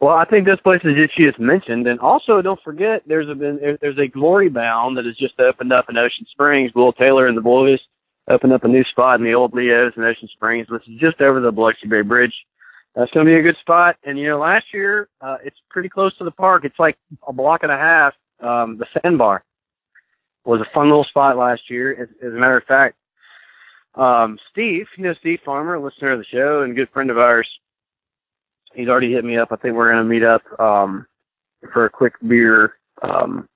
Well, 0.00 0.14
I 0.14 0.26
think 0.26 0.46
those 0.46 0.60
places 0.60 0.90
that 0.94 1.08
you 1.16 1.26
just 1.26 1.40
mentioned, 1.40 1.86
and 1.86 1.98
also 2.00 2.42
don't 2.42 2.60
forget 2.62 3.02
there's 3.06 3.30
a 3.30 3.34
been 3.34 3.78
there's 3.80 3.98
a 3.98 4.08
Glory 4.08 4.50
Bound 4.50 4.96
that 4.96 5.06
has 5.06 5.16
just 5.16 5.40
opened 5.40 5.72
up 5.72 5.86
in 5.88 5.96
Ocean 5.96 6.26
Springs. 6.30 6.72
Will 6.74 6.92
Taylor 6.92 7.26
and 7.26 7.36
the 7.36 7.42
boys 7.42 7.80
opened 8.28 8.52
up 8.52 8.64
a 8.64 8.68
new 8.68 8.84
spot 8.84 9.18
in 9.18 9.24
the 9.24 9.32
old 9.32 9.54
Leo's 9.54 9.92
in 9.96 10.02
Ocean 10.02 10.28
Springs, 10.34 10.68
which 10.68 10.86
is 10.88 11.00
just 11.00 11.20
over 11.20 11.40
the 11.40 11.50
Biloxi 11.50 11.88
Bay 11.88 12.02
Bridge. 12.02 12.34
That's 12.94 13.10
going 13.12 13.26
to 13.26 13.30
be 13.30 13.38
a 13.38 13.42
good 13.42 13.56
spot. 13.60 13.96
And 14.04 14.18
you 14.18 14.28
know, 14.28 14.38
last 14.38 14.66
year 14.72 15.08
uh, 15.20 15.36
it's 15.42 15.56
pretty 15.70 15.88
close 15.88 16.16
to 16.18 16.24
the 16.24 16.30
park. 16.30 16.64
It's 16.64 16.78
like 16.78 16.98
a 17.26 17.32
block 17.32 17.62
and 17.62 17.72
a 17.72 17.76
half. 17.76 18.14
Um, 18.40 18.78
the 18.78 18.86
Sandbar 19.00 19.44
was 20.44 20.60
a 20.60 20.74
fun 20.74 20.88
little 20.88 21.04
spot 21.04 21.38
last 21.38 21.70
year. 21.70 22.02
As, 22.02 22.08
as 22.22 22.32
a 22.32 22.36
matter 22.36 22.58
of 22.58 22.64
fact, 22.64 22.96
um, 23.94 24.38
Steve, 24.50 24.86
you 24.98 25.04
know 25.04 25.14
Steve 25.20 25.40
Farmer, 25.44 25.78
listener 25.78 26.12
of 26.12 26.18
the 26.18 26.26
show 26.26 26.62
and 26.62 26.76
good 26.76 26.90
friend 26.90 27.10
of 27.10 27.16
ours, 27.16 27.48
he's 28.76 28.88
already 28.88 29.12
hit 29.12 29.24
me 29.24 29.38
up. 29.38 29.48
I 29.50 29.56
think 29.56 29.74
we're 29.74 29.92
to 29.92 30.04
meet 30.04 30.22
up 30.22 30.42
um, 30.60 31.06
for 31.72 31.86
a 31.86 31.90
quick 31.90 32.14
beer, 32.26 32.74
um, 33.02 33.48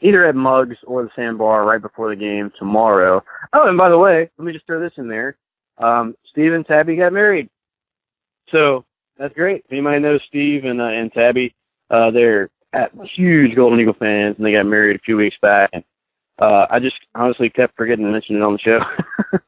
either 0.00 0.26
at 0.26 0.34
Mugs 0.34 0.76
or 0.86 1.04
the 1.04 1.10
Sandbar 1.14 1.64
right 1.64 1.80
before 1.80 2.10
the 2.10 2.20
game 2.20 2.50
tomorrow. 2.58 3.22
Oh, 3.52 3.68
and 3.68 3.78
by 3.78 3.90
the 3.90 3.98
way, 3.98 4.30
let 4.38 4.44
me 4.44 4.52
just 4.52 4.66
throw 4.66 4.80
this 4.80 4.92
in 4.96 5.08
there. 5.08 5.36
Um, 5.78 6.14
Steve 6.30 6.52
and 6.52 6.66
Tabby 6.66 6.96
got 6.96 7.12
married, 7.12 7.48
so 8.50 8.84
that's 9.18 9.34
great. 9.34 9.64
If 9.64 9.72
anybody 9.72 10.00
knows 10.00 10.20
Steve 10.28 10.64
and 10.64 10.80
uh, 10.80 10.84
and 10.84 11.12
Tabby, 11.12 11.54
uh, 11.90 12.10
they're 12.10 12.50
at 12.72 12.92
huge 13.16 13.54
Golden 13.54 13.80
Eagle 13.80 13.94
fans, 13.98 14.36
and 14.36 14.46
they 14.46 14.52
got 14.52 14.64
married 14.64 14.96
a 14.96 15.02
few 15.04 15.16
weeks 15.16 15.36
back. 15.42 15.70
Uh, 16.38 16.66
I 16.70 16.78
just 16.78 16.96
honestly 17.14 17.50
kept 17.50 17.76
forgetting 17.76 18.04
to 18.04 18.10
mention 18.10 18.36
it 18.36 18.42
on 18.42 18.54
the 18.54 18.58
show. 18.58 18.80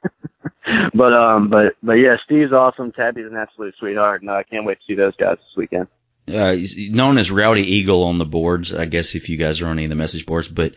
but 0.94 1.12
um, 1.12 1.48
but 1.50 1.76
but 1.82 1.94
yeah, 1.94 2.16
Steve's 2.24 2.52
awesome. 2.52 2.92
Tabby's 2.92 3.26
an 3.26 3.36
absolute 3.36 3.74
sweetheart, 3.78 4.22
and 4.22 4.30
I 4.30 4.42
can't 4.44 4.64
wait 4.64 4.78
to 4.78 4.84
see 4.86 4.94
those 4.94 5.14
guys 5.16 5.36
this 5.36 5.56
weekend. 5.56 5.88
Uh, 6.26 6.52
he's 6.52 6.90
known 6.90 7.18
as 7.18 7.30
Rowdy 7.30 7.60
Eagle 7.76 8.04
on 8.04 8.16
the 8.16 8.24
boards, 8.24 8.74
I 8.74 8.86
guess 8.86 9.14
if 9.14 9.28
you 9.28 9.36
guys 9.36 9.60
are 9.60 9.66
on 9.66 9.72
any 9.72 9.84
of 9.84 9.90
the 9.90 9.96
message 9.96 10.24
boards, 10.24 10.48
but 10.48 10.74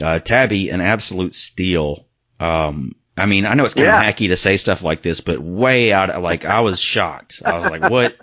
uh, 0.00 0.18
Tabby, 0.18 0.68
an 0.68 0.82
absolute 0.82 1.34
steal. 1.34 2.06
Um, 2.38 2.94
I 3.16 3.24
mean, 3.24 3.46
I 3.46 3.54
know 3.54 3.64
it's 3.64 3.72
kind 3.74 3.88
of 3.88 3.94
Yeah. 3.94 4.12
hacky 4.12 4.28
to 4.28 4.36
say 4.36 4.58
stuff 4.58 4.82
like 4.82 5.00
this, 5.00 5.22
but 5.22 5.38
way 5.38 5.90
out, 5.92 6.22
like 6.22 6.44
I 6.44 6.60
was 6.60 6.78
shocked. 6.80 7.40
I 7.42 7.58
was 7.58 7.64
like, 7.64 7.90
what, 7.90 8.14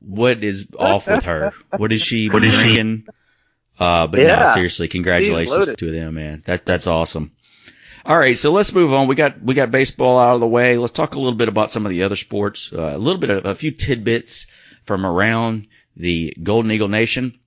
what 0.00 0.44
is 0.44 0.68
off 0.78 1.08
with 1.08 1.24
her? 1.24 1.52
What 1.76 1.92
is 1.92 2.02
she 2.02 2.28
drinking? 2.28 3.06
Uh, 3.78 4.06
but 4.06 4.18
no, 4.18 4.26
Yeah. 4.26 4.44
seriously, 4.54 4.88
congratulations 4.88 5.76
to 5.76 5.90
them, 5.90 6.14
man. 6.14 6.42
That, 6.44 6.66
that's 6.66 6.86
awesome. 6.86 7.32
All 8.04 8.18
right, 8.18 8.36
so 8.36 8.50
let's 8.50 8.74
move 8.74 8.92
on. 8.92 9.08
We 9.08 9.14
got 9.14 9.42
we 9.42 9.54
got 9.54 9.70
baseball 9.70 10.18
out 10.18 10.34
of 10.34 10.40
the 10.40 10.48
way. 10.48 10.78
Let's 10.78 10.92
talk 10.92 11.14
a 11.14 11.18
little 11.18 11.36
bit 11.36 11.48
about 11.48 11.70
some 11.70 11.84
of 11.84 11.90
the 11.90 12.04
other 12.04 12.16
sports. 12.16 12.72
Uh, 12.72 12.92
a 12.94 12.98
little 12.98 13.20
bit 13.20 13.30
of 13.30 13.44
a 13.44 13.54
few 13.54 13.72
tidbits 13.72 14.46
from 14.84 15.04
around 15.04 15.66
the 15.96 16.34
Golden 16.42 16.70
Eagle 16.70 16.88
Nation. 16.88 17.38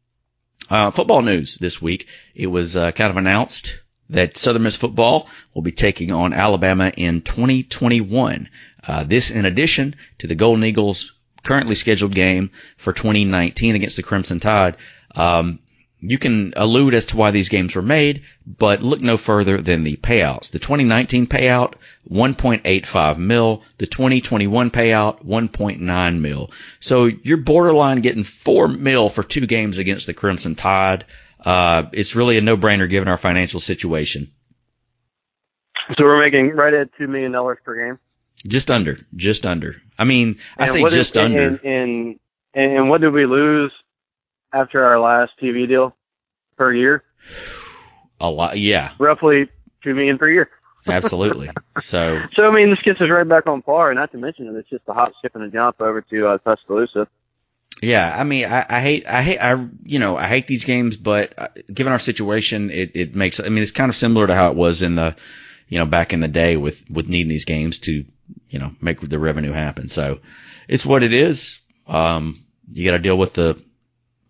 Uh, 0.70 0.92
football 0.92 1.24
news 1.24 1.58
this 1.58 1.82
week. 1.82 2.08
It 2.36 2.48
was 2.48 2.78
uh, 2.78 2.92
kind 2.92 3.10
of 3.10 3.18
announced 3.18 3.80
that 4.10 4.38
Southern 4.38 4.64
Miss 4.64 4.78
football 4.78 5.28
will 5.54 5.64
be 5.64 5.72
taking 5.72 6.12
on 6.12 6.34
Alabama 6.34 6.92
in 6.96 7.22
2021. 7.22 8.50
Uh, 8.88 9.04
this 9.04 9.32
in 9.32 9.46
addition 9.46 9.96
to 10.20 10.28
the 10.28 10.36
Golden 10.36 10.64
Eagles 10.64 11.14
currently 11.44 11.76
scheduled 11.76 12.14
game 12.14 12.52
for 12.78 12.94
2019 12.94 13.76
against 13.76 13.98
the 13.98 14.04
Crimson 14.04 14.40
Tide. 14.40 14.78
Um, 15.16 15.60
you 16.06 16.18
can 16.18 16.54
allude 16.58 16.94
as 16.94 17.06
to 17.08 17.18
why 17.18 17.32
these 17.32 17.48
games 17.50 17.76
were 17.76 17.82
made, 17.82 18.24
but 18.46 18.82
look 18.82 19.00
no 19.02 19.16
further 19.18 19.58
than 19.62 19.84
the 19.84 19.96
payouts. 19.96 20.52
The 20.52 20.60
2019 20.60 21.28
payout, 21.28 21.76
1.85 22.12 23.18
mil. 23.18 23.64
The 23.78 23.88
2021 23.88 24.70
payout, 24.72 25.26
1.9 25.26 26.20
mil. 26.20 26.52
So 26.80 27.06
you're 27.06 27.38
borderline 27.38 28.00
getting 28.02 28.24
4 28.26 28.68
mil 28.68 29.10
for 29.10 29.24
two 29.24 29.48
games 29.48 29.78
against 29.78 30.06
the 30.06 30.14
Crimson 30.14 30.56
Tide. 30.56 31.06
Uh, 31.44 31.84
it's 31.94 32.16
really 32.16 32.38
a 32.38 32.42
no-brainer 32.42 32.90
given 32.90 33.08
our 33.08 33.18
financial 33.18 33.60
situation. 33.62 34.32
So 35.98 36.04
we're 36.04 36.22
making 36.24 36.50
right 36.56 36.74
at 36.74 36.90
two 36.98 37.08
million 37.08 37.32
dollars 37.32 37.58
per 37.64 37.76
game. 37.88 38.00
Just 38.48 38.72
under, 38.72 38.98
just 39.16 39.46
under. 39.46 39.82
I 39.98 40.04
mean, 40.06 40.40
I 40.58 40.64
And 40.64 40.72
say 40.72 40.82
what 40.82 40.92
is- 40.92 40.96
just 40.96 41.18
under. 41.18 41.48
And, 41.48 41.60
and 41.64 42.20
and 42.56 42.90
what 42.90 43.02
did 43.02 43.12
we 43.14 43.26
lose 43.26 43.72
after 44.54 44.84
our 44.86 45.00
last 45.00 45.32
TV 45.42 45.68
deal 45.68 45.96
per 46.58 46.74
year? 46.74 47.04
a 48.20 48.30
lot. 48.30 48.58
Yeah, 48.58 48.94
Roughly 49.00 49.50
two 49.84 49.94
million 49.96 50.18
per 50.18 50.30
year. 50.30 50.50
absolutely. 50.88 51.50
So 51.82 52.20
So 52.36 52.44
I 52.48 52.52
mean, 52.54 52.70
this 52.70 52.80
gets 52.86 53.02
us 53.02 53.10
right 53.10 53.28
back 53.28 53.48
on 53.48 53.62
par. 53.64 53.90
And 53.90 54.00
not 54.00 54.12
to 54.12 54.18
mention 54.18 54.46
that 54.54 54.60
it's 54.60 54.70
just 54.70 54.84
a 54.88 54.94
hop, 54.94 55.14
skip, 55.18 55.36
and 55.36 55.44
a 55.44 55.50
jump 55.50 55.82
over 55.82 56.02
to 56.02 56.28
uh, 56.28 56.38
Tuscaloosa. 56.38 57.08
Yeah, 57.82 58.14
I 58.16 58.24
mean, 58.24 58.46
I, 58.46 58.66
I 58.70 58.80
hate, 58.80 59.08
I 59.08 59.24
hate, 59.24 59.40
I, 59.40 59.68
you 59.84 59.98
know, 59.98 60.16
I 60.16 60.28
hate 60.28 60.46
these 60.46 60.64
games, 60.64 60.96
but 60.96 61.34
uh, 61.38 61.48
given 61.74 61.92
our 61.92 62.00
situation, 62.00 62.70
it, 62.70 62.92
it 62.94 63.16
makes, 63.16 63.40
I 63.40 63.50
mean, 63.50 63.64
it's 63.64 63.72
kind 63.72 63.90
of 63.90 63.96
similar 63.96 64.28
to 64.28 64.36
how 64.36 64.52
it 64.52 64.56
was 64.56 64.84
in 64.84 64.94
the, 64.94 65.16
you 65.68 65.80
know, 65.80 65.88
back 65.88 66.14
in 66.14 66.20
the 66.20 66.28
day 66.28 66.56
with, 66.56 66.88
with 66.90 67.10
needing 67.10 67.28
these 67.30 67.46
games 67.46 67.80
to, 67.80 68.06
you 68.50 68.60
know, 68.60 68.74
make 68.80 69.02
the 69.02 69.18
revenue 69.18 69.52
happen. 69.52 69.90
So 69.90 70.20
it's 70.68 70.86
what 70.86 71.02
it 71.02 71.14
is. 71.14 71.60
Um, 71.88 72.46
you 72.72 72.86
got 72.86 72.92
to 72.98 73.00
deal 73.00 73.18
with 73.18 73.34
the, 73.34 73.60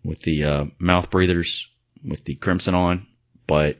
with 0.04 0.20
the, 0.20 0.44
uh, 0.44 0.64
mouth 0.78 1.10
breathers 1.10 1.68
with 2.06 2.24
the 2.24 2.34
crimson 2.34 2.74
on, 2.74 3.06
but, 3.46 3.78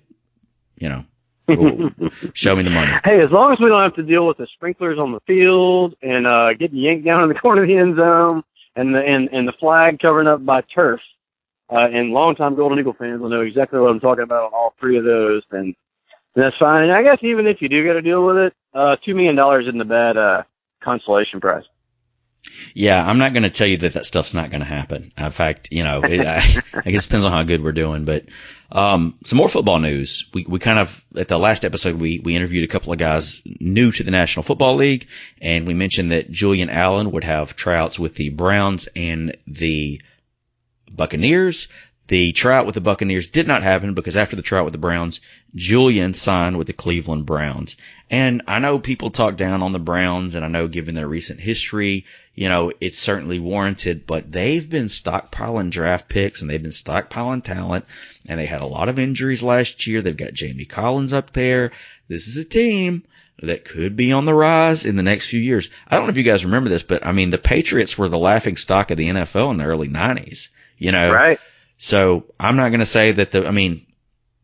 you 0.77 0.89
know, 0.89 1.05
we'll- 1.49 1.91
show 2.33 2.57
me 2.57 2.63
the 2.63 2.71
money. 2.71 2.93
Hey, 3.05 3.21
as 3.21 3.31
long 3.31 3.53
as 3.53 3.59
we 3.61 3.69
don't 3.69 3.83
have 3.83 3.95
to 3.97 4.03
deal 4.03 4.27
with 4.27 4.39
the 4.39 4.47
sprinklers 4.55 4.99
on 4.99 5.13
the 5.13 5.21
field 5.27 5.95
and 6.01 6.27
uh 6.27 6.55
getting 6.59 6.79
yanked 6.79 7.05
down 7.05 7.23
in 7.23 7.29
the 7.29 7.35
corner 7.41 7.63
of 7.63 7.69
the 7.69 7.77
end 7.77 7.97
zone 7.97 8.43
and 8.75 8.95
the 8.95 8.99
and, 9.01 9.29
and 9.31 9.47
the 9.47 9.53
flag 9.61 9.99
covering 10.01 10.27
up 10.27 10.43
by 10.45 10.63
turf, 10.75 11.01
uh 11.71 11.87
and 11.93 12.13
longtime 12.13 12.57
Golden 12.57 12.79
Eagle 12.79 12.95
fans 12.99 13.21
will 13.21 13.29
know 13.29 13.43
exactly 13.43 13.79
what 13.79 13.91
I'm 13.91 14.01
talking 14.01 14.25
about 14.25 14.45
on 14.45 14.55
all 14.55 14.73
three 14.81 14.97
of 14.97 15.05
those, 15.05 15.43
then 15.51 15.75
then 16.35 16.45
that's 16.45 16.57
fine. 16.59 16.85
And 16.85 16.93
I 16.93 17.03
guess 17.03 17.19
even 17.23 17.47
if 17.47 17.59
you 17.61 17.69
do 17.69 17.87
got 17.87 17.93
to 17.93 18.01
deal 18.03 18.25
with 18.25 18.37
it, 18.39 18.55
uh 18.73 18.97
two 19.05 19.15
million 19.15 19.37
dollars 19.37 19.67
isn't 19.69 19.81
a 19.81 19.85
bad 19.85 20.17
uh 20.17 20.43
consolation 20.83 21.43
prize. 21.43 21.65
Yeah, 22.75 23.05
I'm 23.05 23.19
not 23.19 23.33
going 23.33 23.43
to 23.45 23.51
tell 23.51 23.67
you 23.67 23.79
that 23.79 23.95
that 23.95 24.07
stuff's 24.07 24.35
not 24.35 24.51
going 24.51 24.61
to 24.61 24.67
happen. 24.67 25.13
In 25.17 25.31
fact, 25.31 25.69
you 25.71 25.85
know, 25.85 26.03
it, 26.03 26.21
I, 26.21 26.37
I 26.75 26.91
guess 26.91 27.05
it 27.05 27.09
depends 27.09 27.25
on 27.25 27.33
how 27.33 27.43
good 27.43 27.63
we're 27.63 27.73
doing. 27.73 28.05
But 28.05 28.27
um, 28.71 29.19
some 29.25 29.37
more 29.37 29.49
football 29.49 29.79
news. 29.79 30.27
We 30.35 30.45
we 30.49 30.59
kind 30.59 30.79
of 30.79 31.05
at 31.17 31.29
the 31.29 31.39
last 31.39 31.65
episode 31.65 32.01
we 32.01 32.19
we 32.19 32.37
interviewed 32.37 32.65
a 32.65 32.73
couple 32.73 32.93
of 32.93 32.99
guys 32.99 33.43
new 33.61 33.93
to 33.93 34.03
the 34.03 34.11
National 34.11 34.43
Football 34.43 34.77
League, 34.77 35.07
and 35.41 35.67
we 35.67 35.75
mentioned 35.75 36.13
that 36.13 36.31
Julian 36.31 36.71
Allen 36.71 37.13
would 37.13 37.25
have 37.25 37.57
tryouts 37.57 37.99
with 37.99 38.15
the 38.15 38.31
Browns 38.31 38.89
and 38.95 39.37
the 39.47 40.03
Buccaneers. 40.91 41.69
The 42.07 42.33
tryout 42.33 42.67
with 42.67 42.75
the 42.75 42.83
Buccaneers 42.83 43.31
did 43.31 43.49
not 43.49 43.63
happen 43.63 43.95
because 43.95 44.17
after 44.17 44.37
the 44.37 44.43
tryout 44.43 44.67
with 44.67 44.73
the 44.73 44.79
Browns, 44.79 45.21
Julian 45.55 46.13
signed 46.13 46.59
with 46.59 46.67
the 46.67 46.75
Cleveland 46.75 47.25
Browns. 47.25 47.79
And 48.11 48.43
I 48.47 48.59
know 48.59 48.79
people 48.79 49.11
talk 49.11 49.37
down 49.37 49.63
on 49.63 49.73
the 49.73 49.79
Browns, 49.79 50.35
and 50.35 50.45
I 50.45 50.49
know 50.49 50.69
given 50.69 50.95
their 50.95 51.09
recent 51.09 51.41
history, 51.41 52.05
you 52.35 52.49
know, 52.49 52.73
it's 52.81 52.99
certainly 52.99 53.39
warranted, 53.39 54.07
but 54.07 54.31
they've 54.31 54.69
been 54.69 54.87
stockpiling 54.87 55.71
draft 55.71 56.09
picks 56.09 56.43
and 56.43 56.51
they've 56.51 56.63
been 56.63 56.71
stockpiling 56.71 57.43
talent, 57.43 57.87
and 58.27 58.39
they 58.39 58.47
had 58.47 58.61
a 58.61 58.67
lot 58.67 58.89
of 58.89 58.99
injuries 58.99 59.43
last 59.43 59.87
year. 59.87 60.03
They've 60.03 60.17
got 60.17 60.35
Jamie 60.35 60.67
Collins 60.67 61.13
up 61.13 61.33
there. 61.33 61.73
This 62.09 62.29
is 62.29 62.37
a 62.37 62.45
team 62.45 63.05
that 63.43 63.65
could 63.65 63.97
be 63.97 64.13
on 64.13 64.27
the 64.27 64.35
rise 64.35 64.85
in 64.85 64.97
the 64.97 65.03
next 65.03 65.27
few 65.27 65.41
years. 65.41 65.71
I 65.89 65.97
don't 65.97 66.07
know 66.07 66.11
if 66.11 66.17
you 66.17 66.23
guys 66.23 66.45
remember 66.45 66.71
this, 66.71 66.83
but 66.83 67.05
I 67.07 67.13
mean, 67.13 67.31
the 67.31 67.39
Patriots 67.39 67.97
were 67.99 68.09
the 68.09 68.19
laughing 68.19 68.57
stock 68.57 68.91
of 68.91 68.97
the 68.97 69.09
NFL 69.09 69.51
in 69.51 69.57
the 69.57 69.65
early 69.65 69.89
90s, 69.89 70.49
you 70.79 70.93
know? 70.93 71.13
Right? 71.13 71.41
So 71.79 72.27
I'm 72.39 72.57
not 72.57 72.69
going 72.69 72.81
to 72.81 72.87
say 72.87 73.13
that 73.13 73.33
the, 73.33 73.47
I 73.47 73.51
mean, 73.51 73.87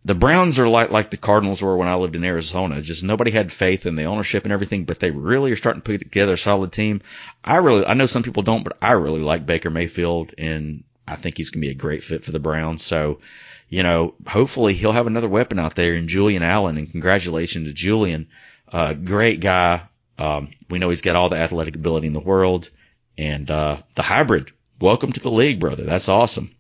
the 0.04 0.14
Browns 0.14 0.58
are 0.58 0.68
like, 0.68 0.90
like 0.90 1.10
the 1.10 1.16
Cardinals 1.16 1.60
were 1.60 1.76
when 1.76 1.88
I 1.88 1.96
lived 1.96 2.16
in 2.16 2.24
Arizona. 2.24 2.80
Just 2.80 3.04
nobody 3.04 3.30
had 3.30 3.52
faith 3.52 3.84
in 3.84 3.96
the 3.96 4.04
ownership 4.04 4.44
and 4.44 4.52
everything, 4.52 4.84
but 4.84 4.98
they 4.98 5.10
really 5.10 5.52
are 5.52 5.56
starting 5.56 5.82
to 5.82 5.90
put 5.90 5.98
together 5.98 6.34
a 6.34 6.38
solid 6.38 6.72
team. 6.72 7.02
I 7.44 7.56
really, 7.56 7.84
I 7.84 7.94
know 7.94 8.06
some 8.06 8.22
people 8.22 8.42
don't, 8.42 8.64
but 8.64 8.78
I 8.80 8.92
really 8.92 9.20
like 9.20 9.44
Baker 9.44 9.68
Mayfield 9.68 10.34
and 10.38 10.84
I 11.06 11.16
think 11.16 11.36
he's 11.36 11.50
going 11.50 11.60
to 11.60 11.66
be 11.66 11.72
a 11.72 11.74
great 11.74 12.02
fit 12.02 12.24
for 12.24 12.32
the 12.32 12.38
Browns. 12.38 12.82
So, 12.82 13.20
you 13.68 13.82
know, 13.82 14.14
hopefully 14.26 14.74
he'll 14.74 14.92
have 14.92 15.06
another 15.06 15.28
weapon 15.28 15.58
out 15.58 15.74
there 15.74 15.94
in 15.94 16.08
Julian 16.08 16.42
Allen 16.42 16.78
and 16.78 16.90
congratulations 16.90 17.68
to 17.68 17.74
Julian. 17.74 18.28
Uh, 18.72 18.94
great 18.94 19.40
guy. 19.40 19.82
Um, 20.18 20.50
we 20.70 20.78
know 20.78 20.88
he's 20.88 21.02
got 21.02 21.16
all 21.16 21.28
the 21.28 21.36
athletic 21.36 21.76
ability 21.76 22.06
in 22.06 22.12
the 22.14 22.20
world 22.20 22.70
and, 23.18 23.50
uh, 23.50 23.78
the 23.96 24.02
hybrid. 24.02 24.52
Welcome 24.80 25.12
to 25.12 25.20
the 25.20 25.30
league, 25.30 25.60
brother. 25.60 25.84
That's 25.84 26.08
awesome. 26.08 26.54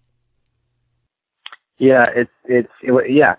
Yeah, 1.80 2.06
it's 2.14 2.30
it's 2.44 2.72
it, 2.82 3.10
yeah, 3.10 3.34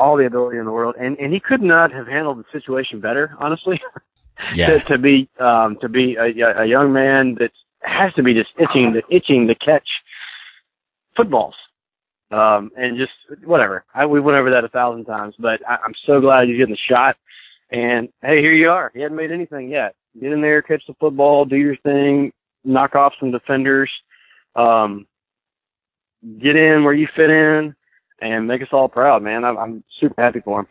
all 0.00 0.16
the 0.16 0.26
ability 0.26 0.58
in 0.58 0.64
the 0.64 0.72
world, 0.72 0.96
and 0.98 1.16
and 1.18 1.32
he 1.32 1.38
could 1.38 1.62
not 1.62 1.92
have 1.92 2.08
handled 2.08 2.38
the 2.38 2.44
situation 2.58 3.00
better, 3.00 3.36
honestly. 3.38 3.80
Yeah. 4.56 4.66
to, 4.66 4.80
to 4.88 4.98
be 4.98 5.28
um 5.38 5.76
to 5.82 5.88
be 5.88 6.16
a, 6.16 6.62
a 6.62 6.66
young 6.66 6.92
man 6.92 7.36
that 7.38 7.52
has 7.82 8.12
to 8.14 8.22
be 8.24 8.34
just 8.34 8.48
itching 8.58 8.94
to 8.94 9.02
itching 9.14 9.46
to 9.46 9.54
catch 9.54 9.86
footballs 11.16 11.54
um 12.32 12.72
and 12.76 12.98
just 12.98 13.12
whatever 13.44 13.84
I, 13.94 14.06
we 14.06 14.20
went 14.20 14.38
over 14.38 14.50
that 14.50 14.64
a 14.64 14.68
thousand 14.70 15.04
times 15.04 15.34
but 15.38 15.60
I, 15.68 15.76
i'm 15.84 15.94
so 16.06 16.20
glad 16.20 16.48
he's 16.48 16.56
getting 16.56 16.74
the 16.74 16.92
shot 16.92 17.16
And 17.72 18.08
hey, 18.20 18.40
here 18.40 18.52
you 18.52 18.68
are. 18.68 18.92
You 18.94 19.02
hadn't 19.02 19.16
made 19.16 19.32
anything 19.32 19.70
yet. 19.70 19.94
Get 20.20 20.32
in 20.32 20.42
there, 20.42 20.60
catch 20.60 20.82
the 20.86 20.94
football, 21.00 21.46
do 21.46 21.56
your 21.56 21.76
thing, 21.78 22.32
knock 22.64 22.94
off 22.94 23.14
some 23.18 23.30
defenders, 23.30 23.90
um, 24.56 25.06
get 26.38 26.54
in 26.54 26.84
where 26.84 26.92
you 26.92 27.08
fit 27.16 27.30
in, 27.30 27.74
and 28.22 28.46
make 28.46 28.62
us 28.62 28.68
all 28.72 28.88
proud, 28.88 29.22
man. 29.22 29.44
I'm, 29.44 29.58
I'm 29.58 29.84
super 30.00 30.22
happy 30.22 30.40
for 30.40 30.60
him. 30.60 30.66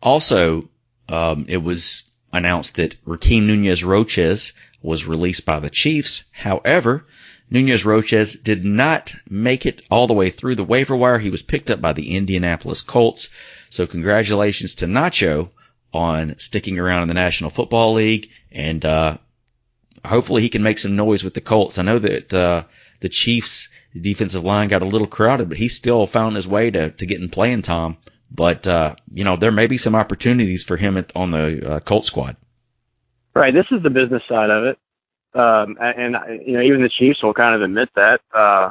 Also, 0.00 0.68
um, 1.08 1.46
it 1.48 1.58
was 1.58 2.04
announced 2.32 2.76
that 2.76 2.96
Rakeem 3.04 3.46
Nunez 3.46 3.82
Roches 3.82 4.52
was 4.80 5.06
released 5.06 5.44
by 5.44 5.58
the 5.58 5.68
Chiefs. 5.68 6.24
However, 6.30 7.06
Nunez 7.50 7.84
Roches 7.84 8.34
did 8.34 8.64
not 8.64 9.12
make 9.28 9.66
it 9.66 9.82
all 9.90 10.06
the 10.06 10.14
way 10.14 10.30
through 10.30 10.54
the 10.54 10.64
waiver 10.64 10.96
wire. 10.96 11.18
He 11.18 11.30
was 11.30 11.42
picked 11.42 11.70
up 11.70 11.80
by 11.80 11.92
the 11.92 12.14
Indianapolis 12.14 12.82
Colts. 12.82 13.28
So 13.68 13.88
congratulations 13.88 14.76
to 14.76 14.86
Nacho 14.86 15.50
on 15.92 16.38
sticking 16.38 16.78
around 16.78 17.02
in 17.02 17.08
the 17.08 17.14
National 17.14 17.50
Football 17.50 17.94
League 17.94 18.30
and, 18.52 18.84
uh, 18.84 19.18
hopefully 20.04 20.42
he 20.42 20.48
can 20.48 20.62
make 20.62 20.78
some 20.78 20.94
noise 20.94 21.24
with 21.24 21.34
the 21.34 21.40
Colts. 21.40 21.78
I 21.78 21.82
know 21.82 21.98
that, 21.98 22.32
uh, 22.32 22.62
the 23.00 23.08
Chiefs 23.08 23.68
defensive 23.94 24.44
line 24.44 24.68
got 24.68 24.82
a 24.82 24.86
little 24.86 25.06
crowded, 25.06 25.48
but 25.48 25.58
he 25.58 25.68
still 25.68 26.06
found 26.06 26.36
his 26.36 26.46
way 26.46 26.70
to, 26.70 26.90
to 26.90 27.06
getting 27.06 27.28
playing 27.28 27.62
time. 27.62 27.96
But, 28.30 28.68
uh, 28.68 28.94
you 29.12 29.24
know, 29.24 29.36
there 29.36 29.50
may 29.50 29.66
be 29.66 29.78
some 29.78 29.96
opportunities 29.96 30.62
for 30.62 30.76
him 30.76 30.96
at, 30.96 31.10
on 31.16 31.30
the 31.30 31.72
uh, 31.72 31.80
Colt 31.80 32.04
squad. 32.04 32.36
Right. 33.34 33.52
This 33.52 33.66
is 33.72 33.82
the 33.82 33.90
business 33.90 34.22
side 34.28 34.50
of 34.50 34.64
it. 34.64 34.78
Um, 35.34 35.76
and, 35.80 36.16
you 36.44 36.54
know, 36.54 36.62
even 36.62 36.82
the 36.82 36.90
Chiefs 36.96 37.22
will 37.22 37.34
kind 37.34 37.54
of 37.54 37.62
admit 37.62 37.88
that. 37.96 38.20
Uh, 38.32 38.70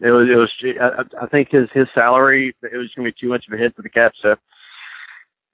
it 0.00 0.10
was, 0.10 0.28
it 0.28 0.36
was, 0.36 1.10
I, 1.20 1.26
think 1.26 1.50
his, 1.50 1.68
his 1.72 1.86
salary, 1.94 2.54
it 2.62 2.76
was 2.76 2.90
going 2.94 3.06
to 3.06 3.12
be 3.12 3.16
too 3.20 3.28
much 3.28 3.44
of 3.46 3.52
a 3.52 3.56
hit 3.56 3.76
for 3.76 3.82
the 3.82 3.88
cap. 3.88 4.12
So 4.20 4.36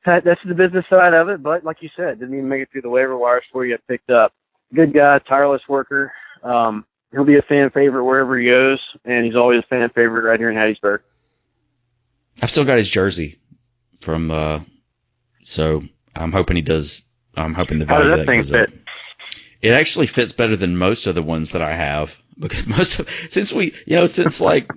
that, 0.07 0.25
that's 0.25 0.41
the 0.47 0.55
business 0.55 0.87
side 0.89 1.15
of 1.15 1.29
it. 1.29 1.43
But 1.43 1.65
like 1.65 1.79
you 1.81 1.91
said, 1.97 2.19
didn't 2.19 2.35
even 2.35 2.49
make 2.49 2.63
it 2.63 2.69
through 2.73 2.83
the 2.83 2.89
waiver 2.89 3.17
wires 3.17 3.45
before 3.49 3.67
you 3.67 3.75
get 3.75 3.87
picked 3.87 4.11
up. 4.11 4.33
Good 4.75 4.95
guy, 4.95 5.19
tireless 5.21 5.63
worker. 5.69 6.13
Um, 6.43 6.85
he'll 7.13 7.25
be 7.25 7.37
a 7.39 7.43
fan 7.43 7.71
favorite 7.71 8.05
wherever 8.05 8.39
he 8.39 8.47
goes, 8.47 8.81
and 9.05 9.25
he's 9.25 9.37
always 9.37 9.61
a 9.61 9.67
fan 9.67 9.89
favorite 9.91 10.23
right 10.23 10.39
here 10.39 10.51
in 10.51 10.57
Hattiesburg. 10.57 11.01
I've 12.41 12.51
still 12.51 12.65
got 12.65 12.79
his 12.79 12.89
jersey 12.89 13.39
from, 14.01 14.31
uh, 14.31 14.61
so 15.45 15.83
I'm 16.15 16.33
hoping 16.33 16.57
he 16.57 16.63
does. 16.63 17.03
I'm 17.37 17.55
hoping 17.55 17.79
the 17.79 17.85
value 17.85 18.11
that, 18.11 18.17
that 18.19 18.27
thing 18.27 18.39
goes 18.41 18.51
fit? 18.51 18.69
up. 18.69 18.75
It 19.61 19.73
actually 19.73 20.07
fits 20.07 20.33
better 20.33 20.57
than 20.57 20.77
most 20.77 21.07
of 21.09 21.15
the 21.15 21.23
ones 21.23 21.51
that 21.51 21.63
I 21.63 21.75
have 21.75 22.17
because 22.39 22.67
most 22.79 22.99
of 23.01 23.09
since 23.29 23.53
we 23.53 23.75
you 23.87 23.97
know 23.97 24.07
since 24.07 24.41
like 24.41 24.71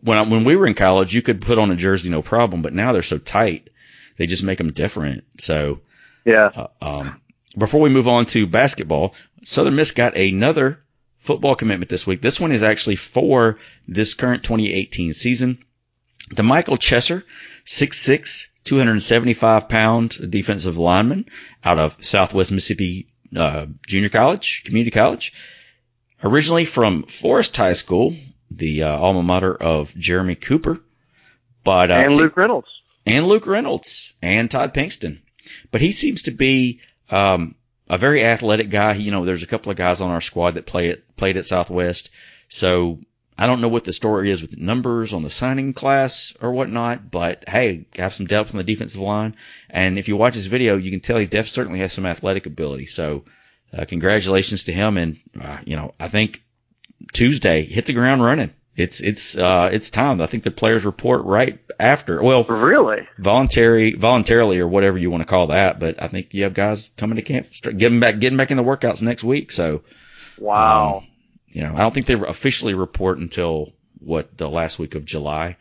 when 0.00 0.18
I, 0.18 0.22
when 0.22 0.44
we 0.44 0.56
were 0.56 0.66
in 0.66 0.74
college 0.74 1.14
you 1.14 1.20
could 1.22 1.42
put 1.42 1.58
on 1.58 1.70
a 1.70 1.76
jersey 1.76 2.10
no 2.10 2.22
problem 2.22 2.62
but 2.62 2.72
now 2.72 2.92
they're 2.92 3.02
so 3.02 3.18
tight 3.18 3.68
they 4.16 4.26
just 4.26 4.44
make 4.44 4.56
them 4.58 4.72
different 4.72 5.24
so 5.38 5.80
Yeah. 6.24 6.50
uh, 6.54 6.68
um, 6.80 7.20
before 7.58 7.80
we 7.80 7.90
move 7.90 8.08
on 8.08 8.26
to 8.26 8.46
basketball, 8.46 9.14
Southern 9.42 9.76
Miss 9.76 9.90
got 9.90 10.16
another 10.16 10.82
football 11.26 11.54
commitment 11.54 11.90
this 11.90 12.06
week. 12.06 12.22
This 12.22 12.40
one 12.40 12.52
is 12.52 12.62
actually 12.62 12.96
for 12.96 13.58
this 13.86 14.14
current 14.14 14.44
2018 14.44 15.12
season. 15.12 15.58
DeMichael 16.30 16.78
Chesser, 16.78 17.22
6'6", 17.66 18.46
275 18.64 19.68
pound 19.68 20.30
defensive 20.30 20.76
lineman 20.76 21.26
out 21.64 21.78
of 21.78 22.02
Southwest 22.02 22.50
Mississippi 22.50 23.08
uh, 23.34 23.66
Junior 23.86 24.08
College, 24.08 24.64
Community 24.64 24.90
College. 24.90 25.32
Originally 26.22 26.64
from 26.64 27.04
Forest 27.04 27.56
High 27.56 27.74
School, 27.74 28.16
the 28.50 28.84
uh, 28.84 28.96
alma 28.96 29.22
mater 29.22 29.54
of 29.54 29.94
Jeremy 29.94 30.34
Cooper, 30.34 30.78
but 31.62 31.90
uh, 31.90 31.94
and 31.94 32.16
Luke 32.16 32.36
Reynolds. 32.36 32.68
and 33.04 33.26
Luke 33.26 33.46
Reynolds 33.46 34.12
and 34.22 34.50
Todd 34.50 34.72
Pinkston. 34.72 35.20
But 35.70 35.80
he 35.80 35.92
seems 35.92 36.22
to 36.22 36.30
be 36.30 36.80
um, 37.10 37.54
a 37.88 37.98
very 37.98 38.24
athletic 38.24 38.70
guy. 38.70 38.94
You 38.94 39.10
know, 39.10 39.24
there's 39.24 39.42
a 39.42 39.46
couple 39.46 39.70
of 39.70 39.76
guys 39.76 40.00
on 40.00 40.10
our 40.10 40.20
squad 40.20 40.52
that 40.52 40.66
play 40.66 40.90
at, 40.90 41.16
played 41.16 41.36
at 41.36 41.46
Southwest. 41.46 42.10
So 42.48 43.00
I 43.38 43.46
don't 43.46 43.60
know 43.60 43.68
what 43.68 43.84
the 43.84 43.92
story 43.92 44.30
is 44.30 44.40
with 44.40 44.56
numbers 44.56 45.12
on 45.12 45.22
the 45.22 45.30
signing 45.30 45.72
class 45.72 46.34
or 46.40 46.52
whatnot, 46.52 47.10
but 47.10 47.48
hey, 47.48 47.86
have 47.96 48.14
some 48.14 48.26
depth 48.26 48.52
on 48.52 48.58
the 48.58 48.64
defensive 48.64 49.00
line. 49.00 49.36
And 49.68 49.98
if 49.98 50.08
you 50.08 50.16
watch 50.16 50.34
his 50.34 50.46
video, 50.46 50.76
you 50.76 50.90
can 50.90 51.00
tell 51.00 51.18
he 51.18 51.26
def- 51.26 51.48
certainly 51.48 51.80
has 51.80 51.92
some 51.92 52.06
athletic 52.06 52.46
ability. 52.46 52.86
So 52.86 53.24
uh, 53.76 53.84
congratulations 53.84 54.64
to 54.64 54.72
him. 54.72 54.96
And, 54.96 55.20
uh, 55.40 55.58
you 55.64 55.76
know, 55.76 55.94
I 56.00 56.08
think 56.08 56.42
Tuesday 57.12 57.62
hit 57.64 57.84
the 57.84 57.92
ground 57.92 58.22
running. 58.22 58.52
It's, 58.76 59.00
it's, 59.00 59.36
uh, 59.38 59.70
it's 59.72 59.90
time. 59.90 60.20
I 60.20 60.26
think 60.26 60.44
the 60.44 60.50
players 60.50 60.84
report 60.84 61.24
right 61.24 61.58
after. 61.80 62.22
Well, 62.22 62.44
Really? 62.44 63.08
voluntary, 63.18 63.94
voluntarily 63.94 64.58
or 64.60 64.68
whatever 64.68 64.98
you 64.98 65.10
want 65.10 65.22
to 65.22 65.28
call 65.28 65.46
that. 65.48 65.80
But 65.80 66.02
I 66.02 66.08
think 66.08 66.28
you 66.34 66.42
have 66.42 66.54
guys 66.54 66.88
coming 66.96 67.16
to 67.16 67.22
camp, 67.22 67.54
start 67.54 67.78
getting 67.78 68.00
back, 68.00 68.18
getting 68.18 68.36
back 68.36 68.50
in 68.50 68.56
the 68.58 68.62
workouts 68.64 69.00
next 69.02 69.24
week. 69.24 69.50
So, 69.50 69.82
Wow. 70.38 70.98
um, 70.98 71.06
you 71.48 71.62
know, 71.62 71.74
I 71.74 71.78
don't 71.78 71.94
think 71.94 72.04
they 72.06 72.14
officially 72.14 72.74
report 72.74 73.18
until 73.18 73.72
what 73.98 74.36
the 74.36 74.48
last 74.48 74.78
week 74.78 74.94
of 74.94 75.06
July, 75.06 75.56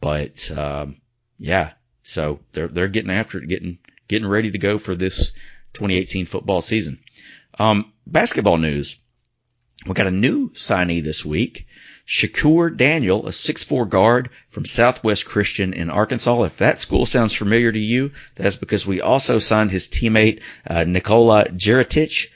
but 0.00 0.50
um, 0.50 0.96
yeah, 1.38 1.72
so 2.02 2.40
they're 2.52 2.66
they're 2.66 2.88
getting 2.88 3.12
after 3.12 3.38
it, 3.38 3.46
getting 3.48 3.78
getting 4.08 4.26
ready 4.28 4.50
to 4.50 4.58
go 4.58 4.78
for 4.78 4.96
this 4.96 5.30
2018 5.74 6.26
football 6.26 6.60
season. 6.62 6.98
Um, 7.60 7.92
basketball 8.06 8.58
news. 8.58 8.96
We 9.86 9.94
got 9.94 10.08
a 10.08 10.10
new 10.10 10.50
signee 10.50 11.02
this 11.04 11.24
week. 11.24 11.66
Shakur 12.06 12.76
Daniel, 12.76 13.26
a 13.26 13.30
6'4 13.30 13.88
guard 13.88 14.30
from 14.50 14.64
Southwest 14.64 15.26
Christian 15.26 15.72
in 15.72 15.90
Arkansas. 15.90 16.44
If 16.44 16.58
that 16.58 16.78
school 16.78 17.04
sounds 17.04 17.34
familiar 17.34 17.72
to 17.72 17.78
you, 17.78 18.12
that's 18.36 18.54
because 18.54 18.86
we 18.86 19.00
also 19.00 19.40
signed 19.40 19.72
his 19.72 19.88
teammate, 19.88 20.40
uh, 20.64 20.84
Nikola 20.84 21.46
Jeritich. 21.46 22.28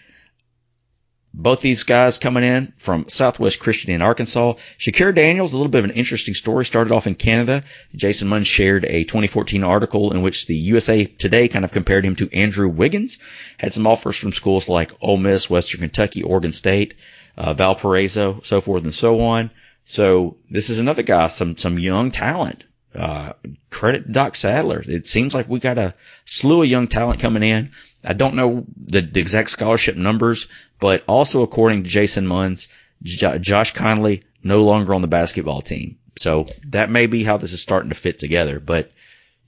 Both 1.32 1.60
these 1.60 1.84
guys 1.84 2.18
coming 2.18 2.42
in 2.42 2.72
from 2.78 3.08
Southwest 3.08 3.60
Christian 3.60 3.92
in 3.92 4.02
Arkansas. 4.02 4.54
Shakir 4.80 5.14
Daniels, 5.14 5.52
a 5.52 5.56
little 5.56 5.70
bit 5.70 5.78
of 5.78 5.84
an 5.84 5.92
interesting 5.92 6.34
story. 6.34 6.64
Started 6.64 6.92
off 6.92 7.06
in 7.06 7.14
Canada. 7.14 7.62
Jason 7.94 8.26
Munn 8.26 8.42
shared 8.42 8.84
a 8.84 9.04
2014 9.04 9.62
article 9.62 10.12
in 10.12 10.22
which 10.22 10.46
the 10.46 10.56
USA 10.56 11.04
Today 11.04 11.46
kind 11.46 11.64
of 11.64 11.70
compared 11.70 12.04
him 12.04 12.16
to 12.16 12.34
Andrew 12.34 12.68
Wiggins. 12.68 13.18
Had 13.56 13.72
some 13.72 13.86
offers 13.86 14.16
from 14.16 14.32
schools 14.32 14.68
like 14.68 14.90
Ole 15.00 15.18
Miss, 15.18 15.48
Western 15.48 15.82
Kentucky, 15.82 16.24
Oregon 16.24 16.50
State, 16.50 16.94
uh, 17.36 17.54
Valparaiso, 17.54 18.40
so 18.42 18.60
forth 18.60 18.82
and 18.82 18.92
so 18.92 19.20
on. 19.20 19.52
So 19.84 20.36
this 20.50 20.70
is 20.70 20.78
another 20.78 21.02
guy, 21.02 21.28
some 21.28 21.56
some 21.56 21.78
young 21.78 22.10
talent. 22.10 22.64
Uh, 22.94 23.34
credit 23.70 24.10
Doc 24.10 24.34
Sadler. 24.34 24.82
It 24.84 25.06
seems 25.06 25.32
like 25.32 25.48
we 25.48 25.60
got 25.60 25.78
a 25.78 25.94
slew 26.24 26.62
of 26.62 26.68
young 26.68 26.88
talent 26.88 27.20
coming 27.20 27.44
in. 27.44 27.70
I 28.04 28.14
don't 28.14 28.34
know 28.34 28.64
the, 28.76 29.00
the 29.00 29.20
exact 29.20 29.50
scholarship 29.50 29.96
numbers, 29.96 30.48
but 30.80 31.04
also 31.06 31.42
according 31.42 31.84
to 31.84 31.88
Jason 31.88 32.26
Munns, 32.26 32.66
J- 33.02 33.38
Josh 33.38 33.74
Conley 33.74 34.22
no 34.42 34.64
longer 34.64 34.94
on 34.94 35.02
the 35.02 35.08
basketball 35.08 35.60
team. 35.60 35.98
So 36.18 36.48
that 36.68 36.90
may 36.90 37.06
be 37.06 37.22
how 37.22 37.36
this 37.36 37.52
is 37.52 37.62
starting 37.62 37.90
to 37.90 37.94
fit 37.94 38.18
together. 38.18 38.58
But 38.58 38.90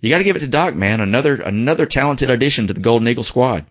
you 0.01 0.11
got 0.11 0.18
to 0.18 0.24
give 0.24 0.37
it 0.37 0.41
to 0.41 0.49
Doc, 0.49 0.74
man. 0.74 1.01
Another 1.01 1.37
another 1.37 1.87
talented 1.87 2.30
addition 2.30 2.68
to 2.68 2.74
the 2.74 2.80
Golden 2.80 3.09
Eagle 3.09 3.24
squad. 3.24 3.66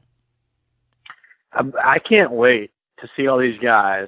I, 1.54 1.64
I 1.82 2.00
can't 2.00 2.32
wait 2.32 2.72
to 3.00 3.08
see 3.16 3.28
all 3.28 3.40
these 3.40 3.60
guys. 3.60 4.08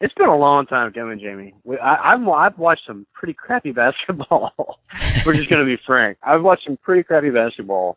It's 0.00 0.14
been 0.14 0.28
a 0.28 0.36
long 0.36 0.66
time 0.66 0.92
coming, 0.92 1.18
Jamie. 1.18 1.54
We, 1.64 1.78
I, 1.78 2.12
I've 2.12 2.28
I've 2.28 2.58
watched 2.58 2.82
some 2.86 3.06
pretty 3.14 3.32
crappy 3.32 3.72
basketball. 3.74 4.52
We're 5.24 5.34
just 5.34 5.48
going 5.48 5.64
to 5.64 5.76
be 5.76 5.80
frank. 5.86 6.18
I've 6.22 6.42
watched 6.42 6.64
some 6.66 6.76
pretty 6.76 7.02
crappy 7.02 7.30
basketball, 7.30 7.96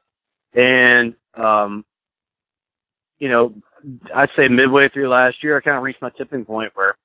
and 0.54 1.14
um, 1.36 1.84
you 3.20 3.28
know, 3.28 3.54
I'd 4.16 4.30
say 4.36 4.48
midway 4.48 4.90
through 4.90 5.10
last 5.10 5.44
year, 5.44 5.58
I 5.58 5.62
kind 5.62 5.78
of 5.78 5.84
reached 5.84 6.02
my 6.02 6.10
tipping 6.18 6.46
point 6.46 6.72
where, 6.74 6.96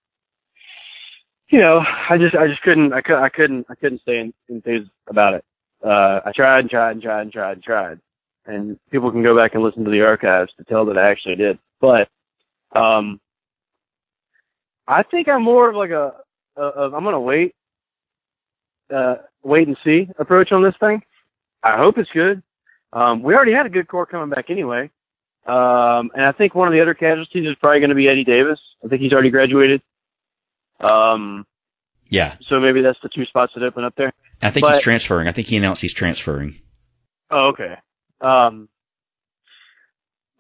you 1.49 1.61
know, 1.61 1.82
I 2.09 2.16
just 2.16 2.36
I 2.36 2.47
just 2.47 2.62
couldn't 2.62 2.92
I 2.92 3.01
couldn't 3.01 3.22
I 3.22 3.28
couldn't 3.28 3.66
I 3.68 3.74
couldn't 3.74 4.01
stay 4.03 4.32
enthused 4.49 4.90
about 5.09 5.34
it. 5.34 5.45
Uh, 5.84 6.20
I 6.24 6.32
tried 6.34 6.61
and 6.61 6.70
tried 6.70 6.92
and 6.92 7.03
tried 7.03 7.22
and 7.22 7.32
tried 7.32 7.53
and 7.53 7.62
tried, 7.62 8.01
and 8.47 8.78
people 8.90 9.11
can 9.11 9.24
go 9.24 9.36
back 9.36 9.55
and 9.55 9.62
listen 9.62 9.84
to 9.84 9.90
the 9.90 10.03
archives 10.03 10.53
to 10.57 10.64
tell 10.64 10.86
that 10.86 10.99
I 10.99 11.11
actually 11.11 11.36
did. 11.36 11.59
But 11.80 12.09
um, 12.74 13.20
I 14.87 15.03
think 15.03 15.28
I'm 15.28 15.43
more 15.43 15.70
of 15.70 15.76
like 15.76 15.91
a, 15.91 16.12
a, 16.57 16.62
a 16.62 16.85
I'm 16.95 17.05
gonna 17.05 17.20
wait, 17.20 17.55
uh, 18.95 19.16
wait 19.43 19.66
and 19.68 19.76
see 19.85 20.09
approach 20.18 20.53
on 20.53 20.62
this 20.62 20.74
thing. 20.80 21.03
I 21.62 21.76
hope 21.78 21.99
it's 21.99 22.11
good. 22.12 22.43
Um, 22.93 23.22
we 23.22 23.35
already 23.35 23.53
had 23.53 23.66
a 23.66 23.70
good 23.70 23.89
core 23.89 24.07
coming 24.07 24.30
back 24.30 24.51
anyway. 24.51 24.91
Um, 25.47 26.11
and 26.14 26.24
I 26.24 26.32
think 26.32 26.55
one 26.55 26.68
of 26.68 26.72
the 26.72 26.80
other 26.80 26.95
casualties 26.95 27.47
is 27.47 27.57
probably 27.61 27.80
going 27.80 27.91
to 27.91 27.97
be 27.97 28.09
Eddie 28.09 28.24
Davis. 28.24 28.59
I 28.85 28.89
think 28.89 29.03
he's 29.03 29.12
already 29.12 29.30
graduated. 29.30 29.82
Um, 30.80 31.47
Yeah, 32.09 32.37
so 32.49 32.61
maybe 32.61 32.82
that's 32.82 32.99
the 33.03 33.09
two 33.09 33.24
spots 33.24 33.53
that 33.55 33.62
open 33.62 33.85
up 33.85 33.95
there. 33.97 34.12
I 34.43 34.51
think 34.51 34.66
he's 34.66 34.80
transferring. 34.82 35.28
I 35.28 35.32
think 35.32 35.47
he 35.49 35.57
announced 35.57 35.82
he's 35.82 35.93
transferring. 35.93 36.61
Oh, 37.30 37.53
okay. 37.53 37.76
Um, 38.20 38.68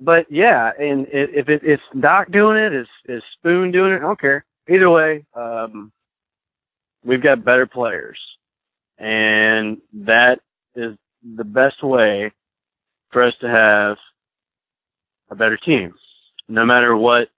but 0.00 0.26
yeah, 0.30 0.70
and 0.78 1.06
if 1.10 1.48
it, 1.48 1.62
it's 1.64 1.82
Doc 1.98 2.30
doing 2.30 2.56
it, 2.56 2.74
is 2.74 2.86
is 3.06 3.22
Spoon 3.38 3.70
doing 3.70 3.92
it? 3.92 3.96
I 3.96 4.00
don't 4.00 4.20
care. 4.20 4.44
Either 4.68 4.90
way, 4.90 5.24
um, 5.34 5.92
we've 7.04 7.22
got 7.22 7.44
better 7.44 7.66
players, 7.66 8.18
and 8.98 9.78
that 9.92 10.40
is 10.74 10.96
the 11.36 11.44
best 11.44 11.82
way 11.82 12.32
for 13.12 13.22
us 13.22 13.34
to 13.40 13.48
have 13.48 13.96
a 15.30 15.34
better 15.34 15.56
team, 15.56 15.94
no 16.48 16.64
matter 16.64 16.96
what 16.96 17.28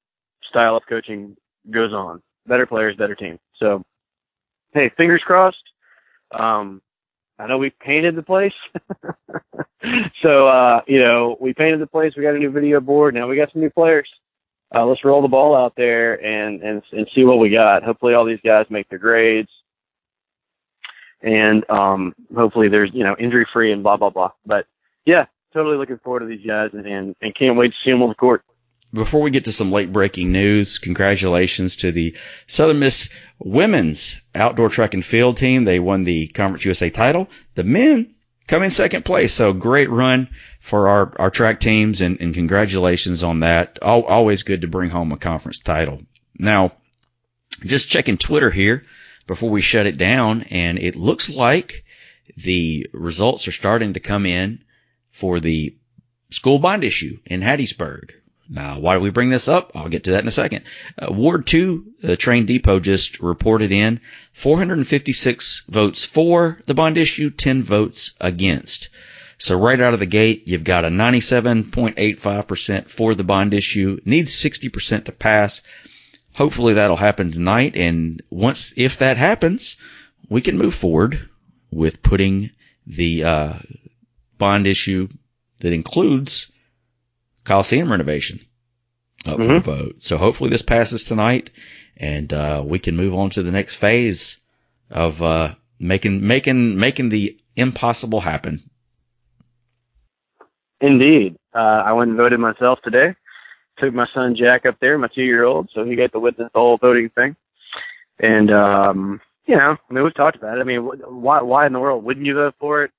style 0.48 0.76
of 0.76 0.82
coaching 0.88 1.36
goes 1.70 1.92
on. 1.92 2.22
Better 2.46 2.66
players, 2.66 2.96
better 2.96 3.14
team. 3.14 3.38
So, 3.58 3.82
hey, 4.72 4.90
fingers 4.96 5.22
crossed. 5.24 5.56
Um, 6.32 6.80
I 7.38 7.46
know 7.46 7.58
we 7.58 7.70
painted 7.70 8.16
the 8.16 8.22
place. 8.22 8.52
so, 10.22 10.48
uh, 10.48 10.80
you 10.86 10.98
know, 11.00 11.36
we 11.40 11.52
painted 11.52 11.80
the 11.80 11.86
place. 11.86 12.14
We 12.16 12.22
got 12.22 12.34
a 12.34 12.38
new 12.38 12.50
video 12.50 12.80
board. 12.80 13.14
Now 13.14 13.28
we 13.28 13.36
got 13.36 13.52
some 13.52 13.62
new 13.62 13.70
players. 13.70 14.08
Uh, 14.74 14.84
let's 14.84 15.04
roll 15.04 15.22
the 15.22 15.28
ball 15.28 15.54
out 15.54 15.74
there 15.76 16.14
and, 16.24 16.62
and, 16.62 16.82
and 16.92 17.08
see 17.14 17.24
what 17.24 17.38
we 17.38 17.50
got. 17.50 17.84
Hopefully 17.84 18.14
all 18.14 18.24
these 18.24 18.40
guys 18.44 18.66
make 18.68 18.88
their 18.88 18.98
grades 18.98 19.50
and, 21.22 21.68
um, 21.70 22.14
hopefully 22.34 22.68
there's, 22.68 22.90
you 22.92 23.04
know, 23.04 23.16
injury 23.18 23.46
free 23.52 23.72
and 23.72 23.82
blah, 23.82 23.96
blah, 23.96 24.10
blah. 24.10 24.30
But 24.44 24.66
yeah, 25.04 25.26
totally 25.52 25.76
looking 25.76 25.98
forward 25.98 26.20
to 26.20 26.26
these 26.26 26.44
guys 26.46 26.70
and, 26.72 26.86
and, 26.86 27.14
and 27.22 27.34
can't 27.34 27.56
wait 27.56 27.68
to 27.68 27.76
see 27.84 27.90
them 27.90 28.02
on 28.02 28.08
the 28.08 28.14
court 28.14 28.42
before 28.92 29.20
we 29.20 29.30
get 29.30 29.44
to 29.46 29.52
some 29.52 29.72
late 29.72 29.92
breaking 29.92 30.32
news, 30.32 30.78
congratulations 30.78 31.76
to 31.76 31.92
the 31.92 32.16
Southern 32.46 32.78
Miss 32.78 33.10
women's 33.38 34.20
outdoor 34.34 34.68
track 34.68 34.94
and 34.94 35.04
field 35.04 35.36
team. 35.36 35.64
They 35.64 35.78
won 35.78 36.04
the 36.04 36.28
Conference 36.28 36.64
USA 36.64 36.90
title. 36.90 37.28
The 37.54 37.64
men 37.64 38.14
come 38.46 38.62
in 38.62 38.70
second 38.70 39.04
place. 39.04 39.32
So 39.32 39.52
great 39.52 39.90
run 39.90 40.28
for 40.60 40.88
our, 40.88 41.12
our 41.18 41.30
track 41.30 41.60
teams 41.60 42.00
and, 42.00 42.20
and 42.20 42.34
congratulations 42.34 43.22
on 43.22 43.40
that. 43.40 43.78
always 43.82 44.42
good 44.42 44.62
to 44.62 44.68
bring 44.68 44.90
home 44.90 45.12
a 45.12 45.16
conference 45.16 45.58
title. 45.58 46.02
Now, 46.38 46.72
just 47.64 47.90
checking 47.90 48.18
Twitter 48.18 48.50
here 48.50 48.84
before 49.26 49.50
we 49.50 49.62
shut 49.62 49.86
it 49.86 49.98
down 49.98 50.42
and 50.50 50.78
it 50.78 50.96
looks 50.96 51.30
like 51.30 51.84
the 52.36 52.86
results 52.92 53.48
are 53.48 53.52
starting 53.52 53.94
to 53.94 54.00
come 54.00 54.26
in 54.26 54.62
for 55.10 55.40
the 55.40 55.76
school 56.30 56.58
bond 56.58 56.84
issue 56.84 57.18
in 57.24 57.40
Hattiesburg. 57.40 58.12
Now, 58.48 58.78
why 58.78 58.94
do 58.94 59.00
we 59.00 59.10
bring 59.10 59.30
this 59.30 59.48
up? 59.48 59.72
I'll 59.74 59.88
get 59.88 60.04
to 60.04 60.12
that 60.12 60.22
in 60.22 60.28
a 60.28 60.32
second. 60.32 60.64
Uh, 60.98 61.12
Ward 61.12 61.46
2, 61.46 61.94
the 62.00 62.16
train 62.16 62.46
depot 62.46 62.80
just 62.80 63.20
reported 63.20 63.72
in 63.72 64.00
456 64.32 65.64
votes 65.68 66.04
for 66.04 66.60
the 66.66 66.74
bond 66.74 66.98
issue, 66.98 67.30
10 67.30 67.62
votes 67.62 68.14
against. 68.20 68.90
So 69.38 69.58
right 69.58 69.80
out 69.80 69.94
of 69.94 70.00
the 70.00 70.06
gate, 70.06 70.44
you've 70.46 70.64
got 70.64 70.84
a 70.84 70.88
97.85% 70.88 72.88
for 72.88 73.14
the 73.14 73.24
bond 73.24 73.52
issue, 73.52 74.00
needs 74.04 74.34
60% 74.34 75.04
to 75.04 75.12
pass. 75.12 75.62
Hopefully 76.32 76.74
that'll 76.74 76.96
happen 76.96 77.32
tonight. 77.32 77.76
And 77.76 78.22
once, 78.30 78.72
if 78.76 78.98
that 78.98 79.16
happens, 79.16 79.76
we 80.28 80.40
can 80.40 80.56
move 80.56 80.74
forward 80.74 81.28
with 81.70 82.02
putting 82.02 82.50
the, 82.86 83.24
uh, 83.24 83.52
bond 84.38 84.66
issue 84.66 85.08
that 85.60 85.72
includes 85.72 86.50
Coliseum 87.46 87.90
renovation 87.90 88.40
up 89.24 89.38
mm-hmm. 89.38 89.60
for 89.60 89.76
vote. 89.76 89.96
So 90.00 90.18
hopefully 90.18 90.50
this 90.50 90.62
passes 90.62 91.04
tonight, 91.04 91.50
and 91.96 92.30
uh, 92.32 92.62
we 92.66 92.78
can 92.78 92.96
move 92.96 93.14
on 93.14 93.30
to 93.30 93.42
the 93.42 93.52
next 93.52 93.76
phase 93.76 94.38
of 94.90 95.22
uh, 95.22 95.54
making 95.78 96.26
making 96.26 96.76
making 96.76 97.08
the 97.08 97.38
impossible 97.54 98.20
happen. 98.20 98.68
Indeed, 100.80 101.36
uh, 101.54 101.58
I 101.58 101.92
went 101.92 102.10
and 102.10 102.18
voted 102.18 102.40
myself 102.40 102.80
today. 102.82 103.14
Took 103.78 103.94
my 103.94 104.06
son 104.12 104.36
Jack 104.36 104.66
up 104.66 104.78
there, 104.80 104.98
my 104.98 105.08
two-year-old, 105.08 105.70
so 105.72 105.84
he 105.84 105.96
got 105.96 106.12
to 106.12 106.20
witness 106.20 106.50
the 106.52 106.58
whole 106.58 106.78
voting 106.78 107.10
thing. 107.10 107.36
And 108.18 108.50
um, 108.50 109.20
you 109.46 109.56
know, 109.56 109.76
I 109.88 109.94
mean, 109.94 110.02
we've 110.02 110.14
talked 110.14 110.36
about 110.36 110.58
it. 110.58 110.60
I 110.60 110.64
mean, 110.64 110.80
why 110.80 111.42
why 111.42 111.66
in 111.66 111.72
the 111.72 111.80
world 111.80 112.02
wouldn't 112.02 112.26
you 112.26 112.34
vote 112.34 112.54
for 112.58 112.82
it? 112.82 112.90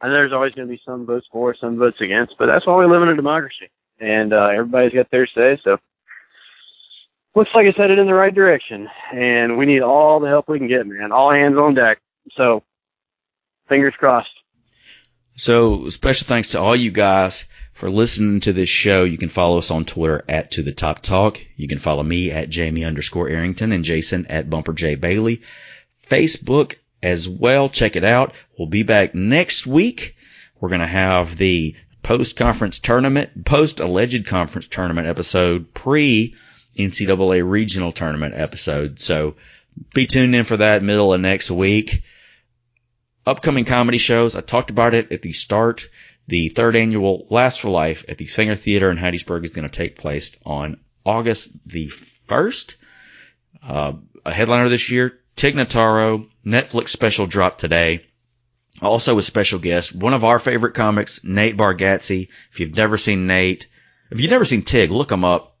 I 0.00 0.08
know 0.08 0.14
there's 0.14 0.32
always 0.32 0.52
going 0.52 0.66
to 0.66 0.72
be 0.72 0.80
some 0.84 1.06
votes 1.06 1.26
for, 1.30 1.54
some 1.58 1.78
votes 1.78 2.00
against, 2.00 2.34
but 2.38 2.46
that's 2.46 2.66
why 2.66 2.76
we 2.76 2.86
live 2.86 3.02
in 3.02 3.08
a 3.08 3.16
democracy 3.16 3.70
and 4.04 4.32
uh, 4.32 4.48
everybody's 4.48 4.92
got 4.92 5.10
their 5.10 5.26
say. 5.26 5.58
So 5.64 5.78
looks 7.34 7.50
like 7.54 7.66
it's 7.66 7.78
headed 7.78 7.98
in 7.98 8.06
the 8.06 8.14
right 8.14 8.34
direction, 8.34 8.88
and 9.12 9.58
we 9.58 9.66
need 9.66 9.82
all 9.82 10.20
the 10.20 10.28
help 10.28 10.48
we 10.48 10.58
can 10.58 10.68
get, 10.68 10.86
man. 10.86 11.12
All 11.12 11.32
hands 11.32 11.56
on 11.56 11.74
deck. 11.74 11.98
So 12.36 12.62
fingers 13.68 13.94
crossed. 13.98 14.28
So 15.36 15.88
special 15.88 16.26
thanks 16.26 16.52
to 16.52 16.60
all 16.60 16.76
you 16.76 16.92
guys 16.92 17.46
for 17.72 17.90
listening 17.90 18.40
to 18.40 18.52
this 18.52 18.68
show. 18.68 19.02
You 19.02 19.18
can 19.18 19.28
follow 19.28 19.58
us 19.58 19.72
on 19.72 19.84
Twitter 19.84 20.24
at 20.28 20.52
To 20.52 20.62
The 20.62 20.72
Top 20.72 21.00
Talk. 21.00 21.40
You 21.56 21.66
can 21.66 21.78
follow 21.78 22.04
me 22.04 22.30
at 22.30 22.50
Jamie 22.50 22.84
underscore 22.84 23.28
Arrington 23.28 23.72
and 23.72 23.84
Jason 23.84 24.26
at 24.28 24.48
Bumper 24.48 24.72
J 24.72 24.94
Bailey. 24.94 25.42
Facebook 26.08 26.76
as 27.02 27.28
well. 27.28 27.68
Check 27.68 27.96
it 27.96 28.04
out. 28.04 28.32
We'll 28.56 28.68
be 28.68 28.84
back 28.84 29.14
next 29.14 29.66
week. 29.66 30.14
We're 30.60 30.68
going 30.68 30.80
to 30.80 30.86
have 30.86 31.36
the 31.36 31.74
post 32.04 32.36
conference 32.36 32.78
tournament, 32.78 33.44
post 33.44 33.80
alleged 33.80 34.26
conference 34.26 34.68
tournament 34.68 35.08
episode, 35.08 35.74
pre 35.74 36.36
NCAA 36.78 37.48
regional 37.48 37.90
tournament 37.90 38.34
episode. 38.36 39.00
So 39.00 39.34
be 39.92 40.06
tuned 40.06 40.36
in 40.36 40.44
for 40.44 40.58
that 40.58 40.84
middle 40.84 41.12
of 41.12 41.20
next 41.20 41.50
week. 41.50 42.02
Upcoming 43.26 43.64
comedy 43.64 43.98
shows. 43.98 44.36
I 44.36 44.42
talked 44.42 44.70
about 44.70 44.94
it 44.94 45.10
at 45.10 45.22
the 45.22 45.32
start. 45.32 45.88
The 46.28 46.50
third 46.50 46.76
annual 46.76 47.26
Last 47.30 47.60
for 47.60 47.70
Life 47.70 48.04
at 48.08 48.18
the 48.18 48.26
Saenger 48.26 48.58
Theater 48.58 48.90
in 48.90 48.98
Hattiesburg 48.98 49.44
is 49.44 49.52
going 49.52 49.68
to 49.68 49.74
take 49.74 49.98
place 49.98 50.36
on 50.44 50.78
August 51.04 51.52
the 51.66 51.88
1st. 51.88 52.76
Uh, 53.62 53.92
a 54.24 54.32
headliner 54.32 54.68
this 54.68 54.90
year, 54.90 55.18
Tig 55.36 55.54
Notaro, 55.54 56.28
Netflix 56.46 56.88
special 56.88 57.26
dropped 57.26 57.60
today. 57.60 58.06
Also 58.82 59.18
a 59.18 59.22
special 59.22 59.58
guest, 59.60 59.94
one 59.94 60.14
of 60.14 60.24
our 60.24 60.38
favorite 60.38 60.74
comics, 60.74 61.22
Nate 61.22 61.56
Bargatze. 61.56 62.28
If 62.52 62.60
you've 62.60 62.76
never 62.76 62.98
seen 62.98 63.26
Nate, 63.26 63.68
if 64.10 64.20
you've 64.20 64.30
never 64.30 64.44
seen 64.44 64.62
Tig, 64.62 64.90
look 64.90 65.12
him 65.12 65.24
up. 65.24 65.56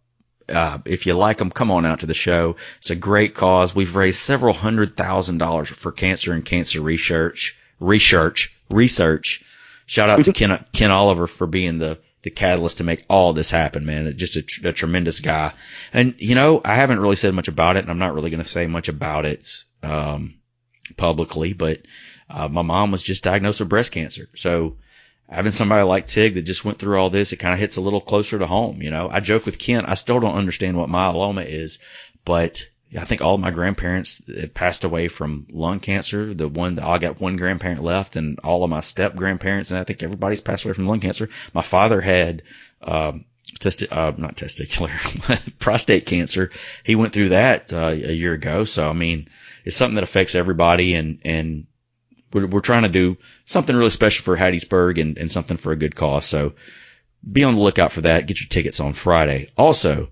Uh, 0.48 0.78
if 0.84 1.06
you 1.06 1.14
like 1.14 1.40
him, 1.40 1.50
come 1.50 1.70
on 1.70 1.86
out 1.86 2.00
to 2.00 2.06
the 2.06 2.14
show. 2.14 2.56
It's 2.78 2.90
a 2.90 2.96
great 2.96 3.34
cause. 3.34 3.74
We've 3.74 3.96
raised 3.96 4.20
several 4.20 4.52
hundred 4.52 4.96
thousand 4.96 5.38
dollars 5.38 5.70
for 5.70 5.92
cancer 5.92 6.32
and 6.32 6.44
cancer 6.44 6.80
research, 6.80 7.56
research, 7.80 8.54
research. 8.68 9.42
Shout 9.86 10.10
out 10.10 10.24
to 10.24 10.32
Ken, 10.32 10.64
Ken 10.72 10.90
Oliver 10.90 11.26
for 11.26 11.46
being 11.46 11.78
the, 11.78 11.98
the 12.22 12.30
catalyst 12.30 12.78
to 12.78 12.84
make 12.84 13.04
all 13.08 13.32
this 13.32 13.50
happen, 13.50 13.86
man. 13.86 14.16
Just 14.16 14.36
a, 14.36 14.68
a 14.68 14.72
tremendous 14.72 15.20
guy. 15.20 15.52
And, 15.92 16.14
you 16.18 16.34
know, 16.34 16.60
I 16.64 16.74
haven't 16.74 17.00
really 17.00 17.16
said 17.16 17.34
much 17.34 17.48
about 17.48 17.76
it 17.76 17.84
and 17.84 17.90
I'm 17.90 17.98
not 17.98 18.14
really 18.14 18.30
going 18.30 18.42
to 18.42 18.48
say 18.48 18.66
much 18.66 18.88
about 18.88 19.24
it, 19.24 19.64
um, 19.82 20.34
publicly, 20.96 21.52
but 21.52 21.80
uh, 22.28 22.48
my 22.48 22.62
mom 22.62 22.90
was 22.90 23.02
just 23.02 23.24
diagnosed 23.24 23.60
with 23.60 23.68
breast 23.68 23.92
cancer. 23.92 24.28
So 24.34 24.76
having 25.28 25.52
somebody 25.52 25.82
like 25.82 26.06
Tig 26.06 26.34
that 26.34 26.42
just 26.42 26.64
went 26.64 26.78
through 26.78 26.98
all 26.98 27.10
this, 27.10 27.32
it 27.32 27.36
kind 27.36 27.54
of 27.54 27.60
hits 27.60 27.76
a 27.76 27.80
little 27.80 28.00
closer 28.00 28.38
to 28.38 28.46
home. 28.46 28.82
You 28.82 28.90
know, 28.90 29.08
I 29.10 29.20
joke 29.20 29.46
with 29.46 29.58
Kent, 29.58 29.88
I 29.88 29.94
still 29.94 30.20
don't 30.20 30.36
understand 30.36 30.76
what 30.76 30.88
myeloma 30.88 31.44
is, 31.46 31.78
but 32.24 32.68
I 32.96 33.04
think 33.04 33.22
all 33.22 33.38
my 33.38 33.50
grandparents 33.50 34.22
passed 34.54 34.84
away 34.84 35.08
from 35.08 35.46
lung 35.50 35.80
cancer. 35.80 36.32
The 36.32 36.48
one, 36.48 36.78
I 36.78 36.98
got 36.98 37.20
one 37.20 37.36
grandparent 37.36 37.82
left 37.82 38.16
and 38.16 38.38
all 38.40 38.62
of 38.62 38.70
my 38.70 38.80
step 38.80 39.16
grandparents, 39.16 39.70
and 39.70 39.80
I 39.80 39.84
think 39.84 40.02
everybody's 40.02 40.40
passed 40.40 40.64
away 40.64 40.74
from 40.74 40.86
lung 40.86 41.00
cancer. 41.00 41.28
My 41.52 41.62
father 41.62 42.00
had, 42.00 42.42
um, 42.82 43.24
testi- 43.58 43.90
uh, 43.90 44.12
not 44.16 44.36
testicular, 44.36 44.90
prostate 45.58 46.06
cancer. 46.06 46.50
He 46.84 46.94
went 46.94 47.12
through 47.12 47.30
that, 47.30 47.72
uh, 47.72 47.88
a 47.88 48.12
year 48.12 48.32
ago. 48.32 48.64
So, 48.64 48.88
I 48.88 48.92
mean, 48.92 49.28
it's 49.64 49.76
something 49.76 49.96
that 49.96 50.04
affects 50.04 50.34
everybody 50.34 50.94
and, 50.94 51.18
and 51.24 51.66
we're, 52.34 52.46
we're 52.46 52.60
trying 52.60 52.82
to 52.82 52.90
do 52.90 53.16
something 53.46 53.74
really 53.74 53.90
special 53.90 54.24
for 54.24 54.36
Hattiesburg 54.36 55.00
and, 55.00 55.16
and 55.16 55.32
something 55.32 55.56
for 55.56 55.72
a 55.72 55.76
good 55.76 55.96
cause. 55.96 56.26
So 56.26 56.52
be 57.30 57.44
on 57.44 57.54
the 57.54 57.62
lookout 57.62 57.92
for 57.92 58.02
that. 58.02 58.26
Get 58.26 58.40
your 58.40 58.48
tickets 58.48 58.80
on 58.80 58.92
Friday. 58.92 59.48
Also, 59.56 60.08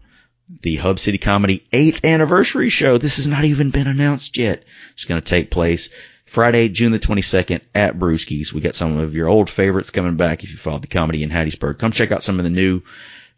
the 0.63 0.77
Hub 0.77 0.99
City 0.99 1.19
Comedy 1.19 1.67
8th 1.73 2.05
anniversary 2.05 2.71
show. 2.71 2.97
This 2.97 3.17
has 3.17 3.29
not 3.29 3.45
even 3.45 3.71
been 3.71 3.87
announced 3.87 4.37
yet. 4.37 4.65
It's 4.95 5.05
going 5.05 5.21
to 5.21 5.27
take 5.27 5.51
place 5.51 5.91
Friday, 6.27 6.69
June 6.69 6.93
the 6.93 6.99
22nd 6.99 7.61
at 7.75 7.99
Brewski's. 7.99 8.55
We 8.55 8.61
got 8.61 8.75
some 8.75 8.97
of 8.99 9.15
your 9.15 9.29
old 9.29 9.51
favorites 9.51 9.91
coming 9.91 10.17
back 10.17 10.45
if 10.45 10.51
you 10.51 10.57
followed 10.57 10.83
the 10.83 10.89
comedy 10.89 11.23
in 11.23 11.31
Hattiesburg. 11.31 11.79
Come 11.79 11.93
check 11.93 12.13
out 12.13 12.23
some 12.23 12.39
of 12.39 12.45
the 12.45 12.51
new 12.51 12.83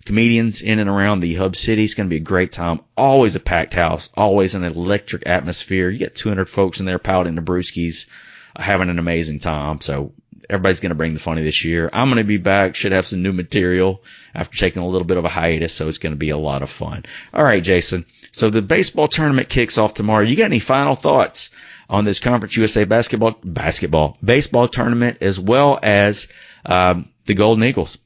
comedians 0.05 0.61
in 0.61 0.78
and 0.78 0.91
around 0.91 1.20
the 1.20 1.35
Hub 1.35 1.57
City. 1.57 1.85
It's 1.85 1.95
going 1.95 2.09
to 2.09 2.14
be 2.14 2.18
a 2.18 2.20
great 2.20 2.53
time. 2.53 2.80
Always 2.97 3.37
a 3.37 3.41
packed 3.41 3.74
house. 3.74 4.11
Always 4.16 4.55
an 4.55 4.64
electric 4.64 5.26
atmosphere. 5.26 5.89
You 5.89 5.99
get 5.99 6.14
200 6.14 6.49
folks 6.49 6.80
in 6.80 6.87
there 6.87 6.99
pouting 6.99 7.35
the 7.35 7.43
Brewskis 7.43 8.07
having 8.57 8.90
an 8.90 8.98
amazing 8.98 9.38
time. 9.38 9.80
So 9.80 10.12
everybody's 10.48 10.80
going 10.80 10.90
to 10.90 10.96
bring 10.96 11.14
the 11.14 11.20
funny 11.20 11.42
this 11.42 11.64
year. 11.64 11.90
I'm 11.92 12.09
going 12.09 12.18
to 12.18 12.24
be 12.24 12.36
back. 12.36 12.74
Should 12.74 12.92
have 12.92 13.07
some 13.07 13.22
new 13.22 13.32
material 13.32 14.02
after 14.34 14.57
taking 14.57 14.82
a 14.82 14.86
little 14.86 15.07
bit 15.07 15.16
of 15.16 15.24
a 15.24 15.28
hiatus. 15.28 15.72
So 15.72 15.88
it's 15.88 15.98
going 15.98 16.12
to 16.12 16.18
be 16.18 16.30
a 16.30 16.38
lot 16.38 16.62
of 16.62 16.70
fun. 16.70 17.05
All 17.32 17.44
right, 17.44 17.62
Jason. 17.62 18.07
So 18.32 18.50
the 18.50 18.62
baseball 18.62 19.09
tournament 19.09 19.48
kicks 19.48 19.78
off 19.78 19.94
tomorrow. 19.94 20.24
You 20.24 20.36
got 20.36 20.46
any 20.46 20.59
final 20.59 20.94
thoughts 20.94 21.50
on 21.88 22.05
this 22.05 22.18
Conference 22.18 22.57
USA 22.57 22.84
basketball, 22.84 23.36
basketball, 23.44 24.18
baseball 24.24 24.68
tournament 24.68 25.18
as 25.20 25.38
well 25.38 25.78
as 25.82 26.28
um, 26.64 27.11
the 27.26 27.34
Golden 27.34 27.64
Eagles? 27.64 27.98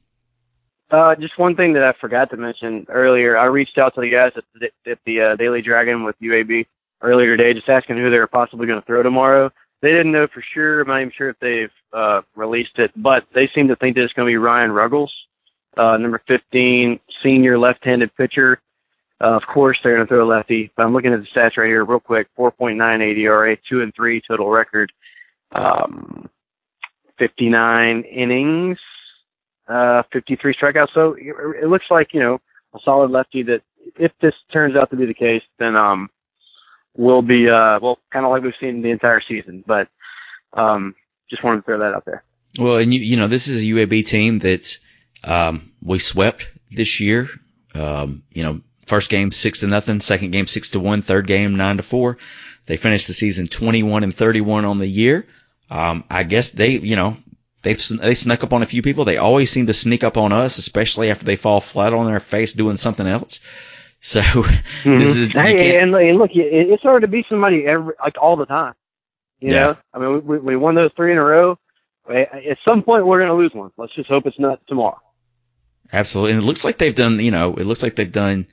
Uh, 0.91 1.15
just 1.17 1.39
one 1.39 1.55
thing 1.55 1.75
that 1.75 1.83
I 1.83 1.93
forgot 2.01 2.31
to 2.31 2.37
mention 2.37 2.87
earlier. 2.89 3.37
I 3.37 3.45
reached 3.45 3.77
out 3.79 3.95
to 3.95 4.01
the 4.01 4.11
guys 4.11 4.33
at 4.37 4.45
the, 4.55 4.91
at 4.91 4.99
the 5.05 5.21
uh, 5.21 5.37
Daily 5.37 5.61
Dragon 5.61 6.05
with 6.05 6.17
UAB 6.21 6.67
earlier 7.03 7.37
today, 7.37 7.53
just 7.53 7.69
asking 7.69 7.99
who 7.99 8.11
they 8.11 8.17
were 8.17 8.27
possibly 8.27 8.67
going 8.67 8.81
to 8.81 8.87
throw 8.87 9.03
tomorrow 9.03 9.53
they 9.83 9.91
didn't 9.91 10.13
know 10.13 10.27
for 10.33 10.43
sure. 10.55 10.81
I'm 10.81 10.89
not 10.89 11.01
even 11.01 11.13
sure 11.17 11.31
if 11.31 11.37
they've 11.41 11.71
uh, 11.93 12.23
released 12.35 12.79
it, 12.79 12.91
but 12.97 13.25
they 13.35 13.49
seem 13.55 13.69
to 13.69 13.77
think 13.77 13.97
that 13.97 14.03
it's 14.03 14.13
going 14.13 14.27
to 14.27 14.31
be 14.31 14.37
Ryan 14.37 14.73
Ruggles, 14.73 15.13
uh, 15.77 15.97
number 15.97 16.21
15, 16.27 16.99
senior 17.23 17.59
left-handed 17.59 18.15
pitcher. 18.17 18.61
Uh, 19.21 19.37
of 19.37 19.43
course, 19.53 19.79
they're 19.83 19.97
going 19.97 20.07
to 20.07 20.11
throw 20.11 20.25
a 20.25 20.29
lefty. 20.29 20.71
But 20.77 20.85
I'm 20.85 20.93
looking 20.93 21.13
at 21.13 21.21
the 21.21 21.27
stats 21.27 21.57
right 21.57 21.67
here, 21.67 21.85
real 21.85 22.01
quick. 22.01 22.29
4.98 22.39 23.19
ERA, 23.19 23.57
two 23.69 23.83
and 23.83 23.93
three 23.95 24.23
total 24.27 24.49
record. 24.49 24.93
Um, 25.53 26.29
59 27.19 28.03
innings, 28.03 28.79
uh, 29.69 30.03
53 30.13 30.55
strikeouts. 30.55 30.95
So 30.95 31.15
it, 31.19 31.63
it 31.65 31.69
looks 31.69 31.87
like 31.91 32.09
you 32.13 32.21
know 32.21 32.39
a 32.75 32.79
solid 32.85 33.11
lefty. 33.11 33.43
That 33.43 33.63
if 33.99 34.13
this 34.21 34.35
turns 34.53 34.77
out 34.77 34.91
to 34.91 34.97
be 34.97 35.07
the 35.07 35.15
case, 35.15 35.43
then 35.59 35.75
um, 35.75 36.11
will 36.99 37.23
be 37.23 37.49
uh, 37.49 37.79
well, 37.81 37.99
kind 38.13 38.27
of 38.27 38.33
like 38.33 38.43
we've 38.43 38.53
seen 38.61 38.83
the 38.83 38.91
entire 38.91 39.23
season. 39.27 39.65
But 39.67 39.89
um, 40.53 40.95
just 41.31 41.43
wanted 41.43 41.59
to 41.59 41.63
throw 41.63 41.79
that 41.79 41.95
out 41.95 42.05
there. 42.05 42.25
Well, 42.59 42.77
and 42.77 42.93
you 42.93 43.01
you 43.01 43.17
know 43.17 43.29
this 43.29 43.49
is 43.49 43.63
a 43.63 43.67
UAB 43.67 44.07
team 44.07 44.41
that 44.41 44.77
um, 45.25 45.73
we 45.81 45.99
swept 45.99 46.51
this 46.71 47.01
year. 47.01 47.29
Um, 47.75 48.25
you 48.33 48.43
know, 48.43 48.61
first 48.87 49.09
game 49.09 49.31
six 49.31 49.61
to 49.61 49.69
nothing, 49.69 50.01
second 50.01 50.33
game 50.33 50.47
six 50.47 50.71
to 50.71 50.81
one, 50.81 51.03
third 51.03 51.27
game 51.27 51.57
nine 51.57 51.77
to 51.79 51.83
four. 51.83 52.19
They 52.67 52.77
finished 52.77 53.07
the 53.07 53.15
season 53.15 53.47
21 53.47 54.03
and 54.03 54.15
31 54.15 54.67
on 54.67 54.77
the 54.77 54.87
year. 54.87 55.27
Um, 55.71 56.05
I 56.11 56.23
guess 56.23 56.51
they, 56.51 56.73
you 56.73 56.97
know, 56.97 57.17
they've 57.63 57.83
they 57.89 58.15
snuck 58.15 58.45
up 58.45 58.53
on 58.53 58.63
a 58.63 58.67
few 58.67 58.83
people. 58.83 59.05
They 59.05 59.17
always 59.17 59.51
seem 59.51 59.69
to 59.69 59.73
sneak 59.73 60.05
up 60.05 60.19
on 60.19 60.33
us, 60.33 60.59
especially 60.59 61.11
after 61.11 61.25
they 61.25 61.37
fall 61.37 61.61
flat 61.61 61.95
on 61.95 62.07
their 62.07 62.21
face 62.21 62.53
doing 62.53 62.77
something 62.77 63.07
else. 63.07 63.41
So 64.01 64.21
mm-hmm. 64.23 64.99
this 64.99 65.17
is 65.17 65.33
hey, 65.33 65.79
and, 65.79 65.95
and 65.95 66.19
look, 66.19 66.31
it's 66.35 66.83
hard 66.83 67.03
to 67.03 67.09
beat 67.09 67.27
somebody 67.29 67.67
every 67.67 67.95
like 68.01 68.15
all 68.21 68.37
the 68.37 68.47
time. 68.47 68.75
You 69.41 69.53
yeah. 69.53 69.61
know, 69.61 69.77
I 69.95 69.99
mean, 69.99 70.27
we, 70.27 70.39
we 70.39 70.57
won 70.57 70.75
those 70.75 70.91
three 70.97 71.13
in 71.13 71.19
a 71.19 71.25
row. 71.25 71.59
At 72.09 72.57
some 72.65 72.83
point, 72.83 73.07
we're 73.07 73.19
going 73.19 73.31
to 73.31 73.37
lose 73.37 73.53
one. 73.53 73.71
Let's 73.77 73.95
just 73.95 74.09
hope 74.09 74.25
it's 74.27 74.39
not 74.39 74.61
tomorrow. 74.67 75.01
Absolutely, 75.93 76.33
and 76.33 76.43
it 76.43 76.47
looks 76.47 76.65
like 76.65 76.79
they've 76.79 76.95
done. 76.95 77.21
You 77.21 77.31
know, 77.31 77.55
it 77.55 77.65
looks 77.65 77.83
like 77.83 77.97
they've 77.97 78.11
done. 78.11 78.47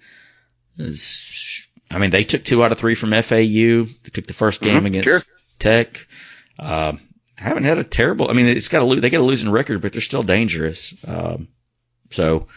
I 0.77 1.99
mean, 1.99 2.09
they 2.09 2.23
took 2.23 2.43
two 2.43 2.63
out 2.63 2.71
of 2.71 2.77
three 2.77 2.95
from 2.95 3.11
FAU. 3.11 3.85
They 3.85 4.09
took 4.11 4.27
the 4.27 4.33
first 4.33 4.61
game 4.61 4.77
mm-hmm, 4.77 4.85
against 4.87 5.09
sure. 5.09 5.21
Tech. 5.57 6.07
Um, 6.59 7.01
haven't 7.35 7.63
had 7.63 7.77
a 7.77 7.83
terrible. 7.83 8.29
I 8.29 8.33
mean, 8.33 8.47
it's 8.47 8.67
got 8.67 8.81
a 8.81 8.85
lose. 8.85 9.01
they 9.01 9.09
got 9.09 9.21
a 9.21 9.23
losing 9.23 9.49
record, 9.49 9.81
but 9.81 9.91
they're 9.91 10.01
still 10.01 10.23
dangerous. 10.23 10.93
Um, 11.05 11.49
so 12.11 12.47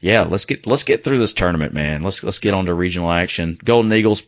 yeah, 0.00 0.22
let's 0.22 0.44
get 0.44 0.66
let's 0.66 0.84
get 0.84 1.04
through 1.04 1.18
this 1.18 1.32
tournament, 1.32 1.74
man. 1.74 2.02
Let's 2.02 2.22
let's 2.22 2.38
get 2.38 2.54
on 2.54 2.66
to 2.66 2.74
regional 2.74 3.10
action. 3.10 3.58
Golden 3.62 3.92
Eagles 3.92 4.22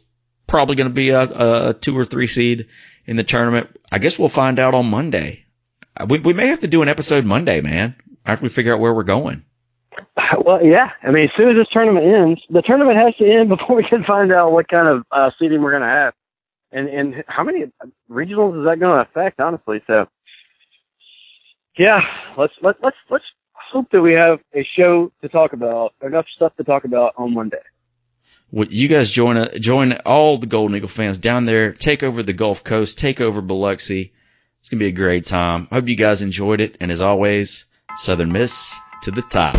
probably 0.46 0.76
going 0.76 0.88
to 0.88 0.94
be 0.94 1.10
a, 1.10 1.22
a 1.22 1.74
two 1.74 1.96
or 1.96 2.04
three 2.04 2.26
seed 2.26 2.68
in 3.06 3.16
the 3.16 3.24
tournament. 3.24 3.74
I 3.90 3.98
guess 3.98 4.18
we'll 4.18 4.28
find 4.28 4.58
out 4.58 4.74
on 4.74 4.86
Monday. 4.86 5.44
Uh, 5.96 6.06
we 6.08 6.18
we 6.20 6.34
may 6.34 6.48
have 6.48 6.60
to 6.60 6.68
do 6.68 6.82
an 6.82 6.88
episode 6.88 7.24
Monday, 7.24 7.60
man, 7.60 7.96
after 8.24 8.42
we 8.42 8.48
figure 8.48 8.72
out 8.74 8.80
where 8.80 8.94
we're 8.94 9.02
going. 9.02 9.44
Well, 10.44 10.64
yeah. 10.64 10.90
I 11.04 11.12
mean, 11.12 11.24
as 11.24 11.30
soon 11.36 11.50
as 11.50 11.56
this 11.56 11.68
tournament 11.72 12.04
ends, 12.04 12.40
the 12.50 12.62
tournament 12.62 12.98
has 12.98 13.14
to 13.16 13.30
end 13.30 13.48
before 13.56 13.76
we 13.76 13.86
can 13.88 14.02
find 14.02 14.32
out 14.32 14.50
what 14.50 14.66
kind 14.66 14.88
of 14.88 15.04
uh, 15.12 15.30
seeding 15.38 15.62
we're 15.62 15.70
going 15.70 15.82
to 15.82 15.88
have 15.88 16.14
and 16.72 16.88
and 16.88 17.24
how 17.26 17.44
many 17.44 17.64
regionals 18.10 18.58
is 18.58 18.64
that 18.64 18.80
going 18.80 19.04
to 19.04 19.08
affect? 19.08 19.40
Honestly, 19.40 19.82
so 19.86 20.06
yeah, 21.78 22.00
let's 22.36 22.54
let 22.62 22.76
let's 22.82 22.96
let's 23.10 23.24
hope 23.72 23.90
that 23.90 24.02
we 24.02 24.12
have 24.12 24.38
a 24.54 24.66
show 24.76 25.10
to 25.22 25.28
talk 25.28 25.52
about, 25.54 25.94
enough 26.02 26.26
stuff 26.36 26.54
to 26.56 26.64
talk 26.64 26.84
about 26.84 27.14
on 27.16 27.34
Monday. 27.34 27.62
Well, 28.50 28.68
you 28.68 28.86
guys 28.86 29.10
join 29.10 29.38
uh, 29.38 29.58
join 29.58 29.92
all 30.04 30.36
the 30.36 30.46
Golden 30.46 30.76
Eagle 30.76 30.88
fans 30.88 31.16
down 31.16 31.46
there. 31.46 31.72
Take 31.72 32.02
over 32.02 32.22
the 32.22 32.34
Gulf 32.34 32.62
Coast. 32.62 32.98
Take 32.98 33.20
over 33.20 33.40
Biloxi. 33.40 34.12
It's 34.60 34.68
gonna 34.68 34.80
be 34.80 34.88
a 34.88 34.92
great 34.92 35.24
time. 35.26 35.68
I 35.70 35.76
hope 35.76 35.88
you 35.88 35.96
guys 35.96 36.20
enjoyed 36.20 36.60
it. 36.60 36.76
And 36.78 36.92
as 36.92 37.00
always, 37.00 37.64
Southern 37.96 38.30
Miss 38.30 38.78
to 39.04 39.10
the 39.10 39.22
top. 39.22 39.56